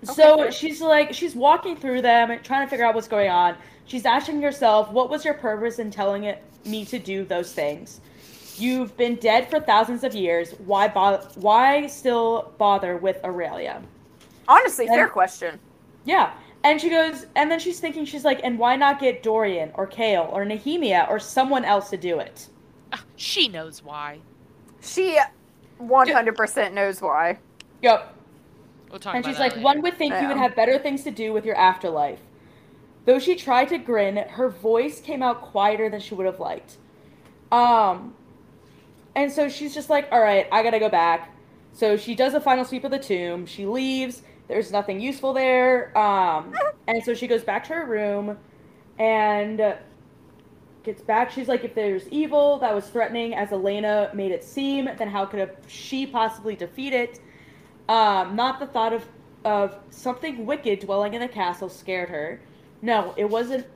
so 0.05 0.37
fair. 0.39 0.53
she's 0.53 0.81
like, 0.81 1.13
she's 1.13 1.35
walking 1.35 1.77
through 1.77 2.03
them, 2.03 2.39
trying 2.43 2.67
to 2.67 2.71
figure 2.71 2.87
out 2.87 2.95
what's 2.95 3.09
going 3.09 3.31
on. 3.31 3.57
She's 3.85 4.07
asking 4.07 4.41
herself, 4.43 4.91
what 4.91 5.11
was 5.11 5.25
your 5.25 5.35
purpose 5.35 5.79
in 5.79 5.91
telling 5.91 6.25
it, 6.25 6.43
me 6.65 6.85
to 6.87 6.99
do 6.99 7.25
those 7.25 7.53
things? 7.53 8.01
You've 8.57 8.97
been 8.97 9.17
dead 9.17 9.49
for 9.51 9.61
thousands 9.61 10.05
of 10.05 10.15
years. 10.15 10.53
Why 10.65 10.89
bo- 10.89 11.27
Why 11.37 11.87
still 11.87 12.53
bother 12.59 12.97
with 12.97 13.21
Erilea? 13.23 13.83
Honestly, 14.49 14.87
And- 14.87 14.95
fair 14.95 15.09
question. 15.09 15.59
Yeah. 16.05 16.33
And 16.63 16.79
she 16.81 16.91
goes, 16.91 17.27
and 17.37 17.51
then 17.51 17.59
she's 17.59 17.81
thinking, 17.81 18.05
she's 18.05 18.25
like, 18.25 18.41
and 18.45 18.59
why 18.59 18.77
not 18.77 19.01
get 19.01 19.23
Dorian 19.23 19.71
or 19.75 19.87
Chaol 19.87 20.31
or 20.31 20.45
Nehemia 20.45 21.09
or 21.11 21.19
someone 21.19 21.65
else 21.65 21.89
to 21.91 21.97
do 21.97 22.19
it? 22.19 22.49
Ah, 22.93 23.03
She 23.17 23.49
knows 23.49 23.83
why. 23.83 24.19
She 24.83 25.19
100% 25.81 26.73
knows 26.75 27.01
why. 27.01 27.39
Yep. 27.83 28.15
We'll 28.91 28.99
talk 28.99 29.15
And 29.15 29.25
she's 29.25 29.39
like, 29.39 29.53
later. 29.53 29.65
one 29.65 29.83
would 29.83 29.97
think 29.97 30.15
you 30.15 30.27
would 30.29 30.37
Yeah. 30.37 30.43
have 30.43 30.57
better 30.57 30.79
things 30.79 31.05
to 31.05 31.11
do 31.11 31.33
with 31.33 31.45
your 31.45 31.57
afterlife. 31.57 32.21
Though 33.05 33.19
she 33.19 33.35
tried 33.35 33.69
to 33.69 33.79
grin, 33.79 34.17
her 34.17 34.49
voice 34.49 35.01
came 35.01 35.23
out 35.23 35.43
quieter 35.43 35.89
than 35.89 36.01
she 36.01 36.15
would 36.15 36.27
have 36.27 36.41
liked. 36.41 36.77
Um, 37.51 38.15
and 39.15 39.33
so 39.33 39.49
she's 39.49 39.75
just 39.75 39.91
like, 39.91 40.09
all 40.13 40.21
right, 40.21 40.47
I 40.53 40.63
gotta 40.63 40.79
go 40.79 40.89
back. 40.89 41.35
So 41.73 41.97
she 41.97 42.15
does 42.15 42.35
a 42.35 42.41
final 42.41 42.65
sweep 42.65 42.85
of 42.85 42.91
the 42.91 42.99
tomb. 42.99 43.47
She 43.47 43.65
leaves. 43.65 44.23
There's 44.49 44.73
nothing 44.73 45.01
useful 45.01 45.33
there. 45.33 45.97
Um, 45.97 46.53
and 46.89 47.03
so 47.05 47.15
she 47.15 47.27
goes 47.29 47.43
back 47.45 47.65
to 47.69 47.75
her 47.75 47.87
room 47.87 48.37
and 48.99 49.77
gets 50.83 51.01
back. 51.03 51.31
She's 51.31 51.47
like, 51.49 51.63
if 51.65 51.75
there's 51.75 52.09
evil 52.09 52.59
that 52.59 52.75
was 52.75 52.87
threatening 52.89 53.35
as 53.35 53.53
Elena 53.53 54.11
made 54.15 54.33
it 54.33 54.43
seem, 54.43 54.87
then 54.99 55.09
how 55.09 55.25
could 55.27 55.41
a, 55.41 55.51
she 55.69 56.07
possibly 56.07 56.57
defeat 56.57 56.93
it? 56.93 57.21
Um, 57.91 58.37
not 58.37 58.59
the 58.61 58.67
thought 58.67 58.93
of 58.93 59.05
of 59.45 59.77
something 59.91 60.45
wicked 60.47 60.81
dwelling 60.81 61.15
in 61.15 61.21
the 61.21 61.29
castle 61.29 61.69
scared 61.69 62.09
her. 62.11 62.41
No, 62.83 63.15
it 63.17 63.25
wasn't 63.29 63.67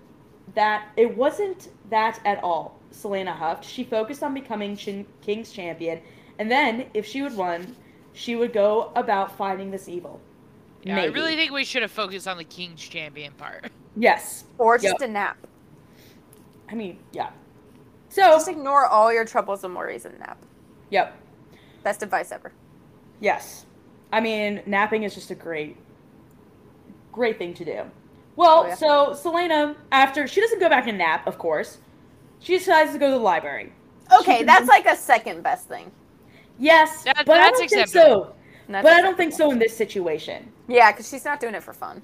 that. 0.54 0.88
It 0.96 1.16
wasn't 1.16 1.68
that 1.90 2.20
at 2.24 2.42
all. 2.44 2.78
Celaena 2.92 3.34
huffed. 3.34 3.64
She 3.64 3.82
focused 3.82 4.22
on 4.22 4.34
becoming 4.34 4.76
Chin- 4.76 5.06
King's 5.20 5.50
champion, 5.52 6.00
and 6.38 6.50
then, 6.50 6.86
if 6.94 7.04
she 7.06 7.22
would 7.22 7.36
won, 7.36 7.74
she 8.12 8.36
would 8.36 8.52
go 8.52 8.92
about 8.94 9.36
fighting 9.36 9.70
this 9.72 9.88
evil. 9.88 10.20
yeah, 10.84 11.00
I 11.00 11.06
really 11.06 11.34
think 11.34 11.50
we 11.50 11.64
should 11.64 11.82
have 11.82 11.90
focused 11.90 12.28
on 12.28 12.36
the 12.36 12.44
King's 12.44 12.80
Champion 12.86 13.32
part. 13.32 13.70
Yes. 13.96 14.44
Or 14.58 14.76
just 14.78 15.00
Yep. 15.00 15.08
a 15.08 15.12
nap. 15.12 15.36
I 16.70 16.74
mean, 16.74 16.98
yeah. 17.12 17.30
So, 18.10 18.22
Just 18.22 18.48
ignore 18.48 18.86
all 18.86 19.12
your 19.12 19.24
troubles 19.24 19.64
and 19.64 19.74
worries 19.74 20.04
and 20.04 20.18
nap. 20.20 20.36
yep. 20.90 21.16
Best 21.82 22.02
advice 22.02 22.30
ever. 22.32 22.52
Yes. 23.20 23.66
I 24.14 24.20
mean, 24.20 24.62
napping 24.64 25.02
is 25.02 25.12
just 25.12 25.32
a 25.32 25.34
great, 25.34 25.76
great 27.10 27.36
thing 27.36 27.52
to 27.54 27.64
do. 27.64 27.82
Well, 28.36 28.62
Oh, 28.64 28.66
yeah. 28.68 28.74
so 28.76 29.10
Celaena, 29.12 29.74
after 29.90 30.28
she 30.28 30.40
doesn't 30.40 30.60
go 30.60 30.68
back 30.68 30.86
and 30.86 30.96
nap, 30.98 31.26
of 31.26 31.36
course, 31.36 31.78
she 32.38 32.56
decides 32.56 32.92
to 32.92 32.98
go 32.98 33.06
to 33.10 33.12
the 33.14 33.18
library. 33.18 33.72
Okay, 34.20 34.38
can- 34.38 34.46
that's 34.46 34.68
like 34.68 34.86
a 34.86 34.94
second 34.94 35.42
best 35.42 35.66
thing. 35.68 35.90
Yes, 36.60 37.02
That- 37.02 37.24
but 37.26 37.38
I 37.40 37.50
don't 37.50 37.68
think 37.68 37.88
so. 37.88 38.34
That's 38.68 38.84
But 38.84 38.92
I 38.92 39.00
don't 39.02 39.16
think 39.16 39.32
so 39.32 39.50
in 39.50 39.58
this 39.58 39.76
situation. 39.76 40.52
Yeah, 40.68 40.92
because 40.92 41.08
she's 41.08 41.24
not 41.24 41.40
doing 41.40 41.54
it 41.56 41.62
for 41.64 41.72
fun. 41.72 42.00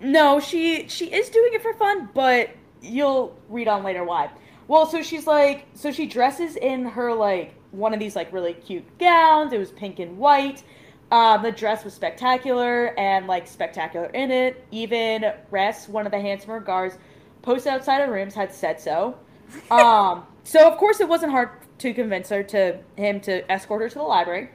No, 0.00 0.38
she 0.38 0.86
she 0.88 1.06
is 1.06 1.30
doing 1.30 1.54
it 1.54 1.62
for 1.62 1.72
fun, 1.72 2.10
but 2.12 2.50
you'll 2.82 3.34
read 3.48 3.66
on 3.66 3.82
later 3.82 4.04
why. 4.04 4.28
Well, 4.68 4.84
so 4.84 5.02
she's 5.02 5.26
like, 5.26 5.64
so 5.72 5.90
she 5.90 6.04
dresses 6.06 6.56
in 6.56 6.84
her 6.84 7.14
like 7.14 7.54
one 7.70 7.94
of 7.94 7.98
these 7.98 8.14
like 8.14 8.30
really 8.32 8.52
cute 8.52 8.84
gowns. 8.98 9.52
It 9.54 9.58
was 9.58 9.70
pink 9.72 9.98
and 9.98 10.18
white. 10.18 10.62
Um, 11.10 11.42
the 11.42 11.52
dress 11.52 11.84
was 11.84 11.94
spectacular 11.94 12.98
and 12.98 13.26
like 13.26 13.46
spectacular 13.46 14.06
in 14.06 14.30
it. 14.30 14.64
Even 14.72 15.32
Ress, 15.50 15.88
one 15.88 16.04
of 16.06 16.12
the 16.12 16.20
handsomer 16.20 16.58
guards, 16.60 16.98
posted 17.42 17.72
outside 17.72 18.00
her 18.04 18.12
rooms, 18.12 18.34
had 18.34 18.52
said 18.52 18.80
so. 18.80 19.18
Um, 19.70 20.26
so 20.42 20.66
of 20.68 20.76
course 20.76 20.98
it 21.00 21.08
wasn't 21.08 21.30
hard 21.30 21.50
to 21.78 21.94
convince 21.94 22.28
her 22.30 22.42
to 22.42 22.78
him 22.96 23.20
to 23.20 23.48
escort 23.50 23.82
her 23.82 23.88
to 23.88 23.94
the 23.94 24.02
library. 24.02 24.50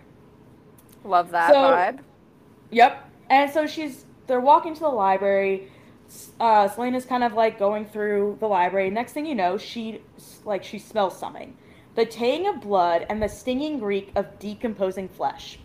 Love 1.06 1.32
that 1.32 1.52
So- 1.54 1.58
vibe. 1.60 2.00
Yep. 2.72 3.10
And 3.30 3.50
so 3.52 3.66
she's 3.68 4.06
they're 4.28 4.42
walking 4.42 4.74
to 4.74 4.80
the 4.82 4.90
library. 4.90 5.70
Uh, 6.40 6.68
Celaena's 6.68 7.06
kind 7.06 7.24
of 7.24 7.34
like 7.34 7.58
going 7.58 7.86
through 7.86 8.38
the 8.42 8.48
library. 8.48 8.90
Next 8.90 9.14
thing 9.14 9.26
you 9.26 9.36
know, 9.36 9.58
she 9.58 10.02
like 10.44 10.64
she 10.66 10.78
smells 10.80 11.18
something, 11.18 11.56
the 11.96 12.06
tang 12.06 12.48
of 12.48 12.60
blood 12.62 13.06
and 13.10 13.22
the 13.24 13.30
stinging 13.30 13.80
reek 13.82 14.12
of 14.18 14.40
decomposing 14.40 15.08
flesh. 15.08 15.58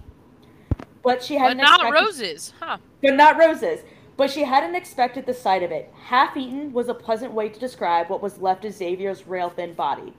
But 1.06 1.22
she 1.22 1.36
hadn't 1.36 1.58
not 1.58 1.82
expected, 1.82 2.04
roses, 2.04 2.52
huh? 2.58 2.78
but 3.00 3.14
not 3.14 3.38
roses. 3.38 3.84
But 4.16 4.28
she 4.28 4.42
hadn't 4.42 4.74
expected 4.74 5.24
the 5.24 5.34
sight 5.34 5.62
of 5.62 5.70
it. 5.70 5.94
Half 6.06 6.36
eaten 6.36 6.72
was 6.72 6.88
a 6.88 6.94
pleasant 6.94 7.32
way 7.32 7.48
to 7.48 7.60
describe 7.60 8.10
what 8.10 8.20
was 8.20 8.38
left 8.40 8.64
of 8.64 8.72
Xavier's 8.72 9.24
rail 9.24 9.48
thin 9.48 9.74
body. 9.74 10.14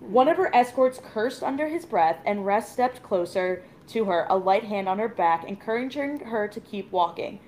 One 0.00 0.26
of 0.28 0.38
her 0.38 0.50
escorts 0.56 1.02
cursed 1.04 1.42
under 1.42 1.68
his 1.68 1.84
breath, 1.84 2.16
and 2.24 2.46
Ress 2.46 2.72
stepped 2.72 3.02
closer 3.02 3.62
to 3.88 4.06
her, 4.06 4.26
a 4.30 4.38
light 4.38 4.64
hand 4.64 4.88
on 4.88 4.98
her 4.98 5.08
back, 5.08 5.44
encouraging 5.44 6.20
her 6.20 6.48
to 6.48 6.60
keep 6.60 6.90
walking. 6.90 7.38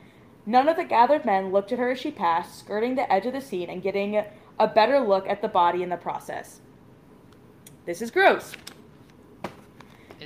None 0.44 0.68
of 0.68 0.76
the 0.76 0.84
gathered 0.84 1.24
men 1.24 1.50
looked 1.50 1.72
at 1.72 1.78
her 1.78 1.92
as 1.92 1.98
she 1.98 2.10
passed, 2.10 2.58
skirting 2.58 2.96
the 2.96 3.10
edge 3.10 3.24
of 3.24 3.32
the 3.32 3.40
scene 3.40 3.70
and 3.70 3.82
getting 3.82 4.22
a 4.60 4.66
better 4.66 5.00
look 5.00 5.26
at 5.26 5.40
the 5.40 5.48
body 5.48 5.82
in 5.82 5.88
the 5.88 5.96
process. 5.96 6.60
This 7.86 8.02
is 8.02 8.10
gross. 8.10 8.52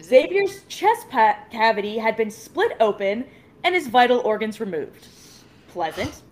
Xavier's 0.02 0.64
chest 0.64 1.06
cavity 1.10 1.98
had 1.98 2.16
been 2.16 2.30
split 2.30 2.76
open 2.80 3.24
and 3.64 3.74
his 3.74 3.88
vital 3.88 4.20
organs 4.20 4.60
removed. 4.60 5.06
Pleasant. 5.68 6.22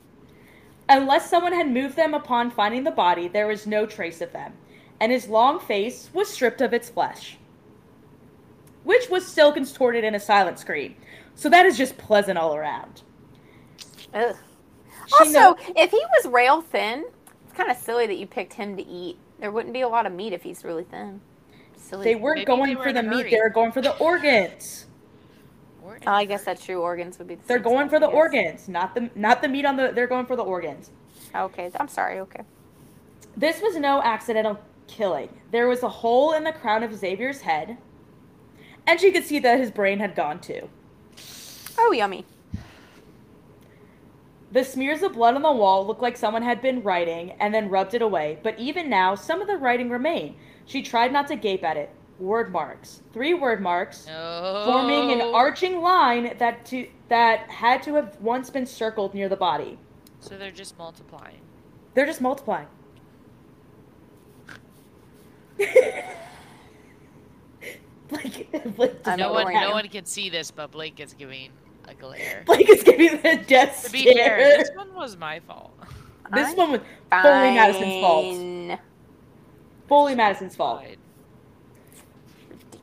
Unless 0.88 1.30
someone 1.30 1.52
had 1.52 1.70
moved 1.70 1.94
them 1.94 2.14
upon 2.14 2.50
finding 2.50 2.82
the 2.82 2.90
body, 2.90 3.28
there 3.28 3.46
was 3.46 3.66
no 3.66 3.86
trace 3.86 4.20
of 4.20 4.32
them, 4.32 4.54
and 4.98 5.12
his 5.12 5.28
long 5.28 5.60
face 5.60 6.10
was 6.12 6.28
stripped 6.28 6.60
of 6.60 6.74
its 6.74 6.90
flesh, 6.90 7.38
which 8.82 9.08
was 9.08 9.24
still 9.24 9.52
contorted 9.52 10.02
in 10.02 10.16
a 10.16 10.20
silent 10.20 10.58
scream. 10.58 10.96
So 11.36 11.48
that 11.48 11.64
is 11.64 11.78
just 11.78 11.96
pleasant 11.96 12.38
all 12.38 12.56
around. 12.56 13.02
Ugh. 14.12 14.36
Also, 15.12 15.32
know- 15.32 15.56
if 15.76 15.92
he 15.92 16.02
was 16.16 16.32
rail 16.32 16.60
thin, 16.60 17.04
it's 17.44 17.56
kind 17.56 17.70
of 17.70 17.76
silly 17.76 18.08
that 18.08 18.18
you 18.18 18.26
picked 18.26 18.54
him 18.54 18.76
to 18.76 18.84
eat. 18.84 19.16
There 19.38 19.52
wouldn't 19.52 19.72
be 19.72 19.82
a 19.82 19.88
lot 19.88 20.06
of 20.06 20.12
meat 20.12 20.32
if 20.32 20.42
he's 20.42 20.64
really 20.64 20.84
thin. 20.84 21.20
Silly. 21.80 22.04
they 22.04 22.14
weren't 22.14 22.36
Maybe 22.38 22.44
going 22.46 22.68
they 22.70 22.76
were 22.76 22.82
for 22.84 22.88
in 22.90 22.94
the 22.94 23.00
a 23.00 23.04
meat; 23.04 23.22
hurry. 23.22 23.30
they 23.30 23.40
were 23.40 23.48
going 23.50 23.72
for 23.72 23.80
the 23.80 23.96
organs. 23.98 24.86
Or- 25.82 25.98
Oh, 26.06 26.12
I 26.12 26.24
guess 26.24 26.44
that's 26.44 26.64
true. 26.64 26.80
Organs 26.80 27.18
would 27.18 27.26
be. 27.26 27.34
The 27.34 27.42
They're 27.46 27.56
same 27.58 27.64
going 27.64 27.88
for 27.88 27.96
I 27.96 28.00
the 28.00 28.06
guess. 28.06 28.14
organs, 28.14 28.68
not 28.68 28.94
the 28.94 29.10
not 29.14 29.42
the 29.42 29.48
meat 29.48 29.64
on 29.64 29.76
the. 29.76 29.90
They're 29.94 30.06
going 30.06 30.26
for 30.26 30.36
the 30.36 30.44
organs. 30.44 30.90
Okay, 31.34 31.70
I'm 31.78 31.88
sorry. 31.88 32.20
Okay. 32.20 32.42
This 33.36 33.60
was 33.60 33.76
no 33.76 34.02
accidental 34.02 34.58
killing. 34.86 35.28
There 35.50 35.68
was 35.68 35.82
a 35.82 35.88
hole 35.88 36.32
in 36.32 36.44
the 36.44 36.52
crown 36.52 36.82
of 36.82 36.92
Xavier's 36.94 37.40
head, 37.42 37.76
and 38.86 39.00
she 39.00 39.10
could 39.12 39.24
see 39.24 39.38
that 39.40 39.58
his 39.58 39.70
brain 39.70 39.98
had 40.00 40.14
gone 40.14 40.40
too. 40.40 40.68
Oh, 41.78 41.92
yummy. 41.92 42.24
The 44.52 44.64
smears 44.64 45.02
of 45.02 45.12
blood 45.12 45.36
on 45.36 45.42
the 45.42 45.52
wall 45.52 45.86
looked 45.86 46.02
like 46.02 46.16
someone 46.16 46.42
had 46.42 46.60
been 46.60 46.82
writing 46.82 47.32
and 47.38 47.54
then 47.54 47.68
rubbed 47.68 47.94
it 47.94 48.02
away, 48.02 48.38
but 48.42 48.58
even 48.58 48.90
now, 48.90 49.14
some 49.14 49.40
of 49.40 49.46
the 49.46 49.56
writing 49.56 49.90
remained. 49.90 50.34
She 50.66 50.82
tried 50.82 51.12
not 51.12 51.28
to 51.28 51.36
gape 51.36 51.62
at 51.62 51.76
it. 51.76 51.90
Wyrdmarks. 52.20 53.00
Three 53.12 53.32
Wyrdmarks. 53.32 54.06
No. 54.06 54.62
Forming 54.66 55.12
an 55.12 55.20
arching 55.34 55.80
line 55.80 56.36
that 56.38 56.64
to 56.66 56.86
that 57.08 57.50
had 57.50 57.82
to 57.84 57.94
have 57.94 58.20
once 58.20 58.50
been 58.50 58.66
circled 58.66 59.14
near 59.14 59.28
the 59.28 59.36
body. 59.36 59.78
So 60.20 60.36
they're 60.36 60.50
just 60.50 60.76
multiplying. 60.76 61.40
They're 61.94 62.06
just 62.06 62.20
multiplying. 62.20 62.66
like, 68.10 68.48
like 68.76 69.06
no 69.16 69.32
one, 69.32 69.52
no 69.52 69.70
one 69.72 69.88
can 69.88 70.04
see 70.04 70.28
this, 70.28 70.50
but 70.50 70.70
Blake 70.70 71.00
is 71.00 71.14
giving 71.14 71.50
a 71.90 71.94
glare. 71.94 72.42
Blake 72.46 72.68
is 72.68 72.82
giving 72.82 73.20
the 73.22 73.42
death 73.46 73.84
To 73.84 73.92
be 73.92 74.02
stare. 74.02 74.38
fair, 74.38 74.58
this 74.58 74.70
one 74.74 74.94
was 74.94 75.16
my 75.16 75.40
fault. 75.40 75.72
This 76.32 76.50
I'm 76.50 76.56
one 76.56 76.70
was 76.70 76.80
fully 77.10 77.54
Madison's 77.56 78.00
fault. 78.00 78.78
Fully 79.88 80.14
Madison's 80.14 80.54
fault. 80.54 80.84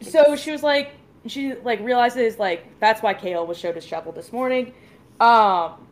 So 0.02 0.36
she 0.36 0.52
was 0.52 0.64
like, 0.64 0.92
she 1.28 1.54
like 1.56 1.80
realizes 1.80 2.40
like 2.40 2.66
that's 2.82 3.02
why 3.02 3.14
Chaol 3.14 3.48
was 3.48 3.58
showed 3.58 3.76
his 3.76 3.86
shovel 3.86 4.12
this 4.12 4.34
morning, 4.34 4.74
um, 5.22 5.88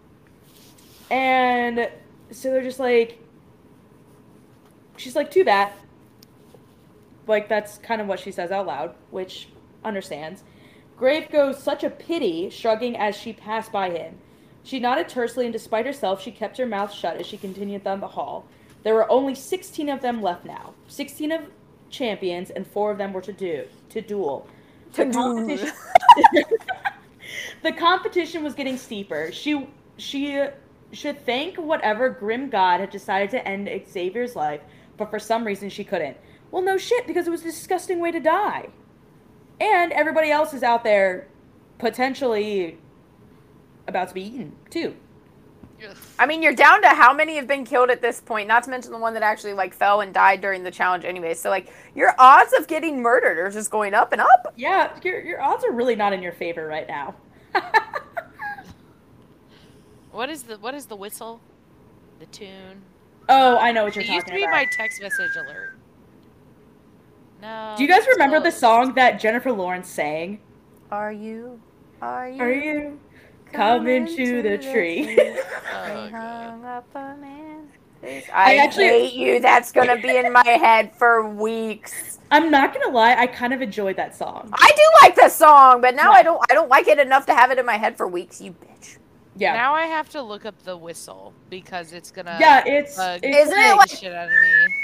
and 1.10 1.90
so 2.32 2.50
they're 2.50 2.62
just 2.62 2.80
like, 2.80 3.20
she's 4.98 5.16
like, 5.16 5.32
too 5.32 5.46
bad. 5.46 5.72
Like 7.28 7.48
that's 7.48 7.78
kind 7.78 8.02
of 8.02 8.08
what 8.08 8.20
she 8.20 8.32
says 8.32 8.52
out 8.52 8.66
loud, 8.68 8.96
which 9.12 9.48
understands. 9.86 10.44
Grave 10.98 11.30
goes 11.30 11.62
such 11.62 11.84
a 11.84 11.90
pity, 11.90 12.50
shrugging 12.50 12.96
as 12.96 13.16
she 13.16 13.34
passed 13.34 13.72
by 13.72 13.90
him. 13.90 14.18
She 14.64 14.80
nodded 14.80 15.10
tersely, 15.10 15.46
and 15.46 15.54
despite 15.54 15.86
herself, 15.86 16.22
she 16.22 16.32
kept 16.32 16.58
her 16.58 16.66
mouth 16.66 16.92
shut 16.92 17.18
as 17.18 17.28
she 17.28 17.38
continued 17.38 17.84
down 17.84 18.00
the 18.00 18.08
hall. 18.08 18.46
There 18.84 18.96
were 18.96 19.12
only 19.12 19.36
16 19.36 19.90
of 19.90 20.02
them 20.02 20.22
left 20.22 20.46
now. 20.46 20.74
16 20.88 21.32
of 21.32 21.42
champions, 21.90 22.50
and 22.50 22.66
four 22.66 22.92
of 22.92 22.98
them 22.98 23.14
were 23.14 23.22
to 23.22 23.34
do 23.34 23.66
to 23.90 24.02
duel. 24.02 24.48
To 24.94 25.06
duel. 25.06 25.36
competition, 25.36 25.72
the 27.64 27.72
competition 27.74 28.44
was 28.44 28.54
getting 28.54 28.78
steeper. 28.78 29.32
She 29.32 29.68
she 29.98 30.48
should 30.92 31.26
thank 31.26 31.58
whatever 31.58 32.10
grim 32.10 32.50
god 32.50 32.80
had 32.80 32.90
decided 32.90 33.30
to 33.32 33.48
end 33.48 33.70
Xavier's 33.90 34.36
life, 34.36 34.62
but 34.98 35.10
for 35.10 35.20
some 35.20 35.46
reason 35.46 35.70
she 35.70 35.84
couldn't. 35.84 36.18
Well, 36.52 36.62
no 36.62 36.78
shit, 36.78 37.06
because 37.06 37.28
it 37.28 37.32
was 37.32 37.42
a 37.42 37.46
disgusting 37.46 38.00
way 38.00 38.12
to 38.12 38.20
die. 38.20 38.70
And 39.60 39.92
everybody 39.94 40.32
else 40.32 40.54
is 40.54 40.64
out 40.64 40.84
there 40.84 41.28
potentially 41.78 42.78
about 43.88 44.10
to 44.10 44.14
be 44.14 44.24
eaten 44.24 44.56
too. 44.70 44.96
Ugh. 45.88 45.96
I 46.18 46.26
mean, 46.26 46.42
you're 46.42 46.56
down 46.56 46.82
to 46.82 46.88
how 46.90 47.14
many 47.14 47.36
have 47.36 47.48
been 47.48 47.66
killed 47.66 47.90
at 47.90 48.02
this 48.02 48.22
point, 48.22 48.48
not 48.48 48.64
to 48.64 48.70
mention 48.70 48.92
the 48.92 48.98
one 48.98 49.14
that 49.14 49.24
actually 49.24 49.54
like 49.54 49.74
fell 49.74 50.02
and 50.02 50.14
died 50.14 50.42
during 50.42 50.64
the 50.64 50.72
challenge 50.72 51.04
anyway. 51.06 51.34
So 51.34 51.50
like 51.50 51.72
your 51.94 52.14
odds 52.18 52.54
of 52.58 52.68
getting 52.68 53.02
murdered 53.02 53.38
are 53.38 53.52
just 53.52 53.70
going 53.72 53.94
up 53.94 54.12
and 54.14 54.22
up. 54.22 54.54
Yeah, 54.58 54.98
your 55.04 55.22
your 55.22 55.42
odds 55.42 55.64
are 55.66 55.72
really 55.72 55.96
not 55.96 56.14
in 56.14 56.22
your 56.22 56.32
favor 56.34 56.66
right 56.66 56.88
now. 56.88 57.16
What 60.12 60.30
is 60.30 60.44
the 60.44 60.58
what 60.58 60.74
is 60.74 60.86
the 60.86 60.96
whistle? 60.96 61.42
The 62.20 62.26
tune. 62.28 62.82
oh, 63.28 63.58
I 63.58 63.74
know 63.74 63.84
what 63.84 63.96
you're 63.96 64.06
It 64.06 64.10
used 64.12 64.28
to 64.28 64.34
be 64.34 64.44
about. 64.44 64.52
my 64.52 64.66
text 64.72 65.02
message 65.02 65.36
alert. 65.36 65.76
No. 67.42 67.74
Do 67.78 67.84
you 67.84 67.90
guys 67.90 68.06
that's 68.06 68.18
remember 68.18 68.40
the 68.40 68.52
song 68.52 68.94
that 68.96 69.20
Jennifer 69.20 69.52
Lawrence 69.52 69.90
sang? 69.90 70.40
Are 70.92 71.12
you? 71.12 71.60
Are 72.02 72.30
you? 72.30 72.42
Are 72.42 72.52
you 72.52 73.00
coming 73.52 74.08
to 74.16 74.42
the 74.42 74.58
tree? 74.58 75.18
Oh, 75.78 76.06
They 76.06 76.10
hung 76.12 76.64
up 76.66 76.86
a 76.96 77.16
man's. 77.18 77.72
I 78.04 78.24
I, 78.34 78.56
actually- 78.58 78.86
hate 78.88 79.14
you. 79.14 79.40
That's 79.40 79.72
gonna 79.72 79.98
be 80.00 80.16
in 80.16 80.32
my 80.32 80.46
head 80.48 80.96
for 80.96 81.28
weeks. 81.28 82.20
I'm 82.32 82.50
not 82.52 82.74
gonna 82.74 82.94
lie, 82.94 83.16
I 83.16 83.28
kind 83.28 83.54
of 83.54 83.62
enjoyed 83.62 83.98
that 83.98 84.16
song. 84.16 84.50
I 84.54 84.72
do 84.76 84.84
like 85.08 85.16
the 85.16 85.30
song, 85.30 85.82
but 85.82 85.96
now 85.96 86.12
I 86.12 86.24
don't. 86.24 86.40
I 86.50 86.54
don't 86.54 86.70
like 86.70 86.88
it 86.88 86.98
enough 87.00 87.26
to 87.28 87.34
have 87.36 87.52
it 87.52 87.58
in 87.60 87.66
my 87.66 87.78
head 87.78 87.98
for 87.98 88.08
weeks. 88.08 88.40
You 88.42 88.52
bitch. 88.54 88.98
Yeah, 89.38 89.54
Now 89.54 89.74
I 89.74 89.86
have 89.88 90.08
to 90.10 90.22
look 90.22 90.46
up 90.46 90.58
the 90.64 90.78
whistle 90.78 91.34
because 91.50 91.92
it's 91.94 92.10
gonna. 92.12 92.38
yeah, 92.40 92.64
it's, 92.66 92.96
bug 92.96 93.20
it's 93.24 93.38
Isn't 93.50 93.60
it 93.60 93.76
like- 93.76 93.90
shit 93.90 94.14
out 94.14 94.26
of 94.26 94.32
me. 94.32 94.76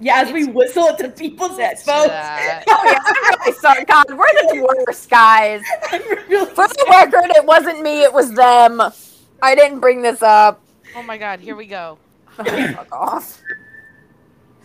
Yeah. 0.00 0.20
As 0.22 0.32
we 0.32 0.46
whistle 0.46 0.86
it 0.86 0.98
to 0.98 1.08
people's 1.10 1.58
heads, 1.58 1.82
folks. 1.82 2.08
that. 2.08 2.64
Oh 2.68 2.82
yeah, 2.84 2.98
I'm 3.04 3.38
really 3.40 3.58
sorry. 3.58 3.84
God, 3.84 4.06
we're 4.08 4.16
the 4.16 4.66
worst 4.86 5.08
guys. 5.10 5.62
I'm 5.90 6.02
really 6.28 6.46
For 6.54 6.66
the 6.68 6.86
record, 6.88 7.30
it 7.36 7.44
wasn't 7.44 7.82
me. 7.82 8.02
It 8.02 8.12
was 8.12 8.32
them. 8.32 8.80
I 9.42 9.54
didn't 9.54 9.80
bring 9.80 10.02
this 10.02 10.22
up. 10.22 10.60
Oh 10.96 11.02
my 11.02 11.16
god, 11.18 11.40
here 11.40 11.56
we 11.56 11.66
go. 11.66 11.98
Oh, 12.38 12.44
fuck 12.44 12.88
off. 12.92 13.40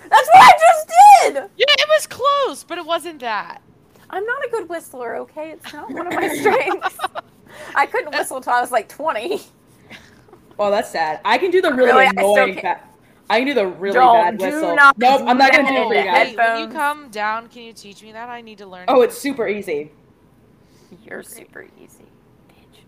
That's 0.09 0.27
what 0.33 0.41
I 0.41 0.51
just 0.59 0.87
did. 0.87 1.35
Yeah, 1.57 1.65
it 1.67 1.87
was 1.89 2.07
close, 2.07 2.63
but 2.63 2.77
it 2.77 2.85
wasn't 2.85 3.19
that. 3.21 3.61
I'm 4.09 4.23
not 4.25 4.45
a 4.45 4.49
good 4.51 4.69
whistler. 4.69 5.15
Okay, 5.17 5.51
it's 5.51 5.73
not 5.73 5.89
one 5.91 6.07
of 6.07 6.13
my 6.13 6.27
strengths. 6.39 6.97
I 7.75 7.85
couldn't 7.87 8.13
whistle 8.15 8.37
until 8.37 8.53
I 8.53 8.61
was 8.61 8.71
like 8.71 8.87
20. 8.87 9.41
Well, 10.57 10.71
that's 10.71 10.89
sad. 10.91 11.19
I 11.25 11.37
can 11.37 11.51
do 11.51 11.59
the 11.61 11.73
really 11.73 11.87
Really, 11.91 12.05
I 12.05 12.11
still 12.11 12.33
annoying. 12.35 12.55
can't- 12.55 12.79
Ba- 12.81 12.89
I 13.29 13.39
can 13.39 13.47
do 13.47 13.53
the 13.53 13.67
really 13.67 13.95
Don't, 13.95 14.13
bad 14.13 14.37
do 14.37 14.45
whistle. 14.45 14.75
not 14.75 14.97
nope, 14.97 15.21
I'm 15.25 15.37
not 15.37 15.51
gonna 15.51 15.67
do 15.67 15.73
it 15.75 15.87
for 15.87 15.93
you 15.95 16.01
the 16.01 16.07
guys. 16.07 16.27
Hey, 16.29 16.35
when 16.35 16.59
you 16.59 16.67
come 16.67 17.09
down, 17.09 17.47
can 17.49 17.63
you 17.63 17.73
teach 17.73 18.03
me 18.03 18.11
that? 18.11 18.29
I 18.29 18.41
need 18.41 18.59
to 18.59 18.67
learn. 18.67 18.85
Oh, 18.87 19.01
it's 19.01 19.17
super 19.17 19.47
easy. 19.47 19.91
You're 21.03 21.23
super 21.23 21.63
easy, 21.79 22.05
bitch. 22.49 22.81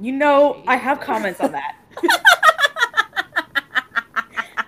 You 0.00 0.12
know, 0.12 0.62
I 0.66 0.76
have 0.76 1.00
comments 1.00 1.40
on 1.40 1.52
that. 1.52 1.76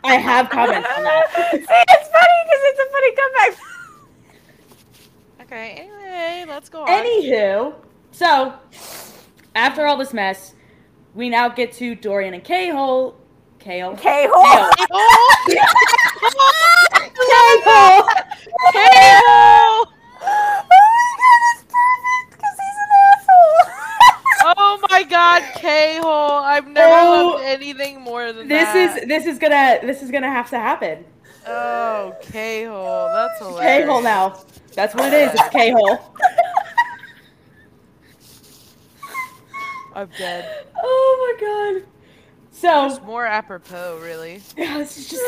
I 0.05 0.15
have 0.17 0.51
comments 0.51 0.89
on 0.97 1.03
that. 1.05 1.31
See, 1.51 1.59
it's 1.59 1.67
funny 1.67 2.39
because 2.45 2.63
it's 2.63 2.81
a 2.81 2.87
funny 2.93 3.15
comeback. 3.17 3.59
Okay, 5.43 5.71
anyway, 5.83 6.45
let's 6.49 6.69
go 6.69 6.83
on. 6.83 6.89
Anywho, 6.89 7.75
so 8.13 8.55
after 9.55 9.87
all 9.87 9.97
this 9.97 10.13
mess, 10.13 10.55
we 11.15 11.29
now 11.29 11.49
get 11.49 11.73
to 11.75 11.95
Dorian 11.95 12.35
and 12.35 12.45
K-Hole. 12.45 13.17
Chaol. 13.65 13.97
K-hole. 13.99 14.43
K-Hole! 17.15 18.09
K-hole! 18.73 19.87
Oh 20.25 20.65
my 20.69 21.07
god, 21.21 21.41
it's 21.53 21.65
perfect 21.69 22.31
because 22.31 22.57
he's 22.59 22.79
an 22.83 22.91
asshole. 23.13 23.63
Oh 24.57 24.87
my 24.91 25.03
god, 25.05 25.43
K-hole! 25.55 26.43
I've 26.43 26.67
never 26.67 26.93
Oh, 26.93 27.33
loved 27.35 27.45
anything 27.45 28.01
more 28.01 28.33
than 28.33 28.49
This 28.49 28.65
that. 28.73 28.99
is 28.99 29.09
this 29.09 29.27
is 29.27 29.39
gonna 29.39 29.79
this 29.83 30.03
is 30.03 30.11
gonna 30.11 30.31
have 30.31 30.51
to 30.51 30.59
happen. 30.59 31.05
Oh, 31.47 32.15
K-hole. 32.23 33.09
That's 33.13 33.39
hilarious. 33.39 33.83
K-Hole 33.85 34.03
now. 34.03 34.41
That's 34.75 34.95
what 34.95 35.13
it 35.13 35.15
is. 35.15 35.31
It's 35.35 35.49
K-Hole. 35.51 35.99
I'm 39.95 40.09
dead. 40.19 40.67
Oh 40.83 41.37
my 41.41 41.47
god. 41.81 41.92
So 42.63 42.89
Just 42.89 43.03
more 43.03 43.27
apropos, 43.27 43.99
really. 44.01 44.41
Yeah, 44.57 44.79
this 44.79 44.97
is 44.97 45.09
just. 45.09 45.25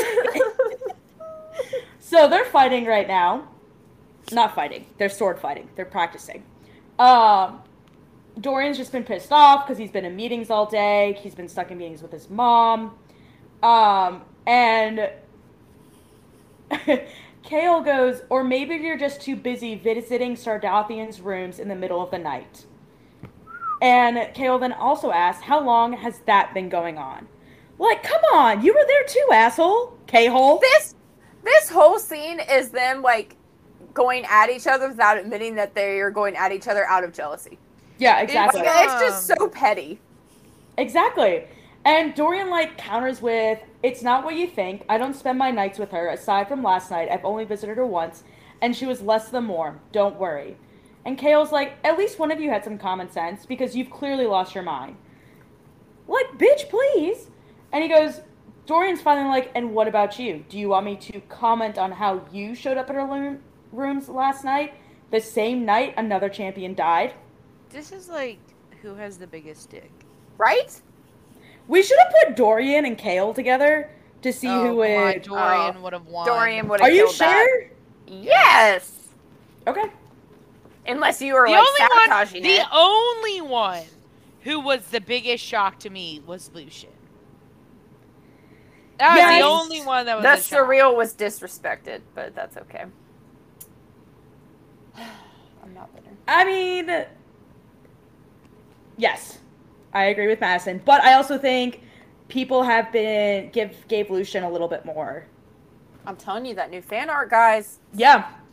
so 1.99 2.29
they're 2.29 2.45
fighting 2.45 2.85
right 2.85 3.09
now. 3.09 3.49
Not 4.31 4.55
fighting. 4.55 4.87
They're 4.99 5.09
sword 5.09 5.41
fighting. 5.41 5.69
They're 5.75 5.85
practicing. 5.85 6.45
Um, 6.97 7.61
Dorian's 8.41 8.77
just 8.77 8.93
been 8.93 9.03
pissed 9.03 9.33
off 9.33 9.67
because 9.67 9.79
he's 9.79 9.91
been 9.91 10.05
in 10.05 10.15
meetings 10.15 10.49
all 10.49 10.67
day. 10.67 11.19
He's 11.21 11.35
been 11.35 11.49
stuck 11.49 11.73
in 11.73 11.79
meetings 11.79 12.03
with 12.03 12.13
his 12.13 12.31
mom. 12.31 12.97
Um, 13.65 14.23
and 14.47 15.11
Chaol 16.71 17.85
goes, 17.85 18.23
or 18.29 18.45
maybe 18.45 18.77
you're 18.77 18.97
just 18.97 19.21
too 19.21 19.35
busy 19.35 19.75
visiting 19.75 20.37
Sardothien's 20.37 21.21
rooms 21.21 21.59
in 21.59 21.67
the 21.67 21.75
middle 21.75 22.01
of 22.01 22.13
the 22.13 22.19
night. 22.19 22.65
And 23.83 24.17
Chaol 24.35 24.61
then 24.61 24.73
also 24.73 25.11
asks, 25.11 25.43
how 25.43 25.63
long 25.63 25.93
has 25.95 26.21
that 26.21 26.55
been 26.55 26.69
going 26.69 26.99
on? 26.99 27.27
Like, 27.79 28.03
come 28.03 28.23
on, 28.33 28.65
you 28.65 28.73
were 28.73 28.85
there 28.87 29.05
too, 29.07 29.29
asshole. 29.33 29.99
K-hole. 30.07 30.59
this 30.61 30.95
this 31.43 31.69
whole 31.69 31.99
scene 31.99 32.41
is 32.41 32.71
them 32.71 33.03
like 33.03 33.37
going 33.93 34.25
at 34.29 34.51
each 34.51 34.67
other 34.67 34.89
without 34.89 35.19
admitting 35.19 35.55
that 35.57 35.75
they 35.75 36.01
are 36.01 36.11
going 36.11 36.37
at 36.37 36.53
each 36.53 36.69
other 36.69 36.87
out 36.87 37.05
of 37.05 37.13
jealousy. 37.13 37.59
Yeah, 37.99 38.21
exactly. 38.21 38.63
Like, 38.63 38.85
it's 38.85 39.01
just 39.01 39.27
so 39.27 39.49
petty. 39.49 40.01
Exactly. 40.79 41.45
And 41.85 42.15
Dorian 42.15 42.49
like 42.49 42.79
counters 42.79 43.21
with, 43.21 43.59
"It's 43.83 44.03
not 44.03 44.25
what 44.25 44.37
you 44.37 44.47
think. 44.47 44.85
I 44.89 44.97
don't 44.97 45.15
spend 45.15 45.39
my 45.39 45.51
nights 45.51 45.79
with 45.79 45.91
her. 45.91 46.09
Aside 46.09 46.49
from 46.49 46.63
last 46.63 46.91
night, 46.91 47.09
I've 47.11 47.25
only 47.25 47.45
visited 47.45 47.77
her 47.77 47.87
once, 47.87 48.25
and 48.63 48.75
she 48.75 48.87
was 48.87 49.03
less 49.03 49.29
than 49.29 49.47
warm. 49.47 49.81
Don't 49.93 50.17
worry." 50.17 50.57
And 51.05 51.19
Chaol's 51.19 51.53
like, 51.53 51.75
"At 51.85 51.99
least 51.99 52.19
one 52.19 52.31
of 52.31 52.41
you 52.41 52.51
had 52.51 52.65
some 52.65 52.79
common 52.79 53.11
sense 53.11 53.45
because 53.47 53.77
you've 53.77 53.91
clearly 53.91 54.27
lost 54.27 54.55
your 54.55 54.65
mind." 54.65 54.97
Like, 56.09 56.27
bitch, 56.39 56.69
please. 56.69 57.31
And 57.73 57.83
he 57.83 57.89
goes, 57.89 58.21
Dorian's 58.67 59.03
finally 59.03 59.29
like, 59.29 59.51
"And 59.55 59.75
what 59.75 59.89
about 59.89 60.19
you? 60.19 60.45
Do 60.49 60.59
you 60.59 60.71
want 60.71 60.87
me 60.87 60.97
to 60.97 61.21
comment 61.23 61.77
on 61.77 61.93
how 61.93 62.23
you 62.33 62.55
showed 62.55 62.79
up 62.79 62.89
at 62.89 62.97
her 62.97 63.05
room, 63.07 63.41
rooms 63.73 64.09
last 64.09 64.45
night, 64.45 64.75
the 65.11 65.21
same 65.21 65.65
night 65.67 65.93
another 65.97 66.29
champion 66.29 66.75
died?" 66.75 67.13
This 67.71 67.93
is 67.93 68.09
like 68.09 68.39
who 68.83 68.95
has 68.95 69.19
the 69.19 69.27
biggest 69.27 69.71
dick. 69.71 69.91
Right? 70.39 70.81
We 71.69 71.83
should 71.83 71.99
have 71.99 72.13
put 72.27 72.37
Dorian 72.37 72.85
and 72.85 72.97
Chaol 72.99 73.35
together 73.35 73.91
to 74.23 74.33
see 74.33 74.49
oh, 74.49 74.63
who 74.63 74.67
come 74.69 74.77
would. 74.77 74.91
on, 74.91 75.21
Dorian 75.21 75.77
Oh, 75.77 75.81
would 75.83 75.93
have 75.93 76.07
won. 76.07 76.27
Dorian 76.27 76.69
would 76.69 76.81
have 76.81 76.89
Are 76.89 76.93
you 76.93 77.05
killed 77.07 77.19
that. 77.19 77.47
sure? 77.47 77.71
Yes. 78.07 79.09
Okay. 79.67 79.85
Unless 80.87 81.23
you 81.23 81.35
were 81.35 81.47
The 81.47 81.53
like 81.53 81.61
only 81.67 81.81
one, 81.81 82.09
sabotaging 82.09 82.43
the 82.43 82.63
only 82.73 83.41
one 83.41 83.83
who 84.43 84.61
was 84.61 84.83
the 84.89 85.01
biggest 85.01 85.43
shock 85.45 85.79
to 85.81 85.91
me 85.91 86.23
was 86.27 86.51
Lucian. 86.55 86.91
That 88.99 89.17
was 89.17 89.39
the 89.39 89.45
only 89.45 89.83
one 89.83 90.07
that 90.07 90.17
was 90.17 90.23
The 90.23 90.33
a 90.33 90.37
shock. 90.37 90.69
surreal 90.69 90.97
was 90.97 91.15
disrespected, 91.15 92.03
but 92.15 92.35
that's 92.35 92.57
okay. 92.59 92.85
I'm 94.97 95.75
not 95.75 95.95
bitter. 95.95 96.11
I 96.29 96.45
mean, 96.45 97.07
yes, 98.97 99.39
I 99.93 100.05
agree 100.07 100.27
with 100.29 100.41
Madison, 100.41 100.81
but 100.85 101.03
I 101.03 101.15
also 101.15 101.39
think 101.39 101.81
people 102.29 102.63
have 102.63 102.93
been 102.93 103.51
give 103.51 103.87
gave 103.89 104.11
Lucian 104.11 104.45
a 104.45 104.51
little 104.51 104.69
bit 104.69 104.85
more 104.85 105.27
I'm 106.07 106.17
telling 106.17 106.45
you 106.45 106.55
that 106.57 106.71
new 106.71 106.83
fan 106.83 107.09
art, 107.09 107.31
guys. 107.31 107.81
Yeah, 107.95 108.29
It's 108.29 108.44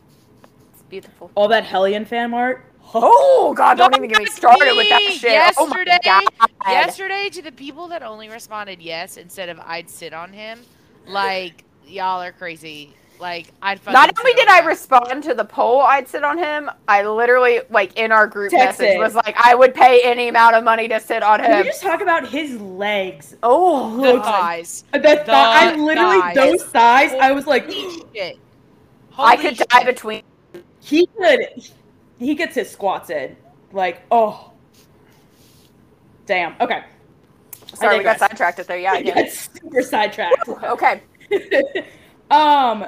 beautiful. 0.92 1.30
all 1.34 1.48
that 1.48 1.64
Hellion 1.64 2.04
fan 2.04 2.32
art. 2.34 2.66
Oh 2.94 3.54
God! 3.56 3.78
Don't 3.78 3.96
even 3.96 4.08
get 4.10 4.18
me 4.18 4.26
started 4.26 4.74
with 4.76 4.88
that 4.90 5.00
shit. 5.12 5.30
Yesterday, 5.32 5.98
oh 6.04 6.20
my 6.38 6.46
God. 6.62 6.70
yesterday 6.72 7.30
to 7.30 7.40
the 7.40 7.52
people 7.52 7.88
that 7.88 8.02
only 8.02 8.28
responded 8.28 8.82
yes 8.82 9.16
instead 9.16 9.48
of 9.48 9.58
I'd 9.60 9.88
sit 9.88 10.12
on 10.12 10.30
him, 10.32 10.60
like 11.06 11.64
y'all 11.86 12.20
are 12.20 12.32
crazy. 12.32 12.92
Like 13.18 13.46
I'd 13.62 13.80
Not 13.86 14.12
only 14.18 14.34
did 14.34 14.46
on 14.48 14.54
I 14.54 14.58
him. 14.60 14.66
respond 14.66 15.22
to 15.22 15.32
the 15.32 15.44
poll 15.44 15.80
I'd 15.80 16.06
sit 16.08 16.22
on 16.24 16.36
him, 16.36 16.68
I 16.88 17.02
literally 17.06 17.60
like 17.70 17.96
in 17.96 18.12
our 18.12 18.26
group 18.26 18.50
Text 18.50 18.80
message 18.80 18.96
it. 18.96 18.98
was 18.98 19.14
like, 19.14 19.36
I 19.38 19.54
would 19.54 19.74
pay 19.74 20.02
any 20.02 20.28
amount 20.28 20.56
of 20.56 20.64
money 20.64 20.86
to 20.88 20.98
sit 21.00 21.22
on 21.22 21.38
Can 21.40 21.50
we 21.50 21.56
him. 21.60 21.64
just 21.66 21.80
talk 21.82 22.00
about 22.02 22.28
his 22.28 22.60
legs? 22.60 23.36
Oh, 23.42 23.96
the 23.96 24.14
God. 24.18 24.24
thighs. 24.24 24.84
The 24.92 24.98
thigh- 24.98 25.70
I 25.72 25.76
literally 25.76 26.20
thighs. 26.20 26.34
those 26.34 26.62
thighs. 26.64 27.12
I 27.12 27.30
was 27.32 27.46
like, 27.46 27.66
Holy 27.72 28.02
shit. 28.12 28.38
I 29.16 29.36
could 29.36 29.56
shit. 29.56 29.68
die 29.68 29.84
between. 29.84 30.22
He 30.82 31.06
could. 31.06 31.40
He 32.18 32.34
gets 32.34 32.54
his 32.54 32.70
squats 32.70 33.10
in. 33.10 33.36
Like, 33.72 34.02
oh, 34.10 34.52
damn. 36.26 36.54
Okay. 36.60 36.84
Sorry, 37.74 37.98
we 37.98 38.04
got 38.04 38.18
sidetracked 38.18 38.66
there. 38.66 38.78
Yeah, 38.78 38.92
I 38.92 39.02
got 39.02 39.28
super 39.30 39.82
sidetracked. 39.82 40.48
Okay. 40.62 41.02
um, 42.30 42.86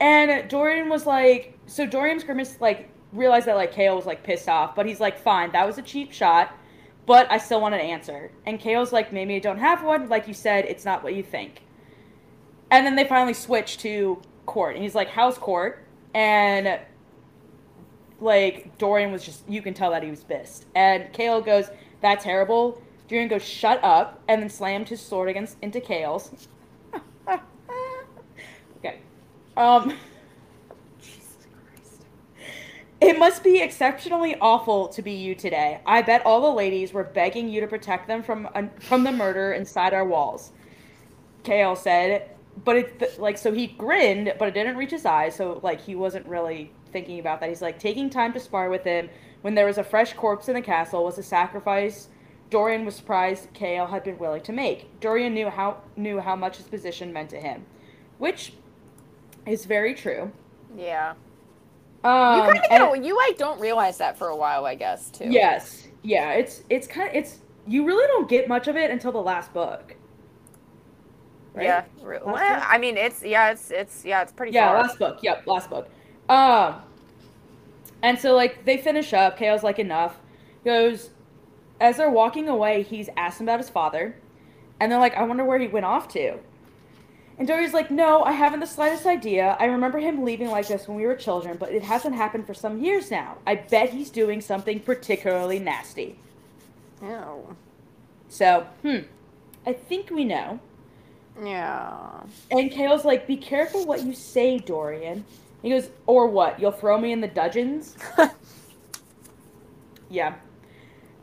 and 0.00 0.48
Dorian 0.50 0.88
was 0.88 1.06
like, 1.06 1.58
so 1.66 1.86
Dorian's 1.86 2.24
grimace 2.24 2.60
like 2.60 2.90
realized 3.12 3.46
that 3.46 3.56
like 3.56 3.72
Chaol 3.72 3.96
was 3.96 4.06
like 4.06 4.22
pissed 4.22 4.48
off, 4.48 4.74
but 4.74 4.84
he's 4.86 5.00
like, 5.00 5.18
fine, 5.18 5.52
that 5.52 5.66
was 5.66 5.78
a 5.78 5.82
cheap 5.82 6.12
shot, 6.12 6.54
but 7.06 7.30
I 7.30 7.38
still 7.38 7.60
want 7.60 7.74
an 7.74 7.80
answer. 7.80 8.30
And 8.44 8.60
Chaol's 8.60 8.92
like, 8.92 9.12
maybe 9.12 9.36
I 9.36 9.38
don't 9.38 9.58
have 9.58 9.82
one. 9.82 10.08
Like 10.08 10.28
you 10.28 10.34
said, 10.34 10.66
it's 10.66 10.84
not 10.84 11.02
what 11.02 11.14
you 11.14 11.22
think. 11.22 11.62
And 12.70 12.84
then 12.84 12.96
they 12.96 13.04
finally 13.04 13.34
switch 13.34 13.78
to 13.78 14.20
Court, 14.46 14.74
and 14.74 14.82
he's 14.82 14.94
like, 14.94 15.08
how's 15.08 15.38
Court? 15.38 15.86
And 16.14 16.78
like 18.20 18.76
Dorian 18.78 19.12
was 19.12 19.24
just, 19.24 19.48
you 19.48 19.62
can 19.62 19.74
tell 19.74 19.90
that 19.90 20.02
he 20.02 20.10
was 20.10 20.22
pissed. 20.22 20.66
And 20.74 21.12
Chaol 21.12 21.44
goes, 21.44 21.70
that's 22.00 22.24
terrible. 22.24 22.80
Dorian 23.08 23.28
goes, 23.28 23.42
shut 23.42 23.82
up, 23.82 24.22
and 24.28 24.40
then 24.40 24.48
slammed 24.48 24.88
his 24.88 25.00
sword 25.00 25.28
against 25.28 25.56
into 25.60 25.80
Chaol's. 25.80 26.48
okay. 28.78 28.98
Um. 29.56 29.94
Jesus 31.00 31.46
Christ. 31.52 32.04
It 33.00 33.18
must 33.18 33.42
be 33.44 33.60
exceptionally 33.60 34.36
awful 34.40 34.88
to 34.88 35.02
be 35.02 35.12
you 35.12 35.34
today. 35.34 35.80
I 35.84 36.02
bet 36.02 36.24
all 36.24 36.40
the 36.40 36.56
ladies 36.56 36.92
were 36.92 37.04
begging 37.04 37.48
you 37.48 37.60
to 37.60 37.66
protect 37.66 38.06
them 38.06 38.22
from 38.22 38.48
uh, 38.54 38.64
from 38.80 39.04
the 39.04 39.12
murder 39.12 39.52
inside 39.52 39.92
our 39.92 40.04
walls. 40.04 40.52
Chaol 41.44 41.76
said, 41.76 42.30
but 42.64 42.76
it 42.76 43.18
like 43.18 43.38
so 43.38 43.52
he 43.52 43.68
grinned, 43.68 44.34
but 44.38 44.48
it 44.48 44.54
didn't 44.54 44.76
reach 44.76 44.90
his 44.90 45.06
eyes, 45.06 45.36
so 45.36 45.60
like 45.62 45.80
he 45.80 45.94
wasn't 45.94 46.26
really 46.26 46.72
thinking 46.92 47.18
about 47.18 47.40
that. 47.40 47.48
He's 47.48 47.62
like 47.62 47.78
taking 47.78 48.10
time 48.10 48.32
to 48.34 48.40
spar 48.40 48.68
with 48.68 48.84
him 48.84 49.08
when 49.40 49.54
there 49.54 49.66
was 49.66 49.78
a 49.78 49.84
fresh 49.84 50.12
corpse 50.12 50.48
in 50.48 50.54
the 50.54 50.62
castle 50.62 51.04
was 51.04 51.18
a 51.18 51.22
sacrifice 51.22 52.08
Dorian 52.52 52.84
was 52.84 52.94
surprised 52.94 53.52
Chaol 53.54 53.88
had 53.88 54.04
been 54.04 54.18
willing 54.18 54.42
to 54.42 54.52
make. 54.52 55.00
Dorian 55.00 55.32
knew 55.32 55.48
how 55.48 55.78
knew 55.96 56.20
how 56.20 56.36
much 56.36 56.58
his 56.58 56.66
position 56.66 57.10
meant 57.10 57.30
to 57.30 57.40
him, 57.40 57.64
which 58.18 58.52
is 59.46 59.64
very 59.64 59.94
true. 59.94 60.30
Yeah. 60.76 61.14
Um, 62.04 62.36
you 62.36 62.60
kind 62.68 62.82
of. 62.82 63.02
You 63.02 63.16
like 63.16 63.38
don't 63.38 63.58
realize 63.58 63.96
that 63.98 64.18
for 64.18 64.28
a 64.28 64.36
while, 64.36 64.66
I 64.66 64.74
guess 64.74 65.10
too. 65.10 65.30
Yes. 65.30 65.88
Yeah, 66.02 66.32
it's 66.32 66.62
it's 66.68 66.86
kind 66.86 67.08
of 67.08 67.14
it's 67.16 67.38
you 67.66 67.86
really 67.86 68.06
don't 68.08 68.28
get 68.28 68.48
much 68.48 68.68
of 68.68 68.76
it 68.76 68.90
until 68.90 69.12
the 69.12 69.22
last 69.22 69.54
book. 69.54 69.96
Right? 71.54 71.64
Yeah. 71.64 71.84
Last 72.02 72.24
Well, 72.24 72.34
book? 72.34 72.64
I 72.70 72.78
mean, 72.78 72.96
it's 72.96 73.22
yeah, 73.22 73.50
it's 73.50 73.70
it's 73.70 74.04
yeah, 74.04 74.22
it's 74.22 74.32
pretty. 74.32 74.52
Yeah, 74.52 74.68
far. 74.68 74.82
last 74.82 74.98
book. 74.98 75.18
Yep, 75.22 75.46
last 75.46 75.70
book. 75.70 75.88
Um 76.28 76.76
and 78.02 78.18
so 78.18 78.34
like 78.34 78.64
they 78.64 78.78
finish 78.78 79.12
up, 79.12 79.38
Chaol's 79.38 79.62
like 79.62 79.78
enough. 79.78 80.16
Goes 80.64 81.10
as 81.80 81.96
they're 81.96 82.10
walking 82.10 82.48
away, 82.48 82.82
he's 82.82 83.08
asking 83.16 83.46
about 83.46 83.58
his 83.58 83.68
father. 83.68 84.16
And 84.80 84.90
they're 84.90 85.00
like, 85.00 85.16
I 85.16 85.22
wonder 85.24 85.44
where 85.44 85.58
he 85.58 85.68
went 85.68 85.84
off 85.86 86.08
to. 86.08 86.38
And 87.38 87.48
Dory's 87.48 87.72
like, 87.72 87.90
No, 87.90 88.22
I 88.22 88.32
haven't 88.32 88.60
the 88.60 88.66
slightest 88.66 89.06
idea. 89.06 89.56
I 89.58 89.64
remember 89.66 89.98
him 89.98 90.24
leaving 90.24 90.48
like 90.48 90.68
this 90.68 90.86
when 90.86 90.96
we 90.96 91.06
were 91.06 91.16
children, 91.16 91.56
but 91.58 91.72
it 91.72 91.82
hasn't 91.82 92.14
happened 92.14 92.46
for 92.46 92.54
some 92.54 92.82
years 92.82 93.10
now. 93.10 93.38
I 93.46 93.56
bet 93.56 93.90
he's 93.90 94.10
doing 94.10 94.40
something 94.40 94.80
particularly 94.80 95.58
nasty. 95.58 96.18
Ew. 97.02 97.56
So, 98.28 98.66
hmm. 98.82 98.98
I 99.66 99.72
think 99.72 100.10
we 100.10 100.24
know. 100.24 100.60
Yeah. 101.40 102.22
And 102.50 102.70
Chaol's 102.70 103.04
like, 103.04 103.26
be 103.26 103.36
careful 103.36 103.86
what 103.86 104.02
you 104.02 104.14
say, 104.14 104.58
Dorian. 104.58 105.24
He 105.62 105.70
goes, 105.70 105.90
or 106.06 106.26
what? 106.26 106.60
You'll 106.60 106.72
throw 106.72 106.98
me 106.98 107.12
in 107.12 107.20
the 107.20 107.28
dungeons? 107.28 107.96
yeah. 110.10 110.34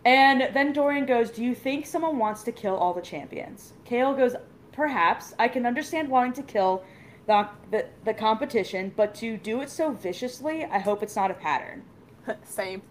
And 0.05 0.49
then 0.53 0.72
Dorian 0.74 1.05
goes, 1.05 1.30
do 1.30 1.43
you 1.43 1.53
think 1.53 1.86
someone 1.86 2.18
wants 2.18 2.43
to 2.43 2.51
kill 2.51 2.76
all 2.76 2.93
the 2.93 3.01
champions? 3.01 3.74
Chaol 3.86 4.18
goes, 4.18 4.36
perhaps. 4.72 5.34
I 5.38 5.49
can 5.49 5.66
understand 5.66 6.10
wanting 6.10 6.34
to 6.34 6.43
kill 6.43 6.84
the, 7.28 7.47
the, 7.70 7.86
the 8.05 8.14
competition, 8.14 8.93
but 8.95 9.14
to 9.16 9.38
do 9.38 9.62
it 9.62 9.70
so 9.70 9.91
viciously, 9.91 10.64
I 10.66 10.80
hope 10.80 11.03
it's 11.03 11.16
not 11.16 11.32
a 11.32 11.34
pattern. 11.34 11.84
Same. 12.43 12.82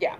Yeah. 0.00 0.16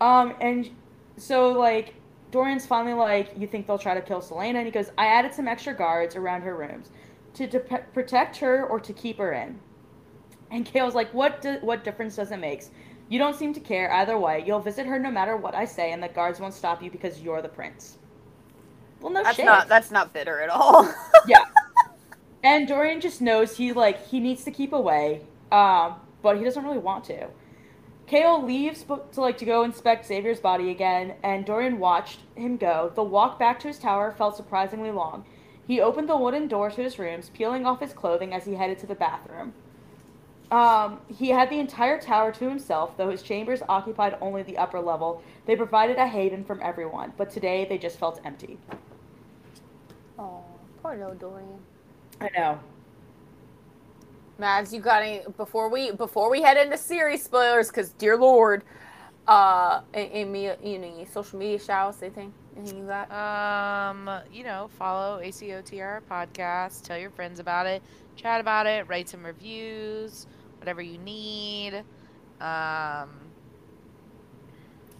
Um, 0.00 0.34
and 0.40 0.70
so 1.18 1.52
like 1.52 1.94
Dorian's 2.30 2.66
finally 2.66 2.94
like, 2.94 3.32
you 3.36 3.46
think 3.46 3.66
they'll 3.66 3.78
try 3.78 3.94
to 3.94 4.00
kill 4.00 4.20
Celaena? 4.20 4.56
And 4.56 4.66
he 4.66 4.70
goes, 4.70 4.90
I 4.96 5.06
added 5.06 5.34
some 5.34 5.48
extra 5.48 5.74
guards 5.74 6.16
around 6.16 6.42
her 6.42 6.56
rooms 6.56 6.90
to 7.34 7.46
dep 7.46 7.92
protect 7.92 8.36
her 8.38 8.66
or 8.66 8.80
to 8.80 8.92
keep 8.92 9.18
her 9.18 9.32
in. 9.32 9.58
And 10.50 10.70
Chaol's 10.70 10.94
like, 10.94 11.12
what 11.14 11.40
do- 11.42 11.58
what 11.60 11.84
difference 11.84 12.16
does 12.16 12.30
it 12.32 12.38
make? 12.38 12.64
You 13.08 13.18
don't 13.18 13.36
seem 13.36 13.52
to 13.54 13.60
care 13.60 13.92
either 13.92 14.16
way. 14.18 14.44
You'll 14.46 14.60
visit 14.60 14.86
her 14.86 14.98
no 14.98 15.10
matter 15.10 15.36
what 15.36 15.54
I 15.54 15.64
say, 15.64 15.92
and 15.92 16.02
the 16.02 16.08
guards 16.08 16.38
won't 16.40 16.54
stop 16.54 16.82
you 16.82 16.90
because 16.90 17.20
you're 17.20 17.42
the 17.42 17.48
prince. 17.48 17.98
Well, 19.00 19.12
no 19.12 19.22
That's 19.22 19.36
shit. 19.36 19.46
not 19.46 19.66
that's 19.68 19.90
not 19.90 20.12
bitter 20.12 20.40
at 20.40 20.50
all. 20.50 20.92
yeah. 21.26 21.44
And 22.42 22.68
Dorian 22.68 23.00
just 23.00 23.20
knows 23.20 23.56
he 23.56 23.72
like 23.72 24.06
he 24.06 24.20
needs 24.20 24.44
to 24.44 24.50
keep 24.50 24.72
away, 24.72 25.22
um, 25.50 25.96
but 26.22 26.36
he 26.38 26.44
doesn't 26.44 26.62
really 26.64 26.78
want 26.78 27.04
to. 27.04 27.28
Chaol 28.10 28.44
leaves 28.44 28.82
to 28.82 29.20
like 29.20 29.38
to 29.38 29.44
go 29.44 29.62
inspect 29.62 30.04
Xavier's 30.04 30.40
body 30.40 30.70
again, 30.70 31.14
and 31.22 31.44
Dorian 31.44 31.78
watched 31.78 32.18
him 32.34 32.56
go. 32.56 32.90
The 32.96 33.04
walk 33.04 33.38
back 33.38 33.60
to 33.60 33.68
his 33.68 33.78
tower 33.78 34.12
felt 34.18 34.36
surprisingly 34.36 34.90
long. 34.90 35.24
He 35.64 35.80
opened 35.80 36.08
the 36.08 36.16
wooden 36.16 36.48
door 36.48 36.70
to 36.70 36.82
his 36.82 36.98
rooms, 36.98 37.30
peeling 37.32 37.66
off 37.66 37.78
his 37.78 37.92
clothing 37.92 38.34
as 38.34 38.44
he 38.44 38.54
headed 38.54 38.80
to 38.80 38.88
the 38.88 38.96
bathroom. 38.96 39.54
Um, 40.50 40.98
he 41.06 41.28
had 41.28 41.50
the 41.50 41.60
entire 41.60 42.00
tower 42.00 42.32
to 42.32 42.48
himself, 42.48 42.96
though 42.96 43.10
his 43.10 43.22
chambers 43.22 43.62
occupied 43.68 44.18
only 44.20 44.42
the 44.42 44.58
upper 44.58 44.80
level. 44.80 45.22
They 45.46 45.54
provided 45.54 45.96
a 45.96 46.08
haven 46.08 46.42
from 46.42 46.60
everyone, 46.60 47.12
but 47.16 47.30
today 47.30 47.64
they 47.68 47.78
just 47.78 47.96
felt 47.96 48.20
empty. 48.24 48.58
oh, 50.18 50.42
poor 50.82 50.96
little 50.96 51.14
Dorian. 51.14 51.60
I 52.20 52.28
know. 52.36 52.58
Mads, 54.40 54.72
you 54.72 54.80
got 54.80 55.02
any 55.02 55.20
before 55.36 55.68
we 55.68 55.90
before 55.92 56.30
we 56.30 56.40
head 56.40 56.56
into 56.56 56.78
series 56.78 57.22
spoilers? 57.22 57.68
Because 57.68 57.90
dear 57.92 58.16
lord, 58.16 58.64
uh, 59.28 59.82
any 59.92 60.48
any 60.62 61.04
social 61.12 61.38
media 61.38 61.58
shouts? 61.58 62.00
Anything? 62.02 62.32
Anything 62.56 62.78
you 62.78 62.86
got? 62.86 63.10
Um, 63.12 64.08
you 64.32 64.42
know, 64.42 64.70
follow 64.78 65.20
ACOTR 65.22 66.00
podcast, 66.10 66.84
tell 66.84 66.96
your 66.96 67.10
friends 67.10 67.38
about 67.38 67.66
it, 67.66 67.82
chat 68.16 68.40
about 68.40 68.66
it, 68.66 68.88
write 68.88 69.10
some 69.10 69.22
reviews, 69.26 70.26
whatever 70.58 70.80
you 70.80 70.96
need. 70.96 71.84
Um, 72.40 73.10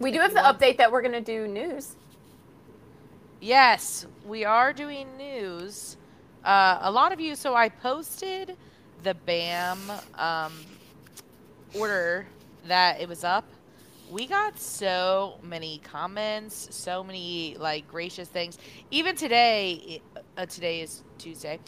We 0.00 0.10
do 0.12 0.20
have 0.20 0.34
the 0.34 0.42
want- 0.42 0.58
update 0.60 0.76
that 0.76 0.92
we're 0.92 1.00
gonna 1.02 1.22
do 1.22 1.48
news. 1.48 1.96
yes, 3.40 4.06
we 4.26 4.44
are 4.44 4.74
doing 4.74 5.16
news. 5.16 5.96
Uh, 6.44 6.78
a 6.82 6.90
lot 6.90 7.10
of 7.12 7.20
you, 7.20 7.34
so 7.34 7.54
I 7.54 7.70
posted 7.70 8.58
the 9.02 9.14
BAM 9.14 9.78
um, 10.18 10.52
order 11.74 12.26
that 12.66 13.00
it 13.00 13.08
was 13.08 13.24
up. 13.24 13.44
We 14.10 14.26
got 14.26 14.58
so 14.58 15.38
many 15.42 15.78
comments, 15.84 16.68
so 16.72 17.04
many 17.04 17.56
like 17.58 17.86
gracious 17.88 18.28
things. 18.28 18.58
Even 18.90 19.14
today, 19.14 20.02
uh, 20.36 20.46
today 20.46 20.80
is 20.80 21.02
Tuesday, 21.18 21.60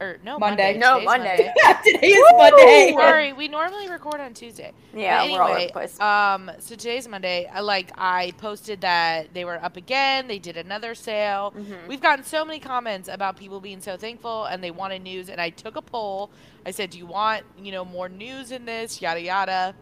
or 0.00 0.18
no 0.24 0.38
Monday. 0.38 0.78
Monday. 0.78 0.78
No, 0.78 0.94
Today's 0.94 1.06
Monday. 1.06 1.52
Today 1.84 2.06
is 2.06 2.24
Monday. 2.36 2.92
Sorry, 2.96 3.32
we 3.32 3.48
normally 3.48 3.88
record 3.88 4.20
on 4.20 4.34
Tuesday. 4.34 4.72
Yeah, 4.94 5.22
But 5.22 5.30
we're 5.32 5.40
all 5.40 5.48
over 5.48 5.54
anyway, 5.54 5.66
the 5.68 5.72
place. 5.72 6.00
Um, 6.00 6.50
so 6.58 6.74
today's 6.74 7.08
Monday. 7.08 7.50
I 7.52 7.60
like 7.60 7.90
I 7.96 8.32
posted 8.38 8.80
that 8.82 9.34
they 9.34 9.44
were 9.44 9.62
up 9.62 9.76
again. 9.76 10.28
They 10.28 10.38
did 10.38 10.56
another 10.56 10.94
sale. 10.94 11.52
Mhm. 11.56 11.88
We've 11.88 12.00
gotten 12.00 12.24
so 12.24 12.44
many 12.44 12.60
comments 12.60 13.08
about 13.08 13.36
people 13.36 13.60
being 13.60 13.80
so 13.80 13.96
thankful 13.96 14.44
and 14.44 14.62
they 14.62 14.70
wanted 14.70 15.02
news. 15.02 15.28
And 15.28 15.40
I 15.40 15.50
took 15.50 15.76
a 15.76 15.82
poll. 15.82 16.30
I 16.64 16.70
said, 16.70 16.90
"Do 16.90 16.98
you 16.98 17.06
want 17.06 17.44
you 17.60 17.72
know 17.72 17.84
more 17.84 18.08
news 18.08 18.52
in 18.52 18.64
this? 18.64 19.00
Yada 19.02 19.20
yada." 19.20 19.74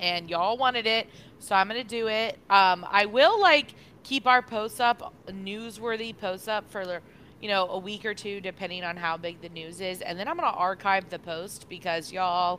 And 0.00 0.28
y'all 0.28 0.56
wanted 0.56 0.86
it, 0.86 1.08
so 1.38 1.54
I'm 1.54 1.68
gonna 1.68 1.84
do 1.84 2.08
it. 2.08 2.38
Um, 2.50 2.84
I 2.90 3.06
will 3.06 3.40
like 3.40 3.74
keep 4.02 4.26
our 4.26 4.42
posts 4.42 4.80
up, 4.80 5.14
newsworthy 5.28 6.16
posts 6.16 6.46
up 6.48 6.70
for 6.70 6.84
the, 6.84 7.00
you 7.44 7.50
know, 7.50 7.68
a 7.68 7.78
week 7.78 8.06
or 8.06 8.14
two, 8.14 8.40
depending 8.40 8.84
on 8.84 8.96
how 8.96 9.18
big 9.18 9.42
the 9.42 9.50
news 9.50 9.82
is, 9.82 10.00
and 10.00 10.18
then 10.18 10.28
I'm 10.28 10.36
gonna 10.36 10.48
archive 10.56 11.10
the 11.10 11.18
post 11.18 11.68
because 11.68 12.10
y'all. 12.10 12.58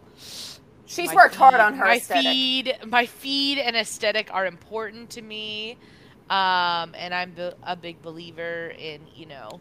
She's 0.86 1.12
worked 1.12 1.34
hard 1.34 1.56
on 1.56 1.74
her 1.74 1.86
my 1.86 1.96
aesthetic. 1.96 2.24
feed 2.24 2.78
my 2.86 3.08
feed 3.08 3.58
and 3.58 3.76
aesthetic 3.76 4.32
are 4.32 4.46
important 4.46 5.10
to 5.10 5.22
me 5.24 5.78
um 6.30 6.94
and 6.96 7.12
i'm 7.14 7.34
a 7.64 7.76
big 7.76 8.00
believer 8.04 8.72
in 8.78 9.02
you 9.16 9.26
know 9.26 9.60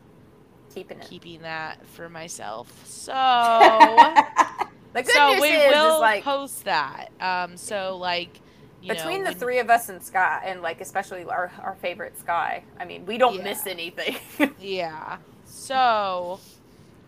Keeping 0.74 0.98
it. 0.98 1.06
keeping 1.08 1.40
that 1.42 1.86
for 1.86 2.10
myself 2.10 2.70
so 2.86 3.12
the 4.92 5.02
good 5.02 5.08
so 5.10 5.32
news 5.32 5.40
we 5.40 5.48
is, 5.48 5.72
will 5.74 5.94
is 5.96 6.00
like 6.00 6.24
post 6.24 6.64
that 6.66 7.08
um 7.20 7.56
so 7.56 7.96
like 7.96 8.40
between 8.88 9.18
know, 9.18 9.24
the 9.24 9.30
when- 9.30 9.38
three 9.38 9.58
of 9.58 9.70
us 9.70 9.88
and 9.88 10.02
Sky, 10.02 10.42
and 10.44 10.62
like 10.62 10.80
especially 10.80 11.24
our 11.24 11.50
our 11.62 11.74
favorite 11.80 12.18
Sky. 12.18 12.62
I 12.78 12.84
mean, 12.84 13.06
we 13.06 13.18
don't 13.18 13.36
Yeah. 13.36 13.44
miss 13.44 13.66
anything. 13.66 14.16
yeah 14.60 15.18
so 15.46 16.40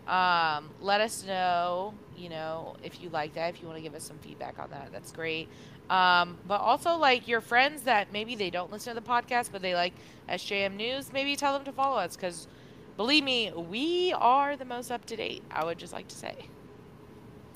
um 0.07 0.69
let 0.81 1.01
us 1.01 1.25
know 1.25 1.93
you 2.15 2.29
know 2.29 2.75
if 2.83 3.01
you 3.01 3.09
like 3.09 3.33
that 3.33 3.53
if 3.53 3.61
you 3.61 3.67
want 3.67 3.77
to 3.77 3.81
give 3.83 3.93
us 3.93 4.03
some 4.03 4.17
feedback 4.19 4.57
on 4.57 4.69
that 4.69 4.89
that's 4.91 5.11
great 5.11 5.49
um 5.89 6.37
but 6.47 6.61
also 6.61 6.95
like 6.95 7.27
your 7.27 7.41
friends 7.41 7.81
that 7.81 8.13
maybe 8.13 8.35
they 8.35 8.49
don't 8.49 8.71
listen 8.71 8.95
to 8.95 9.01
the 9.01 9.05
podcast 9.05 9.49
but 9.51 9.61
they 9.61 9.75
like 9.75 9.93
sjm 10.29 10.75
news 10.77 11.11
maybe 11.11 11.35
tell 11.35 11.51
them 11.53 11.65
to 11.65 11.73
follow 11.73 11.97
us 11.97 12.15
because 12.15 12.47
believe 12.95 13.23
me 13.23 13.51
we 13.51 14.13
are 14.17 14.55
the 14.55 14.63
most 14.65 14.91
up 14.91 15.03
to 15.05 15.15
date 15.17 15.43
i 15.51 15.65
would 15.65 15.77
just 15.77 15.91
like 15.93 16.07
to 16.07 16.15
say 16.15 16.35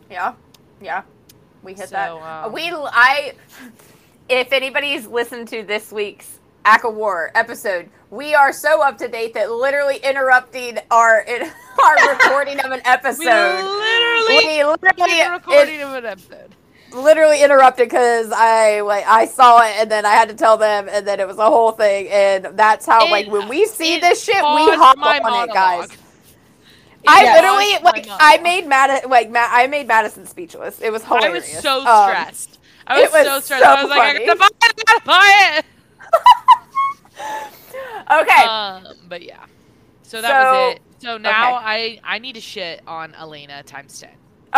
yeah, 0.09 0.33
yeah, 0.81 1.03
we 1.63 1.71
hit 1.73 1.87
So, 1.87 1.95
that. 1.95 2.11
Um, 2.45 2.51
we 2.51 2.69
I 2.69 3.33
if 4.31 4.53
anybody's 4.53 5.05
listened 5.07 5.47
to 5.49 5.63
this 5.63 5.91
week's 5.91 6.39
ACOTAR 6.65 7.31
episode, 7.35 7.89
we 8.09 8.33
are 8.33 8.53
so 8.53 8.81
up 8.81 8.97
to 8.99 9.07
date 9.07 9.33
that 9.33 9.51
literally 9.51 9.97
interrupting 10.03 10.77
our 10.89 11.25
our 11.85 12.09
recording 12.13 12.59
of 12.59 12.71
an 12.71 12.81
episode. 12.85 13.19
we 13.19 13.63
literally 13.63 14.37
we 14.37 14.63
literally, 14.63 15.31
recording 15.31 15.81
of 15.81 15.93
an 15.93 16.05
episode 16.05 16.55
literally 16.93 17.41
interrupted 17.41 17.87
because 17.87 18.31
I 18.33 18.81
like 18.81 19.05
I 19.07 19.25
saw 19.25 19.61
it 19.63 19.75
and 19.79 19.89
then 19.89 20.05
I 20.05 20.09
had 20.11 20.27
to 20.27 20.35
tell 20.35 20.57
them 20.57 20.89
and 20.91 21.07
then 21.07 21.21
it 21.21 21.27
was 21.27 21.37
a 21.37 21.45
whole 21.45 21.71
thing 21.71 22.07
and 22.09 22.47
that's 22.57 22.85
how 22.85 23.05
It- 23.07 23.11
like 23.11 23.27
when 23.27 23.47
we 23.47 23.65
see 23.65 23.97
this 23.99 24.21
shit 24.23 24.35
we 24.35 24.41
hop 24.75 24.97
on 24.97 25.49
it 25.49 25.53
guys. 25.53 25.85
It 25.89 25.99
I 27.07 27.33
literally 27.33 27.83
like 27.83 28.05
I 28.09 28.37
made 28.43 28.67
Mad 28.67 29.09
like 29.09 29.31
Ma- 29.31 29.47
I 29.49 29.67
made 29.67 29.87
Madison 29.87 30.25
speechless. 30.25 30.81
It 30.81 30.91
was 30.91 31.03
hilarious. 31.03 31.49
I 31.51 31.55
was 31.55 31.63
so 31.63 31.79
Um, 31.87 32.09
stressed. 32.09 32.59
I 32.87 33.01
was, 33.01 33.09
it 33.09 33.13
was 33.13 33.25
so 33.27 33.39
stressed. 33.39 33.63
so 33.63 33.69
I 33.69 33.81
was 33.83 33.89
like, 33.89 34.01
I 34.01 34.13
funny. 34.13 34.25
gotta 34.25 34.39
buy 34.39 34.47
it. 34.47 34.53
I 34.63 34.71
gotta 34.85 35.05
buy 35.05 35.57
it. 35.57 35.65
okay. 38.21 38.43
Um, 38.47 38.87
but 39.07 39.21
yeah. 39.23 39.45
So 40.03 40.21
that 40.21 40.29
So- 40.29 40.51
was 40.67 40.75
it. 40.75 40.81
So 40.99 41.17
now 41.17 41.57
okay. 41.57 41.99
I 42.03 42.15
I 42.15 42.19
need 42.19 42.35
to 42.35 42.41
shit 42.41 42.81
on 42.85 43.15
Elena 43.15 43.63
times 43.63 43.99
ten. 43.99 44.11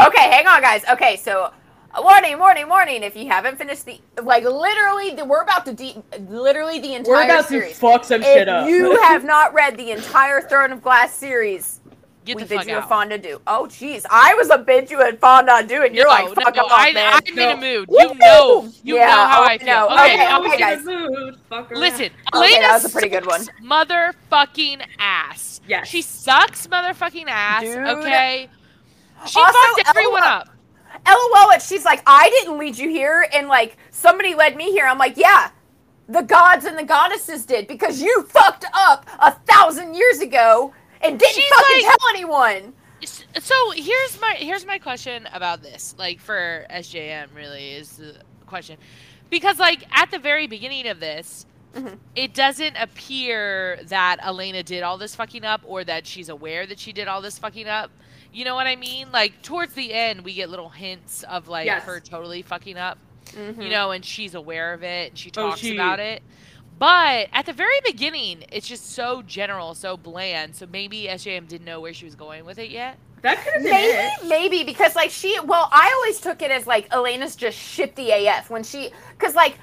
Okay, 0.07 0.29
hang 0.29 0.45
on, 0.45 0.59
guys. 0.59 0.83
Okay, 0.91 1.15
so 1.15 1.53
uh, 1.95 2.01
warning, 2.01 2.37
warning, 2.37 2.67
warning. 2.67 3.01
If 3.01 3.15
you 3.15 3.27
haven't 3.27 3.57
finished 3.57 3.85
the 3.85 4.01
like, 4.21 4.43
literally, 4.43 5.11
the, 5.15 5.23
we're 5.23 5.43
about 5.43 5.65
to 5.67 5.73
de- 5.73 6.03
literally 6.27 6.79
the 6.79 6.95
entire 6.95 7.13
We're 7.13 7.23
about 7.23 7.47
series. 7.47 7.75
to 7.75 7.79
fuck 7.79 8.03
some 8.03 8.21
shit 8.23 8.49
up. 8.49 8.67
you 8.67 8.99
have 9.03 9.23
not 9.23 9.53
read 9.53 9.77
the 9.77 9.91
entire 9.91 10.41
Throne 10.41 10.73
of 10.73 10.81
Glass 10.81 11.13
series, 11.13 11.79
Get 12.25 12.37
we 12.37 12.43
the 12.43 12.49
bid 12.49 12.57
fuck 12.59 12.67
you 12.67 12.75
a 12.75 12.79
out. 12.79 12.89
fondue. 12.89 13.39
Oh, 13.47 13.65
jeez, 13.69 14.05
I 14.09 14.33
was 14.35 14.49
a 14.49 14.57
bid 14.57 14.89
you 14.89 15.01
a 15.01 15.13
fondue, 15.13 15.83
and 15.83 15.93
you're 15.95 16.05
no, 16.05 16.09
like, 16.11 16.35
fuck 16.35 16.55
no, 16.55 16.63
off, 16.63 16.71
I, 16.71 16.93
man. 16.93 17.13
I'm 17.13 17.37
in 17.39 17.57
a 17.57 17.57
mood. 17.59 17.89
You 17.91 18.13
know, 18.15 18.69
you 18.83 18.95
Yeah, 18.95 19.07
know 19.07 19.11
how 19.11 19.41
oh, 19.41 19.45
I 19.45 19.51
I 19.53 19.57
feel. 19.57 19.67
know. 19.67 19.85
Okay, 19.89 20.13
Okay, 20.13 20.25
I'll 20.25 20.41
okay, 20.41 20.51
be- 20.51 20.57
guys. 20.57 20.85
Mood, 20.85 21.37
fucker. 21.51 21.71
Listen, 21.75 22.05
Okay, 22.05 22.13
Elena 22.33 22.59
that 22.61 22.73
was 22.81 22.85
a 22.85 22.89
pretty 22.89 23.09
good 23.09 23.25
sucks 23.29 23.49
Motherfucking 23.61 24.81
ass. 24.99 25.61
Yes. 25.67 25.87
She 25.87 26.01
sucks 26.01 26.67
motherfucking 26.67 27.25
ass. 27.27 27.63
Dude. 27.63 27.77
Okay. 27.77 28.49
She 29.27 29.39
Also, 29.39 29.53
fucked 29.75 29.89
everyone 29.89 30.21
LOL. 30.21 30.29
up. 30.29 30.49
LOL, 31.07 31.51
it. 31.51 31.61
She's 31.61 31.85
like, 31.85 32.01
I 32.05 32.29
didn't 32.29 32.57
lead 32.57 32.77
you 32.77 32.89
here, 32.89 33.27
and 33.33 33.47
like 33.47 33.77
somebody 33.89 34.35
led 34.35 34.55
me 34.55 34.71
here. 34.71 34.85
I'm 34.85 34.97
like, 34.97 35.17
yeah, 35.17 35.49
the 36.07 36.21
gods 36.21 36.65
and 36.65 36.77
the 36.77 36.83
goddesses 36.83 37.45
did 37.45 37.67
because 37.67 38.01
you 38.01 38.23
fucked 38.23 38.65
up 38.73 39.05
a 39.19 39.31
thousand 39.31 39.95
years 39.95 40.19
ago 40.19 40.73
and 41.03 41.19
didn't 41.19 41.33
She's 41.35 41.49
fucking 41.49 41.85
like- 41.85 41.97
tell 41.97 42.09
anyone. 42.09 42.73
So 43.05 43.71
here's 43.75 44.19
my 44.21 44.35
here's 44.37 44.65
my 44.65 44.79
question 44.79 45.27
about 45.33 45.61
this. 45.61 45.93
Like 45.97 46.19
for 46.21 46.65
SJM, 46.69 47.35
really 47.35 47.71
is 47.71 47.97
the 47.97 48.15
question, 48.47 48.77
because 49.29 49.59
like 49.59 49.83
at 49.91 50.09
the 50.11 50.19
very 50.19 50.47
beginning 50.47 50.87
of 50.87 50.99
this, 51.01 51.45
Mhm. 51.75 51.97
it 52.15 52.33
doesn't 52.33 52.77
appear 52.77 53.79
that 53.83 54.17
Elena 54.23 54.63
did 54.63 54.83
all 54.83 54.97
this 54.97 55.15
fucking 55.15 55.43
up, 55.43 55.61
or 55.65 55.83
that 55.83 56.07
she's 56.07 56.29
aware 56.29 56.65
that 56.65 56.79
she 56.79 56.93
did 56.93 57.07
all 57.09 57.19
this 57.19 57.37
fucking 57.37 57.67
up. 57.67 57.91
You 58.31 58.45
know 58.45 58.55
what 58.55 58.67
I 58.67 58.75
mean? 58.77 59.11
Like 59.11 59.41
towards 59.41 59.73
the 59.73 59.93
end, 59.93 60.21
we 60.23 60.33
get 60.33 60.49
little 60.49 60.69
hints 60.69 61.23
of 61.23 61.49
like 61.49 61.65
Yes. 61.65 61.83
her 61.83 61.99
totally 61.99 62.41
fucking 62.41 62.77
up. 62.77 62.97
Mhm. 63.31 63.63
You 63.63 63.69
know, 63.69 63.91
and 63.91 64.05
she's 64.05 64.33
aware 64.35 64.73
of 64.73 64.83
it 64.83 65.09
and 65.11 65.17
she 65.19 65.29
Oh, 65.31 65.49
talks 65.49 65.59
she- 65.61 65.73
about 65.75 65.99
it. 65.99 66.23
But 66.79 67.29
at 67.31 67.45
the 67.45 67.53
very 67.53 67.79
beginning, 67.85 68.43
it's 68.51 68.67
just 68.67 68.91
so 68.91 69.21
general, 69.21 69.73
so 69.75 69.95
bland. 69.95 70.55
So 70.55 70.65
maybe 70.71 71.07
SJM 71.09 71.47
didn't 71.47 71.65
know 71.65 71.79
where 71.79 71.93
she 71.93 72.05
was 72.05 72.15
going 72.15 72.45
with 72.45 72.57
it 72.59 72.71
yet. 72.71 72.97
That 73.21 73.37
could 73.43 73.53
have 73.53 73.63
been 73.63 73.71
Maybe, 73.71 73.97
it. 73.97 74.11
maybe 74.27 74.63
because 74.65 74.95
like 74.95 75.09
she, 75.09 75.39
well, 75.45 75.69
I 75.71 75.93
always 75.95 76.19
took 76.19 76.41
it 76.41 76.51
as 76.51 76.67
like 76.67 76.89
Elena's 76.91 77.37
just 77.37 77.57
shifty 77.57 78.11
AF 78.11 78.49
when 78.49 78.63
she, 78.63 78.89
because 79.17 79.33
like 79.33 79.57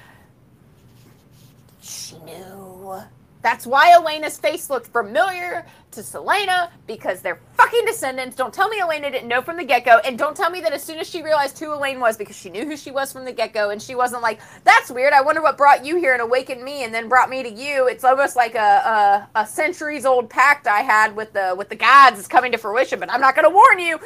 she 1.81 2.17
knew. 2.19 3.03
That's 3.41 3.65
why 3.65 3.91
Elena's 3.91 4.37
face 4.37 4.69
looked 4.69 4.87
familiar 4.87 5.65
to 5.91 6.01
Celaena 6.01 6.69
because 6.87 7.21
they're 7.21 7.39
fucking 7.53 7.85
descendants. 7.85 8.35
Don't 8.35 8.53
tell 8.53 8.69
me 8.69 8.79
Elena 8.79 9.09
didn't 9.09 9.27
know 9.27 9.41
from 9.41 9.57
the 9.57 9.63
get 9.63 9.83
go, 9.83 9.97
and 10.05 10.17
don't 10.17 10.37
tell 10.37 10.49
me 10.49 10.61
that 10.61 10.73
as 10.73 10.83
soon 10.83 10.99
as 10.99 11.09
she 11.09 11.21
realized 11.21 11.57
who 11.59 11.73
Elaine 11.73 11.99
was 11.99 12.17
because 12.17 12.35
she 12.35 12.49
knew 12.49 12.65
who 12.65 12.77
she 12.77 12.91
was 12.91 13.11
from 13.11 13.25
the 13.25 13.31
get 13.31 13.53
go, 13.53 13.71
and 13.71 13.81
she 13.81 13.95
wasn't 13.95 14.21
like, 14.21 14.39
"That's 14.63 14.91
weird. 14.91 15.13
I 15.13 15.21
wonder 15.21 15.41
what 15.41 15.57
brought 15.57 15.85
you 15.85 15.97
here 15.97 16.13
and 16.13 16.21
awakened 16.21 16.63
me, 16.63 16.83
and 16.83 16.93
then 16.93 17.09
brought 17.09 17.29
me 17.29 17.43
to 17.43 17.49
you." 17.49 17.87
It's 17.87 18.03
almost 18.03 18.35
like 18.35 18.55
a 18.55 19.27
a, 19.35 19.41
a 19.41 19.45
centuries 19.47 20.05
old 20.05 20.29
pact 20.29 20.67
I 20.67 20.81
had 20.81 21.15
with 21.15 21.33
the 21.33 21.55
with 21.57 21.69
the 21.69 21.75
gods 21.75 22.19
is 22.19 22.27
coming 22.27 22.51
to 22.51 22.57
fruition, 22.57 22.99
but 22.99 23.11
I'm 23.11 23.21
not 23.21 23.35
going 23.35 23.45
to 23.45 23.53
warn 23.53 23.79
you. 23.79 23.99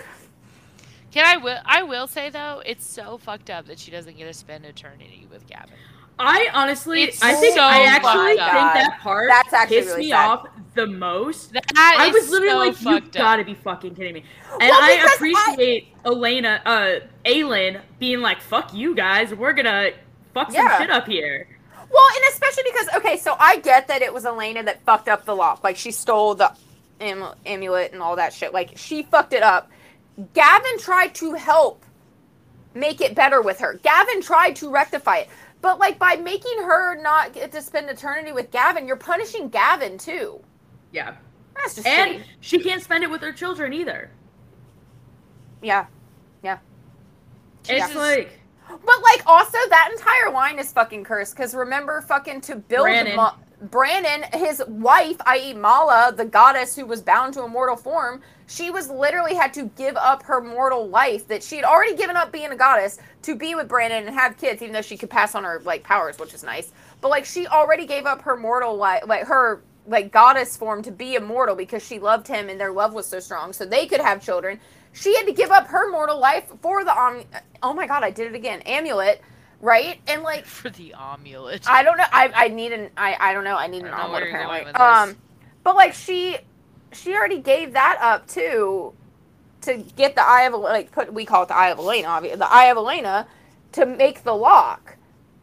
Can 1.11 1.25
I 1.25 1.37
will 1.37 1.59
I 1.65 1.83
will 1.83 2.07
say 2.07 2.29
though, 2.29 2.61
it's 2.65 2.85
so 2.85 3.17
fucked 3.17 3.49
up 3.49 3.67
that 3.67 3.79
she 3.79 3.91
doesn't 3.91 4.17
get 4.17 4.25
to 4.25 4.33
spend 4.33 4.65
eternity 4.65 5.27
with 5.31 5.47
Gavin. 5.47 5.77
I 6.17 6.47
honestly, 6.53 7.03
It's 7.03 7.21
I 7.21 7.33
think 7.33 7.55
so 7.55 7.61
I 7.61 7.81
actually 7.83 8.35
think 8.37 8.41
up. 8.41 8.73
that 8.73 8.99
part 9.01 9.27
That's 9.29 9.53
actually 9.53 9.77
pissed 9.77 9.87
really 9.89 10.01
me 10.05 10.09
sad. 10.11 10.25
off 10.29 10.47
the 10.73 10.87
most. 10.87 11.51
That 11.53 11.65
I 11.75 12.09
was 12.11 12.29
literally 12.29 12.73
so 12.73 12.89
like, 12.89 13.01
you 13.01 13.01
fucked 13.07 13.15
gotta 13.17 13.43
be 13.43 13.53
fucking 13.53 13.95
kidding 13.95 14.13
me. 14.13 14.23
And 14.51 14.59
Well, 14.69 14.79
I 14.81 14.95
because 14.95 15.11
I- 15.11 15.15
appreciate 15.15 15.87
Elena, 16.05 16.61
uh, 16.65 16.99
Aelin 17.25 17.81
being 17.99 18.21
like, 18.21 18.41
fuck 18.41 18.73
you 18.73 18.95
guys, 18.95 19.33
we're 19.33 19.53
gonna 19.53 19.91
fuck 20.33 20.51
some 20.51 20.65
Yeah. 20.65 20.77
shit 20.77 20.89
up 20.89 21.05
here. 21.07 21.47
Well, 21.89 22.07
and 22.15 22.23
especially 22.33 22.63
because 22.63 22.87
okay, 22.95 23.17
so 23.17 23.35
I 23.39 23.57
get 23.57 23.87
that 23.89 24.01
it 24.01 24.13
was 24.13 24.25
Elena 24.25 24.63
that 24.63 24.83
fucked 24.85 25.07
up 25.09 25.25
the 25.25 25.35
lock. 25.35 25.63
Like 25.63 25.75
she 25.77 25.91
stole 25.91 26.35
the 26.35 26.51
am- 27.01 27.33
amulet 27.45 27.91
and 27.93 28.01
all 28.01 28.15
that 28.15 28.33
shit. 28.33 28.53
Like 28.53 28.71
she 28.75 29.03
fucked 29.03 29.33
it 29.33 29.43
up. 29.43 29.69
Gavin 30.33 30.77
tried 30.79 31.13
to 31.15 31.33
help 31.33 31.83
make 32.73 33.01
it 33.01 33.15
better 33.15 33.41
with 33.41 33.59
her. 33.59 33.79
Gavin 33.83 34.21
tried 34.21 34.55
to 34.57 34.69
rectify 34.69 35.17
it. 35.19 35.29
But 35.65 35.79
like 35.79 35.97
by 35.97 36.15
making 36.17 36.59
her 36.59 37.01
not 37.01 37.33
get 37.33 37.51
to 37.53 37.59
spend 37.59 37.89
eternity 37.89 38.31
with 38.31 38.51
Gavin, 38.51 38.85
you're 38.85 38.95
punishing 38.95 39.49
Gavin 39.49 39.97
too. 39.97 40.39
Yeah. 40.91 41.15
That's 41.55 41.73
just 41.73 41.87
And 41.87 42.19
shitty. 42.19 42.23
she 42.39 42.59
can't 42.59 42.83
spend 42.83 43.03
it 43.03 43.09
with 43.09 43.21
her 43.21 43.31
children 43.33 43.73
either. 43.73 44.11
Yeah. 45.63 45.87
Yeah. 46.43 46.59
It's 47.67 47.95
like, 47.95 48.39
But 48.69 49.01
like 49.01 49.23
also 49.25 49.57
that 49.69 49.89
entire 49.91 50.31
line 50.31 50.59
is 50.59 50.71
fucking 50.71 51.03
cursed 51.03 51.35
because 51.35 51.55
remember 51.55 51.99
fucking 52.01 52.41
to 52.41 52.57
build 52.57 52.83
Brannon. 52.85 53.15
Ma- 53.15 53.33
Brannon, 53.63 54.25
his 54.35 54.61
wife, 54.67 55.17
i.e. 55.25 55.55
Mala, 55.55 56.13
the 56.15 56.25
goddess 56.25 56.75
who 56.75 56.85
was 56.85 57.01
bound 57.01 57.33
to 57.33 57.41
a 57.41 57.47
mortal 57.47 57.75
form, 57.75 58.21
she 58.47 58.69
was 58.69 58.89
literally 58.89 59.33
had 59.33 59.53
to 59.55 59.65
give 59.75 59.95
up 59.97 60.23
her 60.23 60.41
mortal 60.41 60.87
life 60.87 61.27
that 61.27 61.43
she 61.43 61.55
had 61.55 61.65
already 61.65 61.95
given 61.95 62.15
up 62.15 62.31
being 62.31 62.51
a 62.51 62.55
goddess 62.55 62.99
to 63.23 63.35
be 63.35 63.55
with 63.55 63.67
Brannon 63.67 64.07
and 64.07 64.15
have 64.15 64.37
kids, 64.37 64.61
even 64.61 64.73
though 64.73 64.81
she 64.81 64.97
could 64.97 65.09
pass 65.09 65.35
on 65.35 65.43
her 65.43 65.61
like 65.65 65.83
powers, 65.83 66.19
which 66.19 66.33
is 66.33 66.43
nice. 66.43 66.71
But 67.01 67.09
like 67.09 67.25
she 67.25 67.47
already 67.47 67.85
gave 67.85 68.05
up 68.05 68.21
her 68.21 68.35
mortal 68.35 68.75
life, 68.75 69.03
like 69.07 69.25
her 69.25 69.61
like 69.87 70.11
goddess 70.11 70.57
form 70.57 70.81
to 70.83 70.91
be 70.91 71.15
immortal 71.15 71.55
because 71.55 71.85
she 71.85 71.99
loved 71.99 72.27
him 72.27 72.49
and 72.49 72.59
their 72.59 72.71
love 72.71 72.93
was 72.93 73.07
so 73.07 73.19
strong, 73.19 73.51
so 73.53 73.65
they 73.65 73.87
could 73.87 74.01
have 74.01 74.23
children. 74.23 74.59
She 74.93 75.15
had 75.15 75.25
to 75.25 75.33
give 75.33 75.51
up 75.51 75.67
her 75.67 75.91
mortal 75.91 76.19
life 76.19 76.45
for 76.61 76.83
the 76.83 76.97
um. 76.97 77.23
Oh 77.63 77.73
my 77.73 77.87
god, 77.87 78.03
I 78.03 78.11
did 78.11 78.27
it 78.27 78.35
again. 78.35 78.61
Amulet, 78.61 79.21
right? 79.59 79.99
And 80.07 80.21
like 80.21 80.45
for 80.45 80.69
the 80.69 80.93
amulet. 80.93 81.67
I 81.67 81.81
don't 81.81 81.97
know. 81.97 82.05
I, 82.11 82.31
I 82.33 82.47
need 82.49 82.73
an 82.73 82.89
I, 82.95 83.17
I 83.19 83.33
don't 83.33 83.43
know. 83.43 83.57
I 83.57 83.67
need 83.67 83.83
an 83.83 83.87
I 83.87 83.89
don't 83.89 83.97
know 83.97 84.03
omelet 84.05 84.21
where 84.21 84.29
you're 84.29 84.39
apparently. 84.69 84.73
Um, 84.73 85.17
but 85.63 85.75
like 85.75 85.93
she 85.93 86.37
she 86.95 87.13
already 87.13 87.39
gave 87.39 87.73
that 87.73 87.97
up 88.01 88.27
too 88.27 88.93
to 89.61 89.77
get 89.95 90.15
the 90.15 90.27
eye 90.27 90.43
of 90.43 90.53
like 90.53 90.91
put 90.91 91.13
we 91.13 91.25
call 91.25 91.43
it 91.43 91.47
the 91.47 91.55
eye 91.55 91.69
of 91.69 91.79
Elena, 91.79 92.07
obviously 92.07 92.39
the 92.39 92.51
eye 92.51 92.65
of 92.65 92.77
Elena 92.77 93.27
to 93.73 93.85
make 93.85 94.23
the 94.23 94.33
lock. 94.33 94.97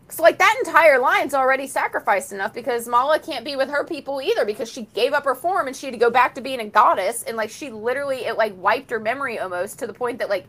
So 0.09 0.23
like 0.23 0.39
that 0.39 0.63
entire 0.65 0.99
line's 0.99 1.35
already 1.35 1.67
sacrificed 1.67 2.33
enough 2.33 2.53
because 2.53 2.87
Mala 2.87 3.19
can't 3.19 3.45
be 3.45 3.57
with 3.57 3.71
her 3.71 3.85
people 3.85 4.21
either 4.21 4.45
because 4.45 4.71
she 4.71 4.83
gave 4.95 5.13
up 5.13 5.25
her 5.25 5.35
form 5.35 5.67
and 5.67 5.75
she 5.75 5.87
had 5.87 5.93
to 5.93 5.99
go 5.99 6.11
back 6.11 6.35
to 6.35 6.41
being 6.41 6.61
a 6.61 6.67
goddess 6.67 7.23
and 7.23 7.37
like 7.37 7.51
she 7.51 7.71
literally 7.71 8.19
it 8.27 8.37
like 8.37 8.55
wiped 8.57 8.91
her 8.91 9.01
memory 9.01 9.39
almost 9.39 9.79
to 9.79 9.87
the 9.87 9.95
point 9.95 10.19
that 10.19 10.29
like 10.29 10.47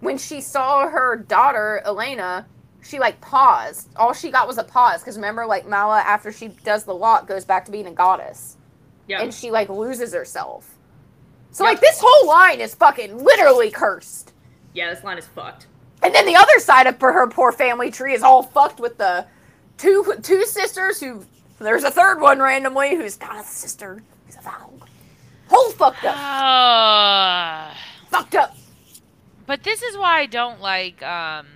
when 0.00 0.16
she 0.16 0.40
saw 0.40 0.88
her 0.88 1.16
daughter 1.16 1.82
Elena, 1.84 2.46
she 2.82 2.98
like 2.98 3.20
paused. 3.20 3.88
All 3.96 4.14
she 4.14 4.30
got 4.30 4.46
was 4.46 4.58
a 4.58 4.64
pause 4.64 5.00
because 5.00 5.16
remember 5.16 5.44
like 5.44 5.68
Mala 5.68 6.00
after 6.00 6.32
she 6.32 6.48
does 6.48 6.84
the 6.84 6.94
lock 6.94 7.26
goes 7.26 7.44
back 7.44 7.64
to 7.66 7.72
being 7.72 7.86
a 7.86 7.92
goddess 7.92 8.56
Yeah. 9.06 9.22
and 9.22 9.32
she 9.34 9.50
like 9.50 9.68
loses 9.68 10.12
herself. 10.14 10.74
So 11.52 11.64
Yep. 11.64 11.72
like 11.72 11.80
this 11.80 11.98
whole 12.02 12.28
line 12.28 12.60
is 12.60 12.74
fucking 12.74 13.18
literally 13.24 13.70
cursed. 13.70 14.32
yeah, 14.72 14.92
this 14.94 15.02
line 15.04 15.18
is 15.18 15.26
fucked. 15.26 15.66
And 16.02 16.14
then 16.14 16.24
the 16.26 16.36
other 16.36 16.58
side 16.60 16.86
of 16.86 17.00
her 17.00 17.26
poor 17.28 17.52
family 17.52 17.90
tree 17.90 18.14
is 18.14 18.22
all 18.22 18.42
fucked 18.42 18.78
with 18.80 18.96
the 18.98 19.26
two 19.78 20.14
two 20.22 20.44
sisters 20.46 21.00
who 21.00 21.24
there's 21.58 21.84
a 21.84 21.90
third 21.90 22.20
one 22.20 22.38
randomly 22.40 22.94
who's 22.96 23.20
not 23.20 23.40
a 23.40 23.46
sister, 23.46 24.02
he's 24.26 24.36
a 24.36 24.40
Valg. 24.40 24.80
Whole 25.48 25.70
fucked 25.72 26.04
up. 26.04 26.14
Ah. 26.16 27.76
fucked 28.10 28.34
up. 28.36 28.56
but 29.46 29.62
this 29.64 29.82
is 29.82 29.96
why 29.98 30.20
I 30.20 30.26
don't 30.26 30.60
like 30.60 31.02
um 31.02 31.46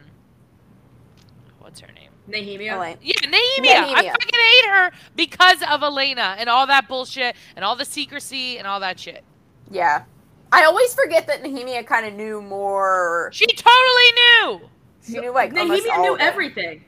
what's 1.60 1.80
her 1.80 1.92
name? 1.92 2.03
Nehemia. 2.28 2.76
Elaine. 2.76 2.96
Oh, 2.96 3.02
yeah, 3.02 3.14
Nehemia. 3.22 3.94
I 3.94 4.08
fucking 4.10 4.40
hate 4.40 4.70
her 4.70 4.90
because 5.16 5.62
of 5.70 5.82
Elena 5.82 6.36
and 6.38 6.48
all 6.48 6.66
that 6.66 6.88
bullshit 6.88 7.36
and 7.56 7.64
all 7.64 7.76
the 7.76 7.84
secrecy 7.84 8.58
and 8.58 8.66
all 8.66 8.80
that 8.80 8.98
shit. 8.98 9.24
Yeah. 9.70 10.04
I 10.52 10.64
always 10.64 10.94
forget 10.94 11.26
that 11.26 11.42
Nehemia 11.42 11.86
kind 11.86 12.06
of 12.06 12.14
knew 12.14 12.40
more. 12.40 13.30
She 13.32 13.46
totally 13.46 14.12
knew. 14.14 14.60
She 15.06 15.18
knew 15.18 15.32
like 15.32 15.54
almost 15.54 15.84
Nehemia 15.84 15.92
all 15.92 16.02
knew 16.02 16.14
of 16.14 16.20
everything. 16.20 16.84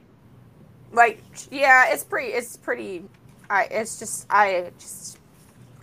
Like 0.92 1.22
yeah, 1.50 1.92
it's 1.92 2.04
pretty. 2.04 2.32
It's 2.32 2.56
pretty. 2.56 3.04
I. 3.50 3.64
It's 3.64 3.98
just 3.98 4.26
I 4.30 4.70
just. 4.78 5.18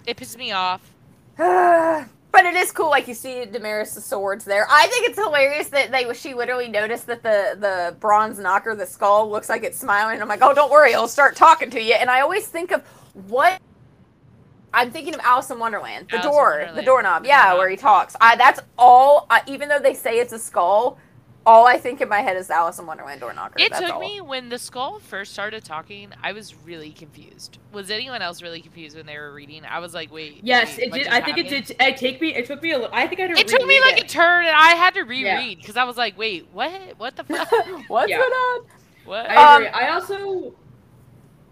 It 0.08 0.18
pisses 0.18 0.38
me 0.38 0.52
off. 0.52 0.94
but 2.34 2.46
it 2.46 2.56
is 2.56 2.72
cool, 2.72 2.90
like 2.90 3.08
you 3.08 3.14
see 3.14 3.46
Damaris 3.46 3.94
the 3.94 4.02
swords 4.02 4.44
there. 4.44 4.68
I 4.70 4.88
think 4.88 5.08
it's 5.08 5.18
hilarious 5.18 5.70
that 5.70 5.92
they 5.92 6.12
she 6.14 6.34
literally 6.34 6.68
noticed 6.68 7.06
that 7.08 7.24
the 7.24 7.56
the 7.60 7.96
bronze 8.00 8.40
knocker, 8.40 8.76
the 8.76 8.86
skull, 8.86 9.30
looks 9.32 9.48
like 9.48 9.64
it's 9.64 9.80
smiling. 9.80 10.22
I'm 10.22 10.28
like, 10.28 10.42
oh, 10.42 10.54
don't 10.54 10.72
worry, 10.72 10.92
it'll 10.92 11.08
start 11.08 11.36
talking 11.36 11.70
to 11.70 11.82
you. 11.82 11.94
And 11.94 12.10
I 12.10 12.22
always 12.22 12.48
think 12.48 12.72
of 12.72 12.82
what 13.30 13.62
I'm 14.74 14.90
thinking 14.90 15.14
of 15.14 15.20
Alice 15.22 15.52
in 15.52 15.60
Wonderland, 15.60 16.08
the 16.10 16.18
Alice 16.18 16.26
door, 16.26 16.70
the 16.74 16.82
doorknob, 16.82 17.26
yeah, 17.26 17.50
Uh-huh. 17.50 17.58
where 17.60 17.70
he 17.70 17.78
talks. 17.78 18.16
I 18.20 18.36
that's 18.36 18.60
all. 18.78 19.28
I, 19.30 19.42
even 19.46 19.70
though 19.70 19.80
they 19.80 19.94
say 19.94 20.18
it's 20.20 20.34
a 20.34 20.40
skull, 20.40 20.98
all 21.46 21.68
I 21.68 21.78
think 21.78 22.00
in 22.02 22.08
my 22.10 22.22
head 22.22 22.38
is 22.38 22.48
the 22.48 22.56
Alice 22.56 22.80
in 22.80 22.86
Wonderland 22.86 23.20
door 23.20 23.34
knocker. 23.34 23.56
It 23.60 23.72
that's 23.72 23.82
took 23.84 23.96
all. 23.96 24.00
me 24.00 24.22
when 24.22 24.50
the 24.50 24.58
skull 24.58 25.00
first 25.00 25.34
started 25.34 25.64
talking. 25.64 26.12
I 26.24 26.32
was 26.32 26.56
really 26.66 26.92
confused. 26.92 27.58
Was 27.72 27.92
anyone 27.92 28.22
else 28.22 28.42
really 28.42 28.62
confused 28.62 28.96
when 28.96 29.06
they 29.06 29.18
were 29.18 29.34
reading? 29.34 29.64
I 29.66 29.80
was 29.80 29.94
like, 29.94 30.12
wait. 30.12 30.40
Yes, 30.44 30.78
wait, 30.78 30.88
it 30.88 30.94
did. 30.94 31.08
I 31.08 31.22
think 31.22 31.38
it 31.38 31.50
did. 31.50 31.76
It 31.80 31.98
take 31.98 32.22
me. 32.22 32.34
It 32.34 32.46
took 32.46 32.62
me 32.62 32.72
a 32.72 32.78
little. 32.78 32.94
I 32.94 33.08
think 33.08 33.20
I 33.20 33.28
had 33.28 33.36
to 33.36 33.42
It 33.42 33.48
took 33.48 33.62
me 33.62 33.76
reread 33.80 33.96
like 33.96 34.04
a 34.04 34.08
turn, 34.08 34.46
and 34.46 34.56
I 34.56 34.70
had 34.70 34.94
to 34.94 35.02
reread 35.04 35.58
because 35.60 35.76
I 35.76 35.84
was 35.84 35.98
like, 35.98 36.18
wait, 36.18 36.48
what? 36.54 36.72
What 36.98 37.16
the 37.16 37.24
fuck? 37.24 37.50
What's 37.88 38.10
Yeah. 38.10 38.18
going 38.20 38.32
on? 38.32 38.66
what? 39.06 39.30
I 39.30 39.56
agree. 39.56 39.68
Um, 39.68 39.74
I 39.76 39.90
also. 39.90 40.54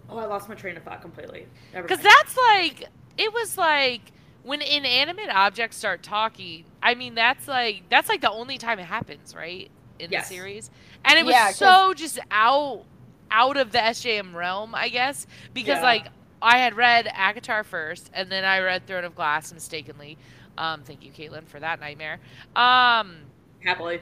Oh, 0.10 0.18
I 0.18 0.26
lost 0.26 0.50
my 0.50 0.56
train 0.56 0.76
of 0.78 0.84
thought 0.84 1.02
completely. 1.02 1.46
Because 1.74 2.00
that's 2.02 2.36
like, 2.38 2.89
it 3.18 3.34
was 3.34 3.58
like 3.58 4.12
when 4.44 4.62
inanimate 4.62 5.30
objects 5.30 5.78
start 5.78 6.04
talking. 6.04 6.66
I 6.84 6.96
mean, 6.96 7.16
that's 7.16 7.48
like 7.48 7.84
that's 7.89 8.10
like 8.10 8.22
the 8.22 8.32
only 8.32 8.58
time 8.58 8.80
it 8.80 8.86
happens, 8.86 9.36
right? 9.36 9.70
In 10.02 10.12
Yes. 10.12 10.28
the 10.30 10.36
series, 10.36 10.72
and 11.06 11.18
it 11.20 11.26
was 11.26 11.34
Yeah, 11.34 11.45
'cause- 11.47 11.58
so 11.58 11.93
just 11.93 12.20
out 12.32 12.84
out 13.30 13.56
of 13.56 13.72
the 13.72 13.82
SJM 13.82 14.36
realm, 14.36 14.76
I 14.76 14.89
guess, 14.89 15.26
because 15.54 15.78
Yeah. 15.78 15.84
like 15.84 16.08
I 16.41 16.58
had 16.58 16.76
read 16.76 17.06
ACOTAR 17.06 17.64
first, 17.64 18.10
and 18.14 18.30
then 18.30 18.43
I 18.43 18.60
read 18.60 18.86
Throne 18.88 19.04
of 19.06 19.16
Glass 19.16 19.54
mistakenly. 19.54 20.18
Um, 20.58 20.82
thank 20.84 21.04
you, 21.06 21.12
Caitlin, 21.12 21.47
for 21.47 21.60
that 21.60 21.80
nightmare. 21.80 22.20
Um, 22.56 23.18
happily. 23.64 24.02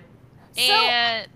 So- 0.55 0.61
and 0.61 1.27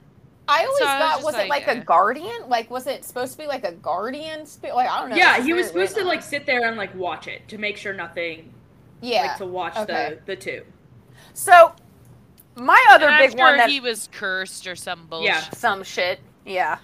I 0.48 0.66
always 0.66 0.80
So 0.80 0.86
I 0.86 0.98
was 0.98 1.02
thought 1.04 1.14
just 1.16 1.26
was, 1.26 1.36
it 1.36 1.50
like, 1.50 1.68
like 1.68 1.68
a 1.68 1.80
eh. 1.80 1.84
guardian? 1.84 2.50
Like 2.50 2.72
was 2.72 2.88
it 2.88 3.06
supposed 3.06 3.34
to 3.34 3.38
be 3.38 3.48
like 3.48 3.64
a 3.64 3.74
guardian 3.74 4.46
spirit? 4.46 4.76
Like 4.76 4.90
I 4.90 5.02
don't 5.02 5.10
know. 5.12 5.16
Yeah, 5.16 5.42
he 5.42 5.54
was 5.54 5.68
supposed 5.68 5.92
to 5.96 6.02
weird. 6.02 6.08
like 6.08 6.24
sit 6.24 6.46
there 6.46 6.68
and 6.68 6.78
like 6.78 6.94
watch 6.96 7.28
it 7.28 7.48
to 7.50 7.58
make 7.58 7.78
sure 7.78 7.94
nothing. 7.94 8.54
yeah. 9.02 9.22
Like 9.28 9.38
to 9.38 9.46
watch 9.46 9.76
okay. 9.78 10.18
the 10.26 10.34
the 10.34 10.36
two. 10.36 10.66
So 11.34 11.74
my 12.56 12.84
other 12.92 13.10
and 13.10 13.18
big 13.18 13.32
sure 13.32 13.40
one 13.40 13.58
that 13.58 13.70
he 13.70 13.80
was 13.80 14.10
cursed 14.12 14.68
or 14.68 14.76
some 14.76 15.06
bullshit. 15.08 15.28
Yeah. 15.34 15.50
some 15.52 15.84
shit. 15.84 16.20
Yeah. 16.46 16.78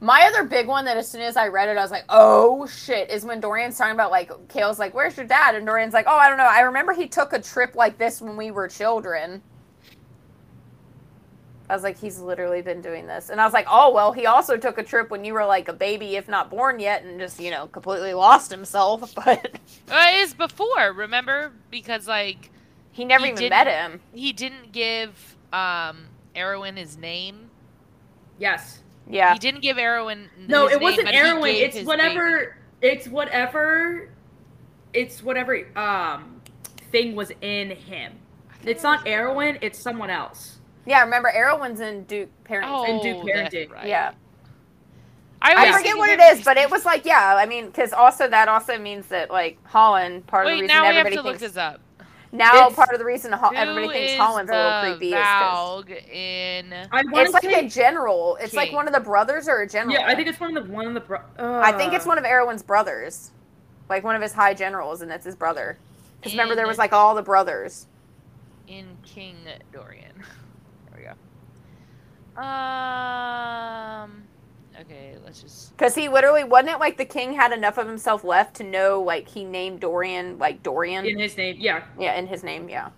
My 0.00 0.22
other 0.28 0.44
big 0.44 0.66
one 0.66 0.84
that 0.84 0.96
as 0.98 1.10
soon 1.10 1.22
as 1.22 1.36
I 1.36 1.48
read 1.48 1.68
it, 1.68 1.78
I 1.78 1.82
was 1.82 1.90
like, 1.90 2.04
oh 2.08 2.66
shit, 2.66 3.10
is 3.10 3.24
when 3.24 3.40
Dorian's 3.40 3.78
talking 3.78 3.94
about 3.94 4.10
like 4.10 4.30
Chaol's 4.52 4.78
like, 4.78 4.92
Where's 4.94 5.16
your 5.16 5.26
dad? 5.26 5.54
And 5.54 5.64
Dorian's 5.66 5.94
like, 5.94 6.06
Oh, 6.06 6.16
I 6.16 6.28
don't 6.28 6.38
know. 6.38 6.44
I 6.44 6.60
remember 6.60 6.92
he 6.92 7.06
took 7.08 7.32
a 7.32 7.40
trip 7.40 7.74
like 7.74 7.96
this 7.96 8.20
when 8.20 8.36
we 8.36 8.50
were 8.50 8.68
children. 8.68 9.42
I 11.68 11.72
was 11.72 11.82
like, 11.82 11.98
he's 11.98 12.18
literally 12.18 12.60
been 12.60 12.82
doing 12.82 13.06
this. 13.06 13.30
And 13.30 13.40
I 13.40 13.44
was 13.44 13.54
like, 13.54 13.66
oh, 13.70 13.90
well, 13.90 14.12
he 14.12 14.26
also 14.26 14.58
took 14.58 14.76
a 14.76 14.82
trip 14.82 15.10
when 15.10 15.24
you 15.24 15.32
were 15.32 15.46
like 15.46 15.68
a 15.68 15.72
baby, 15.72 16.16
if 16.16 16.28
not 16.28 16.50
born 16.50 16.78
yet, 16.78 17.04
and 17.04 17.18
just, 17.18 17.40
you 17.40 17.50
know, 17.50 17.68
completely 17.68 18.12
lost 18.12 18.50
himself. 18.50 19.14
But 19.24 19.58
Uh, 19.90 20.06
it 20.12 20.20
is 20.20 20.34
before, 20.34 20.92
remember? 20.92 21.52
Because 21.70 22.06
like 22.06 22.50
he 22.94 23.04
never 23.04 23.26
He 23.26 23.32
even 23.32 23.48
met 23.50 23.66
him. 23.66 24.00
he 24.14 24.32
didn't 24.32 24.72
give 24.72 25.36
um 25.52 26.06
Erawan 26.34 26.76
his 26.78 26.96
name. 26.96 27.50
Yes. 28.38 28.80
Yeah. 29.08 29.32
He 29.34 29.38
didn't 29.38 29.60
give 29.60 29.76
Erawan. 29.76 30.28
No, 30.48 30.66
his 30.66 30.76
it 30.76 30.82
wasn't 30.82 31.04
name, 31.06 31.14
Erawan. 31.14 31.52
It's 31.60 31.82
whatever. 31.86 32.56
baby. 32.80 32.94
It's 32.96 33.06
whatever. 33.08 34.08
It's 34.92 35.22
whatever. 35.22 35.58
Um, 35.76 36.40
thing 36.90 37.14
was 37.14 37.30
in 37.40 37.70
him. 37.70 38.12
It's 38.64 38.82
not 38.82 39.04
Erawan. 39.04 39.58
It's 39.60 39.78
someone 39.78 40.10
else. 40.10 40.58
Yeah, 40.86 41.02
remember, 41.02 41.30
Erawan's 41.34 41.80
in 41.80 42.04
Duke 42.04 42.28
Perrington. 42.44 42.62
Oh, 42.66 42.84
and 42.84 43.02
do 43.02 43.12
that's 43.32 43.54
Perrington. 43.54 43.70
right. 43.70 43.86
Yeah. 43.86 44.12
I, 45.42 45.54
I 45.68 45.72
forget 45.76 45.96
what 45.98 46.08
of 46.10 46.18
it 46.18 46.22
him- 46.22 46.38
is, 46.38 46.44
but 46.44 46.56
it 46.56 46.70
was 46.70 46.84
like, 46.86 47.04
yeah, 47.04 47.34
I 47.36 47.44
mean, 47.46 47.66
because 47.66 47.92
also 47.92 48.28
that 48.28 48.48
also 48.48 48.78
means 48.78 49.06
that, 49.08 49.30
like, 49.30 49.58
Hollin, 49.66 50.22
part 50.22 50.46
of 50.46 50.50
the 50.52 50.62
reason 50.62 50.68
now 50.68 50.82
we 50.82 50.86
have 50.88 50.96
everybody 51.06 51.16
to 51.16 51.22
look 51.22 51.38
this 51.38 51.56
up. 51.58 51.80
Now, 52.34 52.54
It's- 52.66 52.74
part 52.74 52.90
of 52.92 52.98
the 52.98 53.04
reason 53.04 53.30
Ho- 53.32 53.52
everybody 53.54 53.88
thinks 53.92 54.20
Hollin's 54.22 54.50
a 54.50 54.52
little 54.52 54.70
the 54.82 54.96
creepy 54.98 55.14
is 55.14 55.20
because. 55.20 55.84
In. 56.12 56.72
It's 57.14 57.32
like 57.32 57.44
a 57.44 57.68
general. 57.68 58.36
It's 58.40 58.54
like 58.54 58.72
one 58.72 58.88
of 58.88 58.92
the 58.92 59.00
brothers 59.00 59.48
or 59.48 59.60
a 59.60 59.68
general. 59.68 59.94
yeah, 59.94 60.06
I 60.08 60.14
think 60.16 60.26
it's 60.28 60.40
one 60.40 60.56
of 60.56 60.66
the 60.66 60.72
one 60.72 60.86
of 60.88 60.94
the. 60.94 61.00
Bro- 61.00 61.20
uh, 61.38 61.60
I 61.64 61.70
think 61.72 61.92
it's 61.92 62.06
one 62.06 62.18
of 62.18 62.24
Erawan's 62.24 62.62
brothers. 62.64 63.30
Like 63.88 64.02
one 64.02 64.16
of 64.16 64.22
his 64.22 64.32
high 64.32 64.52
generals, 64.54 65.00
and 65.02 65.12
it's 65.12 65.24
his 65.24 65.36
brother. 65.36 65.78
Because 66.18 66.32
remember, 66.32 66.54
there 66.56 66.66
was 66.66 66.78
like 66.78 66.92
all 66.92 67.14
the 67.14 67.22
brothers. 67.22 67.86
in 68.66 68.96
King 69.04 69.36
Dorian. 69.72 70.12
There 70.90 71.14
we 72.36 72.40
go. 72.40 72.42
Um. 72.42 74.24
Okay, 74.80 75.14
let's 75.24 75.40
just. 75.42 75.76
Because 75.76 75.94
he 75.94 76.08
literally, 76.08 76.44
wasn't 76.44 76.70
it 76.70 76.80
like 76.80 76.96
the 76.96 77.04
king 77.04 77.32
had 77.32 77.52
enough 77.52 77.78
of 77.78 77.86
himself 77.86 78.24
left 78.24 78.56
to 78.56 78.64
know, 78.64 79.00
like, 79.00 79.28
he 79.28 79.44
named 79.44 79.80
Dorian, 79.80 80.38
like, 80.38 80.62
Dorian? 80.62 81.06
in 81.06 81.18
his 81.18 81.36
name. 81.36 81.56
Yeah. 81.58 81.84
Yeah, 81.98 82.14
in 82.18 82.26
his 82.26 82.42
name, 82.42 82.68
yeah. 82.68 82.90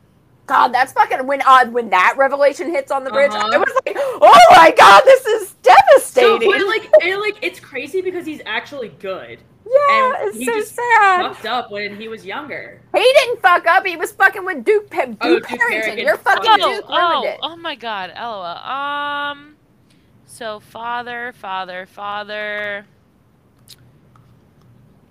God, 0.46 0.68
that's 0.68 0.92
fucking 0.92 1.26
when 1.26 1.42
uh, 1.42 1.66
when 1.66 1.90
that 1.90 2.14
revelation 2.16 2.70
hits 2.70 2.92
on 2.92 3.02
the 3.02 3.10
bridge, 3.10 3.32
Uh-huh. 3.32 3.50
it 3.52 3.58
was 3.58 3.80
like, 3.84 3.96
oh 3.98 4.40
my 4.52 4.72
god, 4.78 5.02
this 5.04 5.26
is 5.26 5.48
So, 5.48 5.56
devastating. 6.38 6.50
but 6.52 6.66
like, 6.68 6.88
it, 7.04 7.18
like 7.18 7.36
it's 7.42 7.58
crazy 7.58 8.00
because 8.00 8.24
he's 8.24 8.40
actually 8.46 8.90
good. 9.00 9.40
yeah, 9.66 10.14
and 10.20 10.28
it's 10.28 10.36
he 10.38 10.44
so 10.44 10.52
just 10.54 10.76
sad. 10.76 11.22
Fucked 11.32 11.46
up 11.46 11.72
when 11.72 11.96
he 12.00 12.06
was 12.06 12.24
younger. 12.24 12.80
He 12.94 13.02
didn't 13.02 13.40
fuck 13.42 13.66
up. 13.66 13.84
He 13.84 13.96
was 13.96 14.12
fucking 14.12 14.44
with 14.44 14.64
Duke 14.64 14.88
Pe- 14.88 15.06
Duke, 15.06 15.16
Oh, 15.20 15.34
Duke 15.40 15.46
Perrington. 15.46 15.82
Perrington 15.82 16.02
You're 16.02 16.16
fucking 16.16 16.48
Oh, 16.48 16.56
Duke 16.56 16.88
ruined 16.90 17.14
oh, 17.16 17.24
it. 17.26 17.38
oh 17.42 17.56
my 17.56 17.74
God, 17.74 18.12
LOL. 18.16 18.44
Um. 18.44 19.55
So 20.36 20.60
father, 20.60 21.32
father, 21.32 21.86
father. 21.86 22.84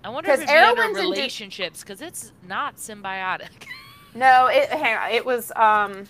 I 0.04 0.08
wonder 0.08 0.30
if 0.30 0.46
be 0.46 0.52
under 0.52 0.82
in 0.84 0.92
relationships 0.92 1.80
because 1.80 2.00
it's 2.00 2.30
not 2.46 2.76
symbiotic. 2.76 3.66
No, 4.14 4.46
it 4.46 4.70
hang 4.70 4.96
on. 4.96 5.10
It 5.10 5.26
was 5.26 5.52
um. 5.56 6.04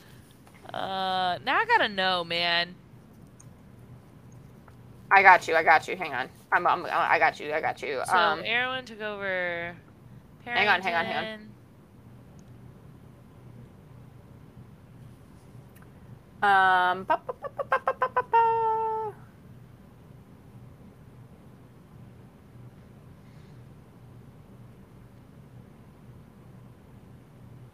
uh, 0.72 1.38
now 1.44 1.58
I 1.58 1.64
gotta 1.66 1.88
know, 1.88 2.22
man. 2.22 2.72
I 5.10 5.22
got 5.22 5.48
you. 5.48 5.56
I 5.56 5.64
got 5.64 5.88
you. 5.88 5.96
Hang 5.96 6.14
on. 6.14 6.28
I'm. 6.52 6.66
I'm 6.68 6.86
I 6.86 7.18
got 7.18 7.40
you. 7.40 7.52
I 7.52 7.60
got 7.60 7.82
you. 7.82 8.02
So 8.06 8.16
um. 8.16 8.44
Erawan 8.44 8.84
took 8.84 9.00
over. 9.00 9.74
Hang 10.44 10.68
on, 10.68 10.82
hang 10.82 10.94
on, 10.94 11.04
hang 11.06 11.40
on. 16.42 16.98
Um. 17.08 17.18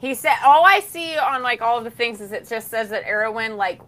He 0.03 0.15
said, 0.15 0.35
all 0.45 0.65
I 0.67 0.81
see 0.81 1.17
on 1.17 1.43
like 1.45 1.63
all 1.63 1.79
of 1.79 1.85
the 1.85 1.91
things 1.91 2.21
is 2.21 2.33
it 2.33 2.49
just 2.49 2.69
says 2.69 2.91
that 2.91 3.05
Erawan 3.05 3.57
like 3.57 3.81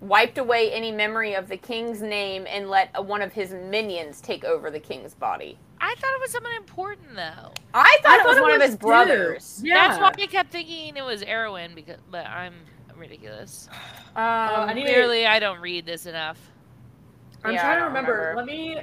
wiped 0.00 0.38
away 0.38 0.70
any 0.72 0.92
memory 0.92 1.34
of 1.34 1.48
the 1.48 1.56
king's 1.56 2.00
name 2.00 2.46
and 2.48 2.70
let 2.70 2.90
uh, 2.96 3.02
one 3.02 3.20
of 3.20 3.32
his 3.32 3.52
minions 3.52 4.20
take 4.20 4.44
over 4.44 4.70
the 4.70 4.78
king's 4.78 5.14
body. 5.14 5.58
I 5.80 5.96
thought 5.96 6.12
it 6.14 6.20
was 6.20 6.30
someone 6.30 6.52
important 6.54 7.08
though. 7.16 7.52
I 7.74 7.98
thought 8.04 8.20
I 8.20 8.20
it 8.20 8.24
was 8.24 8.36
thought 8.36 8.38
it 8.38 8.42
one 8.42 8.52
of 8.54 8.62
his 8.62 8.70
too. 8.70 8.78
brothers. 8.78 9.60
Yeah. 9.64 9.74
That's 9.88 10.00
why 10.00 10.12
I 10.22 10.26
kept 10.28 10.52
thinking 10.52 10.96
it 10.96 11.04
was 11.04 11.22
Erawan 11.24 11.74
because, 11.74 11.98
but 12.08 12.24
I'm 12.26 12.54
ridiculous. 12.96 13.68
Um, 14.14 14.22
I 14.24 14.72
need 14.74 14.86
to- 14.86 14.92
Clearly, 14.92 15.26
I 15.26 15.40
don't 15.40 15.60
read 15.60 15.84
this 15.86 16.06
enough. 16.06 16.38
I'm 17.42 17.54
Yeah, 17.54 17.62
trying 17.62 17.78
to 17.80 17.84
remember. 17.86 18.12
remember. 18.12 18.36
Let 18.36 18.46
me. 18.46 18.80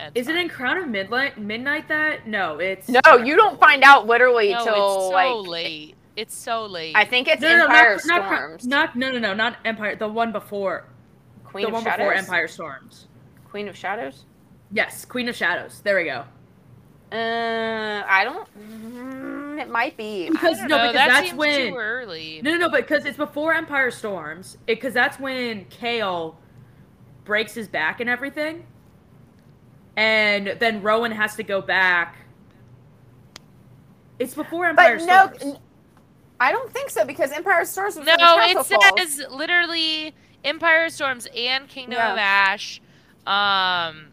That's 0.00 0.16
Is 0.16 0.28
it 0.28 0.36
in 0.36 0.48
Crown 0.48 0.78
of 0.78 0.88
Midnight? 0.88 1.38
Midnight 1.38 1.88
that? 1.88 2.26
No, 2.26 2.58
it's 2.58 2.88
no, 2.88 3.00
you 3.22 3.36
don't 3.36 3.60
find 3.60 3.82
out 3.82 4.06
literally 4.06 4.52
No, 4.52 4.64
till 4.64 4.74
it's 4.74 5.04
so 5.06 5.08
like 5.10 5.48
late. 5.48 5.94
It's 6.16 6.34
so 6.34 6.66
late. 6.66 6.96
I 6.96 7.04
think 7.04 7.28
it's 7.28 7.40
No, 7.42 7.48
no, 7.50 7.56
no, 7.58 7.64
Empire 7.64 7.98
not, 8.06 8.06
not, 8.06 8.28
Cro- 8.28 8.36
Storms. 8.38 8.66
not 8.66 8.96
no, 8.96 9.10
no, 9.10 9.18
no, 9.18 9.34
not 9.34 9.56
Empire. 9.64 9.96
The 9.96 10.08
one 10.08 10.32
before. 10.32 10.86
Queen 11.44 11.62
the 11.64 11.68
of 11.68 11.72
one 11.74 11.84
Shadows. 11.84 11.98
before 11.98 12.14
Empire 12.14 12.48
Storms. 12.48 13.06
Queen 13.50 13.68
of 13.68 13.76
Shadows. 13.76 14.24
Yes, 14.72 15.04
Queen 15.04 15.28
of 15.28 15.36
Shadows. 15.36 15.80
There 15.82 15.96
we 15.96 16.04
go. 16.04 16.24
Uh, 17.12 18.04
I 18.08 18.22
don't. 18.22 18.48
Mm, 18.56 19.60
it 19.60 19.68
might 19.68 19.96
be. 19.96 20.30
Because 20.30 20.58
no, 20.60 20.66
know, 20.66 20.78
because 20.78 20.94
that 20.94 21.08
that's 21.08 21.32
when. 21.34 21.72
too 21.72 21.76
early. 21.76 22.40
No, 22.42 22.52
no, 22.52 22.58
no, 22.58 22.68
but 22.70 22.82
because 22.86 23.04
it's 23.04 23.16
before 23.16 23.52
Empire 23.52 23.90
Storms. 23.90 24.58
Because 24.66 24.94
that's 24.94 25.18
when 25.18 25.64
Chaol 25.66 26.36
breaks 27.24 27.52
his 27.54 27.66
back 27.68 28.00
and 28.00 28.08
everything, 28.08 28.64
and 30.00 30.56
then 30.60 30.80
Rowan 30.82 31.12
has 31.12 31.36
to 31.36 31.42
go 31.42 31.60
back. 31.60 32.16
It's 34.18 34.34
before 34.34 34.66
Empire 34.66 34.96
But 34.98 35.04
no, 35.06 35.26
Storms. 35.36 35.56
n- 35.56 35.62
I 36.40 36.52
don't 36.52 36.72
think 36.72 36.88
so 36.88 37.04
because 37.04 37.32
Empire 37.32 37.66
Storms 37.66 37.96
was 37.96 38.06
No, 38.06 38.16
when 38.36 38.54
the 38.54 38.60
it 38.60 38.66
falls. 38.66 39.12
says 39.16 39.26
literally 39.30 40.14
Empire 40.42 40.88
Storms 40.88 41.28
and 41.36 41.68
Kingdom 41.68 41.98
Yeah. 41.98 42.12
of 42.12 42.18
Ash. 42.18 42.80
Um, 43.26 44.06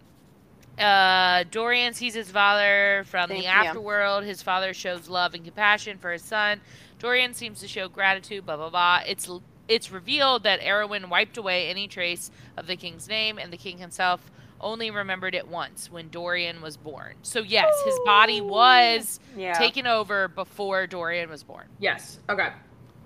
uh, 0.78 1.46
Dorian 1.52 1.94
sees 1.94 2.14
his 2.14 2.30
father 2.30 3.06
from 3.08 3.30
Thank 3.30 3.44
the 3.46 3.50
you. 3.50 3.54
afterworld. 3.54 4.26
His 4.26 4.42
father 4.42 4.74
shows 4.74 5.08
love 5.08 5.34
and 5.34 5.46
compassion 5.46 5.98
for 5.98 6.12
his 6.12 6.22
son. 6.22 6.60
Dorian 7.00 7.34
seems 7.34 7.62
to 7.62 7.68
show 7.68 7.88
gratitude. 7.88 8.46
Blah 8.46 8.58
blah 8.58 8.70
blah. 8.70 9.02
It's 9.08 9.30
it's 9.70 9.90
revealed 9.92 10.44
that 10.44 10.60
Erawan 10.62 11.08
wiped 11.10 11.38
away 11.38 11.70
any 11.70 11.88
trace 11.88 12.30
of 12.58 12.68
the 12.68 12.76
king's 12.76 13.08
name, 13.08 13.38
and 13.38 13.52
the 13.54 13.58
king 13.58 13.78
himself 13.78 14.30
only 14.62 14.91
remembered 14.91 15.36
it 15.36 15.47
once 15.47 15.91
when 15.91 16.10
Dorian 16.10 16.62
was 16.62 16.78
born. 16.78 17.14
So 17.22 17.41
yes, 17.41 17.72
his 17.86 17.97
body 18.05 18.41
was 18.41 19.20
yeah. 19.36 19.53
taken 19.53 19.88
over 19.88 20.28
before 20.28 20.88
Dorian 20.88 21.30
was 21.30 21.43
born. 21.43 21.68
Yes. 21.80 22.20
Okay. 22.30 22.49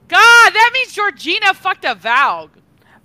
God, 0.08 0.50
that 0.52 0.72
means 0.74 0.94
Georgina 0.94 1.54
fucked 1.54 1.86
a 1.86 1.96
Valg. 1.96 2.50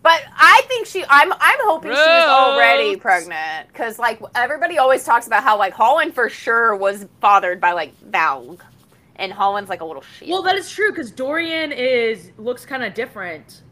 But 0.03 0.23
I 0.37 0.63
think 0.69 0.87
she. 0.87 1.05
I'm. 1.09 1.33
I'm 1.33 1.59
hoping 1.63 1.91
she 1.91 1.97
was 1.97 2.29
already 2.29 2.95
pregnant 2.95 3.67
because 3.69 3.99
like 3.99 4.21
everybody 4.37 4.79
always 4.79 5.03
talks 5.03 5.27
about 5.27 5.43
how 5.43 5.59
like 5.59 5.73
Hollin 5.73 6.13
for 6.13 6.29
sure 6.29 6.77
was 6.77 7.07
fathered 7.21 7.61
by 7.61 7.73
like 7.73 7.93
Valg, 8.09 8.61
and 9.17 9.33
Hollin's 9.33 9.69
like 9.69 9.81
a 9.81 9.85
little 9.85 10.03
shit. 10.03 10.29
Well, 10.29 10.43
that 10.43 10.55
is 10.55 10.71
true 10.71 10.91
because 10.93 11.11
Dorian 11.11 11.73
is 11.73 12.31
looks 12.39 12.65
kind 12.65 12.85
of 12.85 12.95
different 12.95 13.63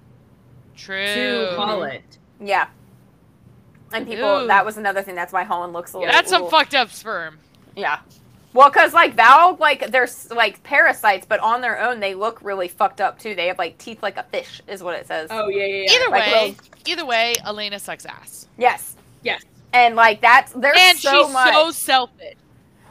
True. 0.76 0.96
to 0.96 1.52
Hollin. 1.56 2.02
yeah. 2.40 2.66
And 3.94 4.06
people. 4.06 4.42
Ew. 4.42 4.46
That 4.48 4.64
was 4.66 4.76
another 4.76 5.02
thing. 5.02 5.14
That's 5.14 5.32
why 5.32 5.44
Hollin 5.44 5.72
looks 5.72 5.92
a 5.94 5.98
little. 5.98 6.12
That's 6.12 6.28
some 6.30 6.42
little- 6.42 6.58
fucked 6.58 6.74
up 6.74 6.90
sperm. 6.90 7.38
Yeah. 7.76 8.00
Well, 8.52 8.70
because 8.70 8.92
like 8.94 9.16
Valg, 9.16 9.58
like 9.58 9.90
they're 9.90 10.08
like 10.30 10.62
parasites, 10.62 11.26
but 11.26 11.40
on 11.40 11.60
their 11.60 11.80
own 11.82 11.98
they 12.00 12.14
look 12.14 12.38
really 12.42 12.68
fucked 12.68 13.00
up 13.00 13.18
too. 13.18 13.34
They 13.34 13.48
have 13.48 13.58
like 13.58 13.78
teeth 13.78 14.00
like 14.02 14.16
a 14.16 14.22
fish, 14.24 14.60
is 14.68 14.82
what 14.82 14.94
it 14.96 15.06
says. 15.08 15.28
Oh 15.32 15.48
yeah, 15.48 15.64
yeah, 15.64 15.82
yeah. 15.84 15.92
Either 15.92 16.10
Like 16.10 16.26
way, 16.32 16.48
little- 16.50 16.64
either 16.86 17.06
way, 17.06 17.34
Elena 17.44 17.78
sucks 17.80 18.06
ass. 18.06 18.46
Yes. 18.56 18.94
Yes. 19.22 19.42
And 19.72 19.96
like 19.96 20.20
that's 20.20 20.52
there's 20.52 20.76
and 20.78 20.96
so 20.98 21.24
she's 21.24 21.32
much. 21.32 21.52
so 21.52 21.70
selfish. 21.72 22.34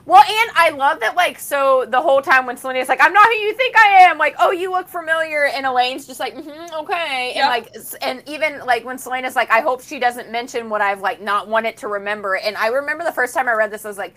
Well, 0.05 0.21
and 0.21 0.51
I 0.55 0.71
love 0.71 0.99
that, 0.99 1.15
like, 1.15 1.39
so 1.39 1.85
the 1.87 2.01
whole 2.01 2.21
time 2.21 2.45
when 2.45 2.57
Celaena's 2.57 2.89
like, 2.89 2.99
I'm 3.01 3.13
not 3.13 3.25
who 3.25 3.35
you 3.35 3.53
think 3.53 3.77
I 3.77 4.01
am, 4.01 4.17
like, 4.17 4.35
oh, 4.37 4.51
you 4.51 4.69
look 4.69 4.89
familiar, 4.89 5.45
and 5.45 5.65
Elaine's 5.65 6.05
just 6.05 6.19
like, 6.19 6.35
mm-hmm, 6.35 6.75
okay. 6.75 7.31
And, 7.37 7.47
like, 7.47 7.73
and 8.01 8.21
even, 8.27 8.59
like, 8.65 8.83
when 8.83 8.97
Celaena's 8.97 9.35
like, 9.35 9.49
I 9.49 9.61
hope 9.61 9.81
she 9.81 9.99
doesn't 9.99 10.29
mention 10.29 10.69
what 10.69 10.81
I've, 10.81 10.99
like, 10.99 11.21
not 11.21 11.47
wanted 11.47 11.77
to 11.77 11.87
remember. 11.87 12.35
And 12.35 12.57
I 12.57 12.67
remember 12.67 13.05
the 13.05 13.13
first 13.13 13.33
time 13.33 13.47
I 13.47 13.53
read 13.53 13.71
this, 13.71 13.85
I 13.85 13.87
was 13.87 13.97
like, 13.97 14.13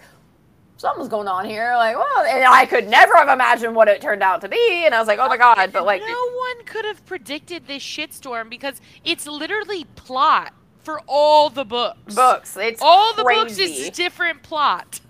something's 0.76 1.08
going 1.08 1.28
on 1.28 1.44
here. 1.44 1.72
Like, 1.76 1.96
well, 1.96 2.24
and 2.24 2.44
I 2.44 2.66
could 2.66 2.88
never 2.88 3.14
have 3.16 3.28
imagined 3.28 3.76
what 3.76 3.86
it 3.86 4.00
turned 4.00 4.24
out 4.24 4.40
to 4.40 4.48
be. 4.48 4.82
And 4.86 4.92
I 4.92 4.98
was 4.98 5.06
like, 5.06 5.20
oh 5.20 5.28
my 5.28 5.36
God. 5.36 5.72
But, 5.72 5.86
like, 5.86 6.02
no 6.02 6.30
one 6.32 6.64
could 6.64 6.84
have 6.84 7.06
predicted 7.06 7.68
this 7.68 7.84
shitstorm 7.84 8.50
because 8.50 8.80
it's 9.04 9.26
literally 9.26 9.84
plot 9.94 10.52
for 10.82 11.00
all 11.06 11.48
the 11.48 11.64
books. 11.64 12.14
books, 12.14 12.56
it's 12.56 12.82
all 12.82 13.14
the 13.14 13.22
books 13.22 13.54
crazy. 13.54 13.82
is 13.82 13.90
different 13.90 14.42
plot. 14.42 15.00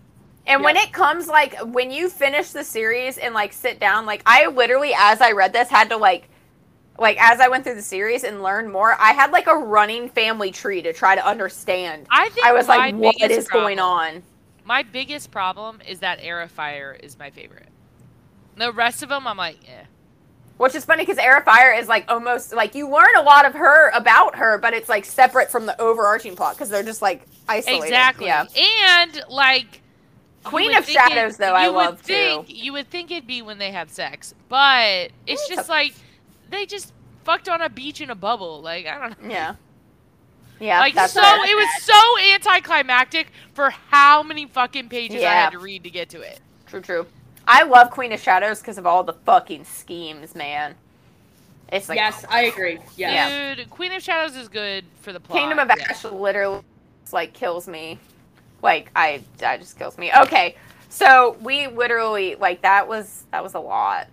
And 0.46 0.62
when 0.62 0.76
it 0.76 0.92
comes 0.92 1.26
like 1.26 1.58
when 1.58 1.90
you 1.90 2.08
finish 2.08 2.50
the 2.50 2.62
series 2.62 3.18
and 3.18 3.34
like 3.34 3.52
sit 3.52 3.80
down, 3.80 4.06
like 4.06 4.22
I 4.26 4.46
literally 4.46 4.92
as 4.96 5.20
I 5.20 5.32
read 5.32 5.52
this 5.52 5.68
had 5.68 5.90
to 5.90 5.96
like 5.96 6.28
like 6.98 7.16
as 7.20 7.40
I 7.40 7.48
went 7.48 7.64
through 7.64 7.74
the 7.74 7.82
series 7.82 8.24
and 8.24 8.42
learned 8.42 8.70
more, 8.70 8.94
I 8.98 9.12
had 9.12 9.32
like 9.32 9.46
a 9.48 9.56
running 9.56 10.08
family 10.08 10.50
tree 10.50 10.82
to 10.82 10.92
try 10.92 11.14
to 11.14 11.26
understand. 11.26 12.06
I 12.10 12.28
think 12.30 12.46
I 12.46 12.52
was 12.52 12.68
like, 12.68 12.94
what 12.94 13.30
is 13.30 13.48
going 13.48 13.78
on? 13.78 14.22
My 14.64 14.82
biggest 14.82 15.30
problem 15.30 15.80
is 15.86 16.00
that 16.00 16.18
Air 16.22 16.46
Fire 16.48 16.96
is 17.00 17.18
my 17.18 17.30
favorite. 17.30 17.68
The 18.56 18.72
rest 18.72 19.02
of 19.02 19.10
them, 19.10 19.26
I'm 19.26 19.36
like, 19.36 19.58
eh. 19.68 19.84
Which 20.56 20.74
is 20.74 20.84
funny 20.84 21.02
because 21.02 21.18
Air 21.18 21.42
Fire 21.42 21.72
is 21.72 21.86
like 21.86 22.10
almost 22.10 22.54
like 22.54 22.74
you 22.74 22.88
learn 22.88 23.14
a 23.18 23.22
lot 23.22 23.44
of 23.44 23.52
her 23.52 23.90
about 23.90 24.36
her, 24.36 24.58
but 24.58 24.72
it's 24.72 24.88
like 24.88 25.04
separate 25.04 25.50
from 25.50 25.66
the 25.66 25.78
overarching 25.80 26.34
plot 26.34 26.54
because 26.54 26.70
they're 26.70 26.82
just 26.82 27.02
like 27.02 27.26
isolated. 27.46 27.84
Exactly. 27.84 28.26
Yeah. 28.26 28.46
And 28.96 29.22
like 29.28 29.82
Queen 30.46 30.74
of 30.76 30.84
think 30.84 30.98
it- 30.98 31.08
Shadows, 31.08 31.36
though, 31.36 31.52
I 31.54 31.66
you 31.66 31.72
would 31.72 31.84
love, 31.84 32.02
too. 32.02 32.12
think, 32.14 32.46
You 32.48 32.72
would 32.72 32.88
think 32.90 33.10
it'd 33.10 33.26
be 33.26 33.42
when 33.42 33.58
they 33.58 33.70
have 33.72 33.90
sex, 33.90 34.34
but 34.48 35.10
it's 35.26 35.42
It's 35.42 35.48
just 35.48 35.68
a- 35.68 35.72
like 35.72 35.94
they 36.50 36.66
just 36.66 36.92
fucked 37.24 37.48
on 37.48 37.60
a 37.60 37.68
beach 37.68 38.00
in 38.00 38.10
a 38.10 38.14
bubble. 38.14 38.60
Like 38.62 38.86
I 38.86 38.98
don't 39.00 39.22
know. 39.22 39.28
Yeah. 39.30 39.54
Yeah. 40.60 40.80
like 40.80 40.94
that's 40.94 41.12
so, 41.12 41.20
fair. 41.20 41.44
it 41.44 41.54
was 41.54 41.68
so 41.82 42.32
anticlimactic 42.34 43.28
for 43.52 43.70
how 43.70 44.22
many 44.22 44.46
fucking 44.46 44.88
pages 44.88 45.22
I 45.22 45.26
had 45.32 45.50
to 45.50 45.58
read 45.58 45.84
to 45.84 45.90
get 45.90 46.08
to 46.10 46.20
it. 46.22 46.40
True, 46.66 46.80
true. 46.80 47.06
I 47.48 47.62
love 47.64 47.90
Queen 47.90 48.10
of 48.12 48.20
Shadows 48.20 48.60
because 48.60 48.78
of 48.78 48.86
all 48.86 49.04
the 49.04 49.12
fucking 49.12 49.64
schemes, 49.64 50.34
man. 50.34 50.74
It's 51.72 51.88
like 51.88 51.96
yes, 51.96 52.24
I 52.28 52.42
agree. 52.44 52.78
Yes. 52.96 53.30
Yeah. 53.30 53.54
Dude, 53.56 53.70
Queen 53.70 53.92
of 53.92 54.02
Shadows 54.02 54.36
is 54.36 54.48
good 54.48 54.84
for 55.02 55.12
the 55.12 55.20
plot. 55.20 55.38
Kingdom 55.40 55.58
of 55.58 55.68
yeah. 55.76 55.84
Ash 55.90 56.04
literally 56.04 56.62
like 57.12 57.32
kills 57.34 57.66
me. 57.68 57.98
Like 58.62 58.90
I 58.96 59.22
that 59.38 59.60
just 59.60 59.78
kills 59.78 59.98
me. 59.98 60.10
Okay. 60.22 60.56
So 60.88 61.36
we 61.42 61.66
literally 61.68 62.34
like 62.36 62.62
that 62.62 62.88
was 62.88 63.24
that 63.32 63.42
was 63.42 63.54
a 63.54 63.60
lot. 63.60 64.08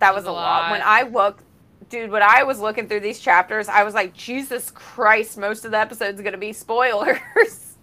That 0.00 0.14
was, 0.14 0.24
was 0.24 0.28
a 0.28 0.30
a 0.30 0.32
lot. 0.32 0.70
When. 0.70 0.82
I 0.84 1.02
looked 1.02 1.42
dude, 1.90 2.10
when 2.10 2.22
I 2.22 2.42
was 2.44 2.58
looking 2.60 2.88
through 2.88 3.00
these 3.00 3.20
chapters, 3.20 3.68
I 3.68 3.84
was 3.84 3.94
like, 3.94 4.14
Jesus 4.14 4.70
Christ, 4.70 5.38
most 5.38 5.64
of 5.64 5.70
the 5.70 5.78
episode's 5.78 6.20
gonna 6.20 6.38
be 6.38 6.52
spoilers. 6.52 7.18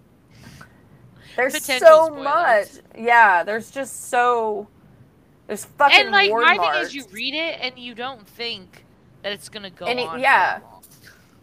there's 1.36 1.54
Potential 1.54 1.88
so 1.88 2.06
spoilers. 2.08 2.24
much. 2.24 2.68
Yeah, 2.98 3.44
there's 3.44 3.72
just 3.72 4.10
so 4.10 4.68
there's 5.48 5.66
fucking 5.66 6.00
And 6.02 6.12
like 6.12 6.32
my 6.32 6.56
marks. 6.58 6.78
thing 6.78 6.86
is, 6.86 6.96
you 6.96 7.06
read 7.14 7.34
it 7.34 7.60
and 7.62 7.78
you 7.78 7.96
don't 7.96 8.26
think 8.28 8.86
that 9.24 9.32
it's 9.32 9.50
gonna 9.50 9.70
go 9.70 9.86
And 9.86 10.00
it- 10.00 10.08
on. 10.08 10.20
yeah. 10.20 10.60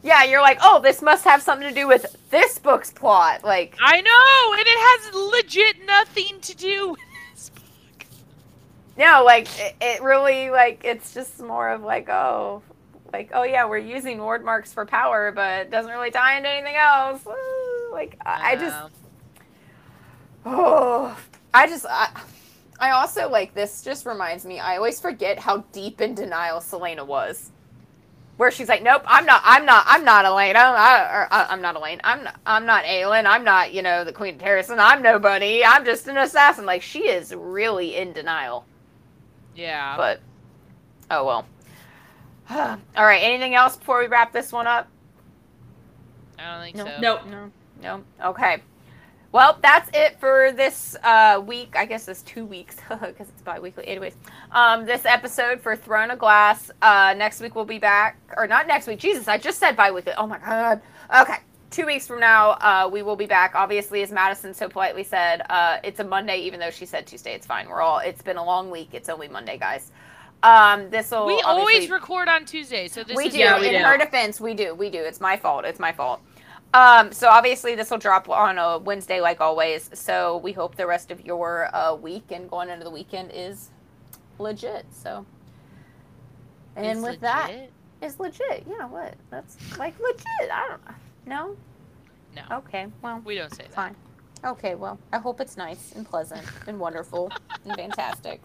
Yeah, 0.03 0.25
you're 0.25 0.41
like, 0.41 0.59
oh, 0.63 0.81
this 0.81 1.03
must 1.03 1.25
have 1.25 1.43
something 1.43 1.69
to 1.69 1.75
do 1.75 1.89
with 1.89 2.17
this 2.31 2.59
book's 2.59 2.91
plot. 2.91 3.43
Like 3.43 3.77
I 3.81 4.01
know, 4.01 4.53
and 4.53 4.61
it 4.61 4.69
has 4.69 5.15
legit 5.15 5.87
nothing 5.87 6.41
to 6.41 6.57
do 6.57 6.91
with 6.91 7.01
this 7.35 7.51
book. 7.51 8.07
No, 8.97 9.23
like 9.25 9.49
it, 9.59 9.75
it 9.81 10.03
really 10.03 10.51
like 10.51 10.83
it's 10.85 11.15
just 11.15 11.41
more 11.41 11.71
of 11.71 11.83
like 11.83 12.09
oh, 12.09 12.63
like 13.13 13.31
oh 13.35 13.43
yeah, 13.43 13.67
we're 13.67 13.79
using 13.79 14.19
Wyrdmarks 14.19 14.73
for 14.73 14.87
power, 14.87 15.33
but 15.33 15.67
it 15.67 15.71
doesn't 15.71 15.91
really 15.91 16.13
tie 16.13 16.37
into 16.37 16.49
anything 16.49 16.77
else. 16.77 17.27
Like 17.91 18.17
I, 18.25 18.53
I 18.53 18.57
just 18.57 18.77
uh-huh. 18.77 18.89
oh, 20.47 21.19
I 21.53 21.67
just 21.67 21.87
I, 21.91 22.21
I 22.79 22.91
also 22.91 23.29
like 23.29 23.53
this. 23.53 23.83
Just 23.83 24.07
reminds 24.07 24.47
me, 24.47 24.61
I 24.61 24.77
always 24.77 25.01
forget 25.01 25.41
how 25.41 25.59
deep 25.73 26.01
in 26.01 26.15
denial 26.15 26.61
Celaena 26.61 27.05
was. 27.05 27.51
Where 28.39 28.51
she's 28.53 28.69
like, 28.69 28.83
nope, 28.85 29.03
I'm 29.05 29.27
not, 29.27 29.43
I'm 29.45 29.67
not, 29.67 29.85
I'm 29.87 30.05
not 30.05 30.25
Elena. 30.25 30.61
I, 30.61 31.01
or, 31.13 31.29
I, 31.31 31.47
I'm 31.51 31.61
not 31.61 31.75
Elaine. 31.77 32.01
I'm, 32.05 32.23
not, 32.25 32.37
I'm 32.47 32.65
not 32.67 32.85
Aelin. 32.85 33.27
I'm 33.27 33.43
not, 33.45 33.75
you 33.75 33.83
know, 33.83 34.05
the 34.05 34.13
Queen 34.13 34.37
of 34.37 34.41
Terrasen. 34.41 34.79
I'm 34.79 35.03
nobody. 35.03 35.65
I'm 35.65 35.85
just 35.85 36.07
an 36.09 36.17
assassin. 36.17 36.65
Like 36.65 36.81
she 36.81 37.09
is 37.09 37.35
really 37.35 37.97
in 37.97 38.13
denial. 38.15 38.65
yeah. 39.57 39.97
But 39.97 40.21
oh 41.11 41.25
well. 41.27 41.47
All 42.51 42.79
right. 43.05 43.23
Anything 43.23 43.55
else 43.57 43.77
before 43.77 43.99
we 44.01 44.07
wrap 44.07 44.33
this 44.33 44.53
one 44.53 44.67
up? 44.69 44.89
I 46.39 46.55
don't 46.55 46.63
think 46.63 46.77
No. 46.77 46.85
so. 46.85 47.01
Nope. 47.01 47.21
No. 47.27 47.51
No. 47.83 48.05
Okay. 48.31 48.63
Well, 49.31 49.59
that's 49.61 49.91
it 49.93 50.19
for 50.19 50.53
this 50.53 50.97
uh, 51.03 51.43
week. 51.45 51.75
I 51.77 51.85
guess 51.85 52.09
it's 52.09 52.23
two 52.23 52.47
weeks 52.47 52.77
because 52.89 53.29
it's 53.29 53.43
bi-weekly. 53.43 53.87
Anyways, 53.87 54.15
um, 54.53 54.87
this 54.87 55.05
episode 55.05 55.61
for 55.61 55.77
Throne 55.77 56.11
of 56.11 56.19
Glass. 56.19 56.71
Uh, 56.81 57.15
next 57.17 57.41
week 57.41 57.55
we'll 57.55 57.67
be 57.67 57.79
back, 57.79 58.19
or 58.37 58.47
not 58.47 58.67
next 58.67 58.87
week. 58.87 58.99
Jesus, 58.99 59.29
I 59.29 59.37
just 59.37 59.59
said 59.59 59.77
bi-weekly. 59.77 60.15
Oh 60.17 60.27
my 60.27 60.39
god. 60.39 60.81
Okay, 61.21 61.37
two 61.71 61.85
weeks 61.85 62.07
from 62.07 62.21
now 62.21 62.53
uh, 62.53 62.89
we 62.91 63.03
will 63.03 63.17
be 63.17 63.27
back. 63.27 63.55
Obviously, 63.55 64.03
as 64.03 64.11
Madison 64.11 64.55
so 64.55 64.67
politely 64.67 65.05
said, 65.05 65.43
uh, 65.51 65.77
it's 65.85 66.01
a 66.01 66.05
Monday, 66.05 66.39
even 66.39 66.59
though 66.59 66.71
she 66.71 66.87
said 66.87 67.07
Tuesday. 67.07 67.35
It's 67.35 67.47
fine. 67.47 67.69
We're 67.69 67.83
all. 67.83 67.99
It's 67.99 68.23
been 68.23 68.39
a 68.39 68.45
long 68.45 68.71
week. 68.71 68.91
It's 68.93 69.11
only 69.11 69.29
Monday, 69.29 69.59
guys. 69.59 69.93
Um, 70.43 70.89
this 70.89 71.11
will. 71.11 71.27
We 71.27 71.41
always 71.43 71.91
record 71.91 72.29
on 72.29 72.47
Tuesday, 72.47 72.89
so 72.89 73.05
this 73.05 73.15
we 73.15 73.27
is 73.27 73.35
do. 73.35 73.41
Yeah, 73.41 73.61
we 73.61 73.69
In 73.69 73.75
do. 73.75 73.79
her 73.81 73.99
defense, 73.99 74.41
we 74.41 74.55
do. 74.55 74.75
We 74.75 74.89
do. 74.89 74.99
It's 75.01 75.21
my 75.21 75.37
fault. 75.37 75.67
It's 75.67 75.81
my 75.81 75.93
fault. 75.93 76.23
Um, 76.75 77.13
so 77.13 77.29
obviously 77.29 77.75
this 77.75 77.91
will 77.91 77.99
drop 77.99 78.29
on 78.29 78.59
a 78.59 78.79
Wednesday, 78.79 79.21
like 79.21 79.41
always. 79.41 79.89
So 79.95 80.37
we 80.39 80.53
hope 80.53 80.77
the 80.77 80.87
rest 80.87 81.11
of 81.11 81.25
your 81.25 81.75
uh, 81.75 81.95
week 81.95 82.25
and 82.31 82.49
going 82.51 82.69
into 82.69 82.85
the 82.85 82.91
weekend 82.91 83.31
is 83.35 83.71
legit. 84.39 84.85
So, 84.93 85.25
and 86.77 86.87
It's 86.87 87.01
with 87.01 87.21
that, 87.21 87.49
legit. 87.51 87.73
is 88.03 88.21
legit. 88.21 88.65
Yeah, 88.69 88.87
what? 88.87 89.15
That's 89.31 89.57
like 89.79 89.99
legit. 89.99 90.25
I 90.53 90.69
don't 90.69 90.85
know. 90.87 90.95
No. 91.27 91.57
No. 92.51 92.57
Okay. 92.59 92.87
Well, 93.03 93.23
we 93.25 93.35
don't 93.37 93.51
say 93.55 93.65
that. 93.65 93.73
fine. 93.73 93.97
Okay. 94.45 94.75
Well, 94.75 94.99
I 95.13 95.19
hope 95.19 95.41
it's 95.41 95.57
nice 95.57 95.93
and 95.97 96.07
pleasant 96.07 96.45
and 96.67 96.79
wonderful 96.79 97.33
and 97.65 97.75
fantastic. 97.77 98.41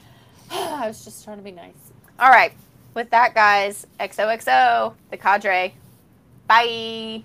I 0.50 0.86
was 0.88 1.04
just 1.04 1.24
trying 1.24 1.36
to 1.38 1.42
be 1.44 1.52
nice. 1.52 1.74
All 2.18 2.30
right. 2.30 2.52
With 2.94 3.10
that, 3.10 3.34
guys, 3.34 3.86
XOXO, 4.00 4.94
the 5.10 5.16
cadre. 5.16 5.74
Bye. 6.48 7.22